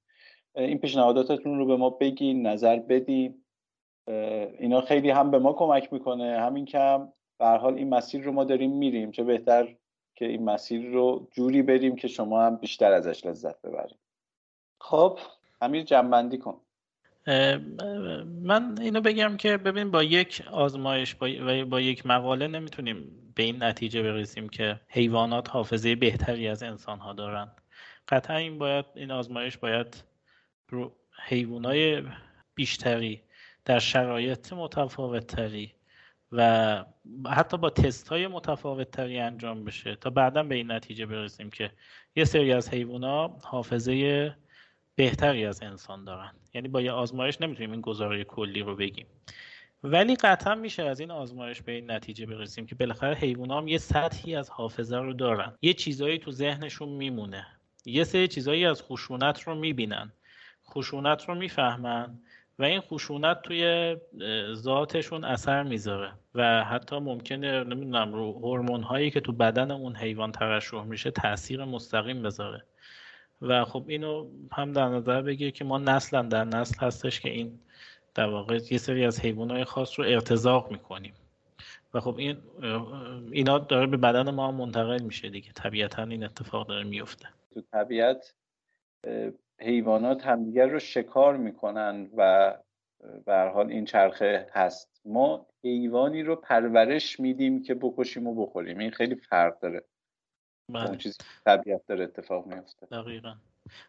این 0.57 0.79
پیشنهاداتتون 0.79 1.59
رو 1.59 1.67
به 1.67 1.77
ما 1.77 1.91
بگین 1.91 2.47
نظر 2.47 2.77
بدین. 2.77 3.35
اینا 4.59 4.81
خیلی 4.81 5.11
هم 5.11 5.31
به 5.31 5.39
ما 5.39 5.53
کمک 5.53 5.93
می‌کنه. 5.93 6.41
همین 6.41 6.65
کم 6.65 7.09
به 7.39 7.47
حال 7.47 7.75
این 7.75 7.89
مسیر 7.89 8.25
رو 8.25 8.33
ما 8.33 8.45
داریم 8.45 8.79
میریم. 8.79 9.11
چه 9.11 9.25
بهتر 9.25 9.77
که 10.15 10.27
این 10.27 10.45
مسیر 10.45 10.91
رو 10.91 11.29
جوری 11.33 11.63
بریم 11.63 11.97
که 11.97 12.09
شما 12.09 12.43
هم 12.43 12.57
بیشتر 12.57 12.93
ازش 12.93 13.27
لذت 13.27 13.63
ببریم 13.63 13.99
خب 14.81 15.19
امیر 15.61 15.83
جنبندی 15.83 16.39
کن. 16.39 16.61
من 18.43 18.79
اینو 18.81 19.01
بگم 19.01 19.37
که 19.37 19.57
ببین 19.57 19.91
با 19.91 20.03
یک 20.03 20.45
آزمایش 20.53 21.15
با, 21.15 21.29
با 21.71 21.81
یک 21.81 22.07
مقاله 22.07 22.47
نمی‌تونیم 22.47 23.33
به 23.35 23.43
این 23.43 23.63
نتیجه 23.63 24.03
برسیم 24.03 24.49
که 24.49 24.81
حیوانات 24.89 25.51
حافظه 25.51 25.95
بهتری 25.95 26.49
از 26.49 26.63
انسان 26.63 26.99
ها 26.99 27.13
دارن. 27.13 27.49
قطعا 28.09 28.37
این 28.37 28.59
باید 28.59 28.85
این 28.95 29.11
آزمایش 29.11 29.57
باید 29.57 30.05
رو 30.69 30.93
حیوانای 31.27 32.03
بیشتری 32.55 33.23
در 33.71 33.79
شرایط 33.79 34.53
متفاوت 34.53 35.27
تری 35.27 35.73
و 36.33 36.85
حتی 37.31 37.57
با 37.57 37.71
تست 37.71 38.09
های 38.09 38.27
متفاوت 38.27 38.91
تری 38.91 39.19
انجام 39.19 39.65
بشه. 39.65 39.97
تا 39.97 40.11
بعدا 40.11 40.43
به 40.43 40.55
این 40.55 40.73
نتیجه 40.73 41.07
برسیم 41.07 41.51
که 41.51 41.71
یه 42.17 42.25
سری 42.25 42.53
از 42.53 42.69
حیوانات 42.69 43.43
حافظه 43.45 44.37
بهتری 44.95 45.47
از 45.47 45.63
انسان 45.63 46.05
دارن. 46.05 46.31
یعنی 46.55 46.69
با 46.69 46.81
یه 46.81 46.93
آزمایش 46.93 47.41
نمی‌تونیم 47.41 47.73
این 47.73 47.81
گزاره 47.81 48.25
کلی 48.25 48.61
رو 48.61 48.77
بگیم. 48.77 49.07
ولی 49.83 50.17
قطعا 50.17 50.55
میشه 50.55 50.83
از 50.83 51.01
این 51.01 51.11
آزمایش 51.11 51.63
به 51.63 51.73
این 51.73 51.91
نتیجه 51.91 52.27
برسیم 52.27 52.67
که 52.67 52.75
بالاخره 52.75 53.15
حیوانات 53.15 53.63
هم 53.63 53.69
یه 53.69 53.79
سطحی 53.79 54.37
از 54.37 54.51
حافظه 54.51 54.97
رو 54.97 55.13
دارن. 55.13 55.53
یه 55.63 55.73
چیزایی 55.73 56.19
تو 56.19 56.31
ذهنشون 56.31 56.89
میمونه. 56.89 57.47
یه 57.87 58.05
سری 58.05 58.29
چیزایی 58.29 58.67
از 58.67 58.83
خشونت 58.83 59.43
رو 59.43 59.55
می‌بینن. 59.55 60.13
خشونت 60.71 61.29
رو 61.29 61.35
می‌فهمن. 61.35 62.19
و 62.61 62.65
این 62.65 62.81
خشونت 62.81 63.43
توی 63.43 63.97
ذاتشون 64.55 65.25
اثر 65.25 65.63
می‌ذاره. 65.63 66.13
و 66.35 66.65
حتی 66.65 66.99
ممکنه 66.99 67.65
نمی‌دونم 67.65 68.15
رو 68.15 68.33
هورمون 68.33 68.83
هایی 68.83 69.11
که 69.11 69.21
تو 69.21 69.33
بدن 69.33 69.71
اون 69.71 69.97
حیوان 69.97 70.33
ترشح 70.33 70.83
میشه 70.83 71.11
تاثیر 71.11 71.65
مستقیم 71.65 72.23
بذاره. 72.23 72.65
و 73.43 73.65
خب 73.65 73.85
اینو 73.87 74.27
هم 74.53 74.73
در 74.73 74.89
نظر 74.89 75.23
بگیر 75.23 75.51
که 75.51 75.65
ما 75.65 75.79
نسلا 75.79 76.23
در 76.23 76.45
نسل 76.45 76.87
هستش 76.87 77.21
که 77.21 77.31
این 77.31 77.61
در 78.15 78.27
واقع 78.27 78.59
یه 78.71 78.79
سری 78.79 79.05
از 79.05 79.21
های 79.21 79.65
خاص 79.65 79.99
رو 79.99 80.05
ارتزاق 80.05 80.71
می‌کنیم. 80.71 81.15
و 81.95 82.01
خب 82.01 82.17
این 82.19 82.37
اینا 83.33 83.59
داره 83.59 83.87
به 83.87 83.97
بدن 83.97 84.31
ما 84.31 84.53
منتقل 84.53 85.03
میشه 85.03 85.29
دیگه. 85.29 85.53
طبیعتا 85.53 86.03
این 86.03 86.25
اتفاق 86.25 86.67
داره 86.69 86.85
میفته 86.85 87.29
تو 87.55 87.61
طبیعت 87.73 88.35
حیوانات 89.61 90.27
همدیگر 90.27 90.67
رو 90.67 90.79
شکار 90.79 91.37
می‌کنن 91.37 92.11
و 92.17 92.55
به 93.27 93.51
حال 93.55 93.71
این 93.71 93.85
چرخه 93.85 94.47
هست. 94.53 95.01
ما 95.05 95.47
حیوانی 95.65 96.23
رو 96.23 96.37
پرورش 96.37 97.21
میدیم 97.21 97.63
که 97.63 97.75
بکشیم 97.75 98.27
و 98.27 98.47
بخوریم. 98.47 98.79
این 98.79 98.91
خیلی 98.91 99.15
فرق 99.15 99.61
داره. 99.61 99.85
بله. 100.69 100.89
اون 100.89 100.99
چیزی 100.99 101.19
طبیعت 101.45 101.87
داره 101.87 102.05
اتفاق 102.05 102.47
میفته 102.47 102.87
دقیقا. 102.87 103.35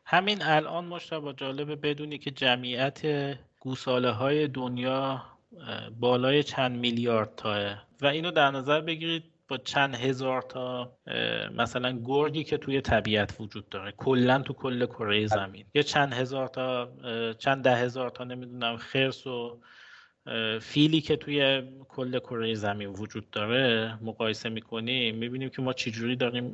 همین 0.06 0.38
الان 0.42 0.86
مشتبه 0.86 1.34
جالبه 1.34 1.76
بدونی 1.76 2.18
که 2.18 2.32
جمعیت 2.32 3.02
گوساله 3.60 4.10
های 4.10 4.48
دنیا 4.48 5.24
بالای 6.00 6.44
چند 6.44 6.80
میلیارد 6.80 7.36
تاه 7.36 7.88
و 8.02 8.06
اینو 8.06 8.32
در 8.32 8.52
نظر 8.52 8.82
بگیرید 8.82 9.24
با 9.52 9.58
چند 9.58 9.96
هزار 9.96 10.42
تا 10.42 10.98
مثلا 11.58 12.00
گرگی 12.06 12.44
که 12.44 12.58
توی 12.58 12.82
طبیعت 12.82 13.36
وجود 13.40 13.70
داره. 13.70 13.92
کلا 13.92 14.40
تو 14.40 14.54
کل 14.54 14.86
کره 14.86 15.28
زمین. 15.28 15.66
یا 15.74 15.82
چند 15.82 16.14
هزار 16.14 16.48
تا 16.48 16.90
چند 17.34 17.64
ده 17.64 17.76
هزار 17.76 18.10
تا 18.10 18.24
نمی‌دونم 18.24 18.78
خرس 18.78 19.28
و 19.28 19.62
فیلی 20.62 21.02
که 21.02 21.16
توی 21.16 21.64
کل 21.90 22.20
کره 22.20 22.54
زمین 22.54 22.90
وجود 22.90 23.30
داره 23.30 23.98
مقایسه 24.02 24.50
می‌کنیم 24.50 25.16
می‌بینیم 25.16 25.50
که 25.50 25.62
ما 25.62 25.74
چجوری 25.74 26.16
داریم 26.16 26.52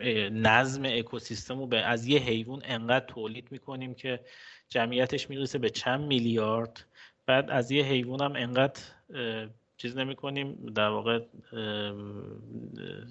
نظم 0.48 0.84
اکوسیستم 0.86 1.60
رو 1.60 1.68
به 1.68 1.78
از 1.78 2.08
یه 2.08 2.20
حیوان 2.20 2.62
انقدر 2.66 3.06
تولید 3.06 3.48
می‌کنیم 3.52 3.94
که 3.94 4.20
جمعیتش 4.70 5.30
می‌رسه 5.30 5.58
به 5.58 5.70
چند 5.70 6.08
میلیارد. 6.08 6.86
بعد 7.26 7.52
از 7.52 7.72
یه 7.72 7.84
حیوان 7.84 8.22
هم 8.22 8.34
انقدر 8.36 8.82
چیز 9.78 9.98
نمی 9.98 10.16
کنیم 10.16 10.56
در 10.76 10.90
واقع 10.90 11.20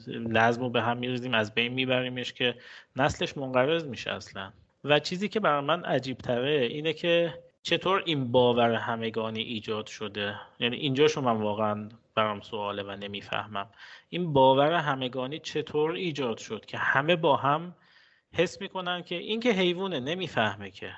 نظم 0.08 0.60
رو 0.62 0.70
به 0.70 0.82
هم 0.82 0.98
میریزیم 0.98 1.34
از 1.34 1.54
بین 1.54 1.72
میبریمش 1.72 2.32
که 2.32 2.54
نسلش 2.96 3.36
منقرض 3.36 3.84
میشه 3.84 4.10
اصلا. 4.10 4.52
و 4.84 4.98
چیزی 4.98 5.28
که 5.28 5.40
برای 5.40 5.64
من 5.64 5.84
عجیب 5.84 6.18
تره 6.18 6.68
اینه 6.70 6.92
که 6.92 7.34
چطور 7.62 8.02
این 8.06 8.32
باور 8.32 8.74
همگانی 8.74 9.42
ایجاد 9.42 9.86
شده؟ 9.86 10.34
یعنی 10.60 10.76
اینجاشو 10.76 11.20
من 11.20 11.36
واقعا 11.36 11.88
برام 12.14 12.40
سواله 12.40 12.82
و 12.82 12.90
نمی‌فهمم. 12.90 13.68
این 14.08 14.32
باور 14.32 14.72
همگانی 14.72 15.38
چطور 15.38 15.90
ایجاد 15.90 16.38
شد 16.38 16.64
که 16.64 16.78
همه 16.78 17.16
با 17.16 17.36
هم 17.36 17.74
حس 18.32 18.60
می‌کنن 18.60 19.02
که 19.02 19.14
این 19.14 19.40
که 19.40 19.52
حیوانه 19.52 20.00
نمی‌فهمه 20.00 20.70
که. 20.70 20.92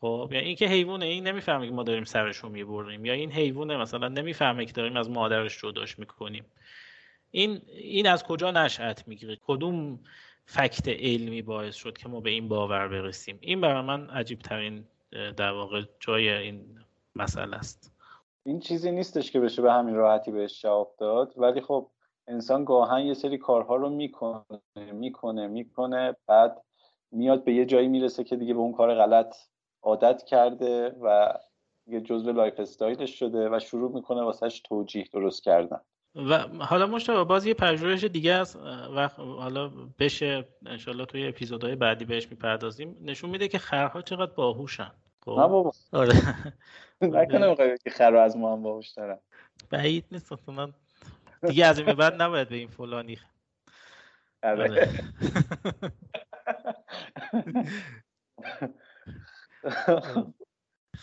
خب 0.00 0.28
یا 0.32 0.40
اینکه 0.40 0.66
حیوانه 0.66 1.06
این 1.06 1.26
نمی‌فهمه 1.26 1.66
که 1.66 1.72
ما 1.72 1.82
داریم 1.82 2.04
سرش 2.04 2.36
رو 2.36 2.48
می‌بریم 2.48 3.04
یا 3.04 3.12
این 3.12 3.32
حیوانه 3.32 3.76
مثلا 3.76 4.08
نمی‌فهمه 4.08 4.66
که 4.66 4.72
داریم 4.72 4.96
از 4.96 5.10
مادرش 5.10 5.62
جداش 5.62 5.98
می‌کنیم. 5.98 6.44
این 7.30 7.62
این 7.66 8.06
از 8.06 8.24
کجا 8.24 8.50
نشأت 8.50 9.08
می‌گیره؟ 9.08 9.38
کدوم 9.46 9.98
فکت 10.44 10.88
علمی 10.88 11.42
باعث 11.42 11.74
شد 11.74 11.98
که 11.98 12.08
ما 12.08 12.20
به 12.20 12.30
این 12.30 12.48
باور 12.48 12.88
برسیم؟ 12.88 13.38
این 13.40 13.60
برای 13.60 13.82
من 13.82 14.10
عجیب 14.10 14.38
ترین 14.38 14.84
در 15.36 15.52
واقع 15.52 15.82
جای 16.00 16.28
این 16.28 16.78
مسئله 17.16 17.56
است. 17.56 17.92
این 18.42 18.60
چیزی 18.60 18.90
نیستش 18.90 19.30
که 19.30 19.40
بشه 19.40 19.62
به 19.62 19.72
همین 19.72 19.94
راحتی 19.94 20.30
بهش 20.30 20.62
جواب 20.62 20.94
داد 20.98 21.34
ولی 21.36 21.60
خب 21.60 21.90
انسان 22.28 22.64
گاهاً 22.64 23.00
یه 23.00 23.14
سری 23.14 23.38
کارها 23.38 23.76
رو 23.76 23.90
می‌کنه 23.90 24.42
می‌کنه 24.92 25.46
می‌کنه 25.46 26.16
بعد 26.26 26.62
میاد 27.12 27.44
به 27.44 27.54
یه 27.54 27.64
جایی 27.66 27.88
می‌رسه 27.88 28.24
که 28.24 28.36
دیگه 28.36 28.54
به 28.54 28.60
اون 28.60 28.72
کار 28.72 28.94
غلط 28.94 29.36
عادت 29.82 30.22
کرده 30.22 30.96
و 31.02 31.34
یه 31.86 32.00
جزء 32.00 32.32
lifestyle 32.32 32.60
ش 32.60 33.18
شده 33.18 33.48
و 33.48 33.58
شروع 33.58 33.94
می‌کنه 33.94 34.22
واسهش 34.22 34.60
توجیه 34.60 35.04
درست 35.12 35.42
کردن. 35.42 35.80
و 36.14 36.38
حالا 36.64 36.86
مجتبی 36.86 37.24
باز 37.24 37.46
یه 37.46 37.54
پژوهش 37.54 38.04
دیگه 38.04 38.34
است 38.34 38.56
و 38.96 39.08
حالا 39.16 39.70
بشه 39.98 40.48
انشالله 40.66 41.04
توی 41.04 41.28
اپیزودهای 41.28 41.76
بعدی 41.76 42.04
بهش 42.04 42.30
می‌پردازیم. 42.30 42.96
نشون 43.00 43.30
میده 43.30 43.48
که 43.48 43.58
خرها 43.58 44.02
چقدر 44.02 44.32
باهوشن. 44.32 44.92
خب؟ 45.24 45.30
نه 45.30 45.46
بابا. 45.46 45.72
آره. 45.92 46.14
نکنه 47.00 47.76
که 47.84 47.90
خر 47.90 48.16
از 48.16 48.36
ما 48.36 48.52
هم 48.52 48.62
باهوش‌ترن 48.62 49.18
بعید 49.70 50.04
نیست 50.12 50.32
اصلا 50.32 50.72
دیگه 51.46 51.66
از 51.66 51.78
این 51.78 51.92
بعد 51.92 52.22
نباید 52.22 52.48
به 52.48 52.56
این 52.56 52.68
فلانی 52.68 53.18
آره. 54.42 54.88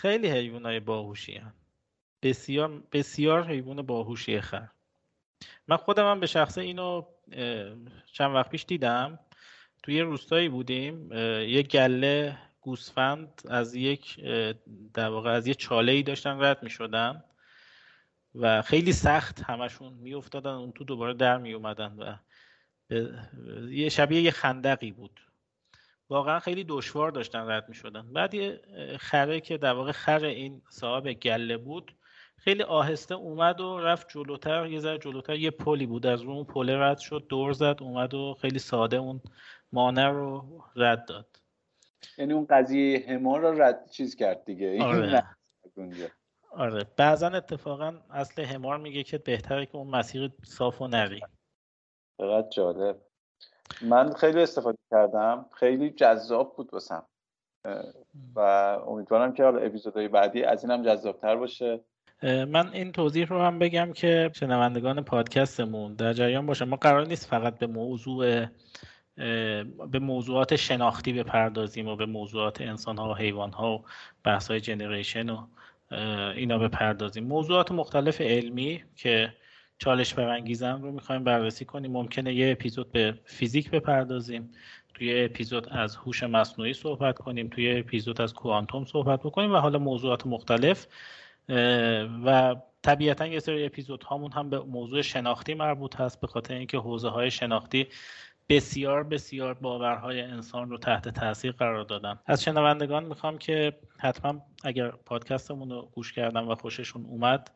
خیلی 0.01 0.27
حیوانای 0.27 0.79
باهوشی 0.79 1.35
هم. 1.35 1.53
بسیار 2.21 2.83
بسیار 2.91 3.43
حیوان 3.43 3.81
باهوشی 3.81 4.41
خر. 4.41 4.67
من 5.67 5.77
خودم 5.77 6.11
هم 6.11 6.19
به 6.19 6.27
شخصه 6.27 6.61
اینو 6.61 7.05
چند 8.13 8.35
وقت 8.35 8.49
پیش 8.49 8.65
دیدم. 8.65 9.19
توی 9.83 10.01
روستایی 10.01 10.49
بودیم. 10.49 11.11
یه 11.41 11.63
گله 11.63 12.37
گوسفند 12.61 13.41
از 13.49 13.75
یک 13.75 14.19
در 14.93 15.09
واقع 15.09 15.31
از 15.31 15.47
یه 15.47 15.53
چاله 15.53 15.91
ای 15.91 16.03
داشتن 16.03 16.43
رد 16.43 16.63
می 16.63 16.69
شدن 16.69 17.23
و 18.35 18.61
خیلی 18.61 18.93
سخت 18.93 19.41
همشون 19.41 19.93
می 19.93 20.13
افتادن 20.13 20.51
اون 20.51 20.71
تو 20.71 20.83
دوباره 20.83 21.13
در 21.13 21.37
می 21.37 21.53
اومدن 21.53 21.95
و 21.99 22.15
یه 23.69 23.89
شبیه 23.89 24.21
یه 24.21 24.31
خندقی 24.31 24.91
بود. 24.91 25.26
واقعا 26.09 26.39
خیلی 26.39 26.63
دشوار 26.63 27.11
داشتن 27.11 27.49
رد 27.49 27.69
می 27.69 27.75
شدن 27.75 28.13
بعد 28.13 28.33
یه 28.33 28.61
خره 28.99 29.39
که 29.39 29.57
در 29.57 29.73
واقع 29.73 29.91
خر 29.91 30.25
این 30.25 30.61
صاحب 30.69 31.13
گله 31.13 31.57
بود 31.57 31.95
خیلی 32.37 32.63
آهسته 32.63 33.15
اومد 33.15 33.61
و 33.61 33.79
رفت 33.79 34.09
جلوتر 34.09 34.67
یه 34.67 34.79
ذره 34.79 34.97
جلوتر 34.97 35.35
یه 35.35 35.51
پلی 35.51 35.85
بود. 35.85 36.05
از 36.05 36.21
رو 36.21 36.31
اون 36.31 36.43
پله 36.43 36.77
رد 36.77 36.97
شد 36.97 37.25
دور 37.29 37.53
زد 37.53 37.77
اومد 37.79 38.13
و 38.13 38.37
خیلی 38.41 38.59
ساده 38.59 38.97
اون 38.97 39.21
مانع 39.71 40.07
رو 40.07 40.63
رد 40.75 41.07
داد. 41.07 41.41
یعنی 42.17 42.33
اون 42.33 42.45
قضیه 42.49 43.05
همار 43.09 43.41
رو 43.41 43.61
رد 43.61 43.89
چیز 43.89 44.15
کرد 44.15 44.45
دیگه. 44.45 44.83
آره. 44.83 45.23
آره. 46.51 46.85
بعضا 46.97 47.27
اتفاقا 47.27 47.93
اصل 48.09 48.43
همار 48.43 48.77
میگه 48.77 49.03
که 49.03 49.17
بهتره 49.17 49.65
که 49.65 49.75
اون 49.75 49.87
مسیر 49.87 50.31
صاف 50.43 50.81
و 50.81 50.87
نری. 50.87 51.21
فقط 52.17 52.49
جالب. 52.49 53.06
من 53.81 54.13
خیلی 54.13 54.41
استفاده 54.41 54.77
کردم. 54.91 55.45
خیلی 55.53 55.89
جذاب 55.89 56.55
بود 56.55 56.69
واسم. 56.73 57.03
و 58.35 58.39
امیدوارم 58.87 59.33
که 59.33 59.43
حالا 59.43 59.59
اپیزودهای 59.59 60.07
بعدی 60.07 60.43
از 60.43 60.63
اینم 60.63 60.83
جذابتر 60.83 61.35
باشه. 61.35 61.79
من 62.23 62.69
این 62.73 62.91
توضیح 62.91 63.27
رو 63.27 63.41
هم 63.41 63.59
بگم 63.59 63.93
که 63.93 64.31
شنوندگان 64.33 65.03
پادکستمون 65.03 65.93
در 65.93 66.13
جریان 66.13 66.45
باشه. 66.45 66.65
ما 66.65 66.75
قرار 66.75 67.05
نیست 67.07 67.27
فقط 67.27 67.57
به 67.57 67.67
موضوع 67.67 68.45
به 69.91 69.99
موضوعات 70.01 70.55
شناختی 70.55 71.13
بپردازیم 71.13 71.87
و 71.87 71.95
به 71.95 72.05
موضوعات 72.05 72.61
انسان 72.61 72.97
ها 72.97 73.09
و 73.09 73.15
حیوان 73.15 73.51
ها 73.51 73.75
و 73.75 73.83
بحث 74.23 74.51
های 74.51 74.59
جنریشن 74.59 75.29
و 75.29 75.47
اینا 76.35 76.57
بپردازیم. 76.57 77.23
موضوعات 77.23 77.71
مختلف 77.71 78.21
علمی 78.21 78.83
که 78.95 79.33
چالش 79.77 80.13
برانگیزن 80.13 80.81
رو 80.81 80.91
می‌خوایم 80.91 81.23
بررسی 81.23 81.65
کنیم. 81.65 81.91
ممکنه 81.91 82.33
یه 82.33 82.51
اپیزود 82.51 82.91
به 82.91 83.19
فیزیک 83.25 83.71
بپردازیم 83.71 84.51
توی 84.93 85.25
اپیزود 85.25 85.69
از 85.69 85.95
هوش 85.95 86.23
مصنوعی 86.23 86.73
صحبت 86.73 87.17
کنیم 87.17 87.47
توی 87.47 87.79
اپیزود 87.79 88.21
از 88.21 88.33
کوانتوم 88.33 88.85
صحبت 88.85 89.19
بکنیم 89.19 89.53
و 89.53 89.57
حالا 89.57 89.79
موضوعات 89.79 90.27
مختلف 90.27 90.87
و 92.25 92.55
طبیعتا 92.81 93.27
یه 93.27 93.39
سری 93.39 93.65
اپیزود 93.65 94.03
هامون 94.03 94.31
هم 94.31 94.49
به 94.49 94.59
موضوع 94.59 95.01
شناختی 95.01 95.53
مربوط 95.53 95.95
هست 95.95 96.21
به 96.21 96.27
خاطر 96.27 96.53
اینکه 96.53 96.77
حوزه 96.77 97.09
های 97.09 97.31
شناختی 97.31 97.87
بسیار 98.49 99.03
بسیار 99.03 99.53
باورهای 99.53 100.21
انسان 100.21 100.69
رو 100.69 100.77
تحت 100.77 101.09
تاثیر 101.09 101.51
قرار 101.51 101.83
دادن. 101.83 102.19
از 102.25 102.43
شنوندگان 102.43 103.05
می‌خوام 103.05 103.37
که 103.37 103.73
حتما 103.99 104.41
اگر 104.63 104.89
پادکستمون 104.89 105.69
رو 105.69 105.89
گوش 105.91 106.13
کردن 106.13 106.41
و 106.41 106.55
خوششون 106.55 107.05
اومد 107.05 107.51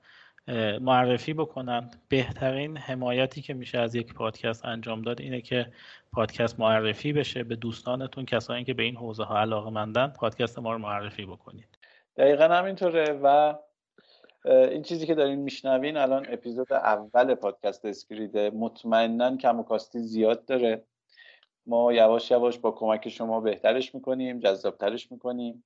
معرفی 0.81 1.33
بکنن. 1.33 1.91
بهترین 2.09 2.77
حمایتی 2.77 3.41
که 3.41 3.53
میشه 3.53 3.77
از 3.77 3.95
یک 3.95 4.13
پادکست 4.13 4.65
انجام 4.65 5.01
داد 5.01 5.21
اینه 5.21 5.41
که 5.41 5.71
پادکست 6.13 6.59
معرفی 6.59 7.13
بشه 7.13 7.43
به 7.43 7.55
دوستانتون 7.55 8.25
کسایی 8.25 8.63
که 8.63 8.73
به 8.73 8.83
این 8.83 8.95
حوزه 8.95 9.23
ها 9.23 9.39
علاقه 9.39 9.69
مندن 9.69 10.07
پادکست 10.07 10.59
ما 10.59 10.73
رو 10.73 10.77
معرفی 10.77 11.25
بکنید. 11.25 11.77
دقیقا 12.17 12.43
همینطوره 12.43 13.19
و 13.23 13.55
این 14.45 14.81
چیزی 14.81 15.07
که 15.07 15.15
دارین 15.15 15.39
میشنوین 15.39 15.97
الان 15.97 16.25
اپیزود 16.29 16.73
اول 16.73 17.35
پادکست 17.35 17.85
اسکریده 17.85 18.49
مطمئنا 18.49 19.37
کم 19.37 19.59
و 19.59 19.63
کاستی 19.63 19.99
زیاد 19.99 20.45
داره. 20.45 20.83
ما 21.65 21.93
یواش 21.93 22.31
یواش 22.31 22.57
با 22.57 22.71
کمک 22.71 23.09
شما 23.09 23.41
بهترش 23.41 23.95
می‌کنیم 23.95 24.39
جذابترش 24.39 25.11
می‌کنیم. 25.11 25.63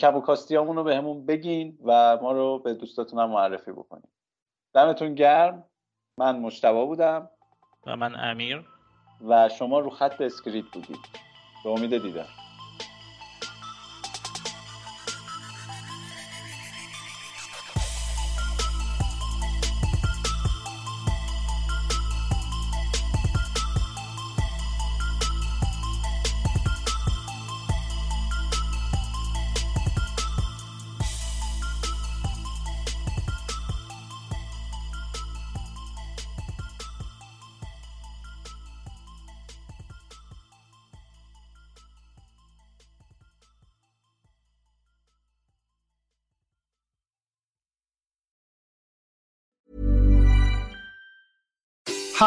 کم 0.00 0.16
و 0.16 0.20
کاستی 0.20 0.56
رو 0.56 0.84
بهمون 0.84 1.26
بگین 1.26 1.78
و 1.84 2.18
ما 2.22 2.32
رو 2.32 2.58
به 2.58 2.74
دوستاتون 2.74 3.18
هم 3.18 3.30
معرفی 3.30 3.72
بکنین 3.72 4.08
دمتون 4.74 5.14
گرم. 5.14 5.64
من 6.18 6.38
مجتبی 6.38 6.86
بودم. 6.86 7.30
و 7.86 7.96
من 7.96 8.30
امیر. 8.30 8.64
و 9.28 9.48
شما 9.48 9.78
رو 9.78 9.90
خط 9.90 10.20
اسکریت 10.20 10.64
بودید. 10.72 10.98
به 11.64 11.70
امید 11.70 12.02
دیدار. 12.02 12.26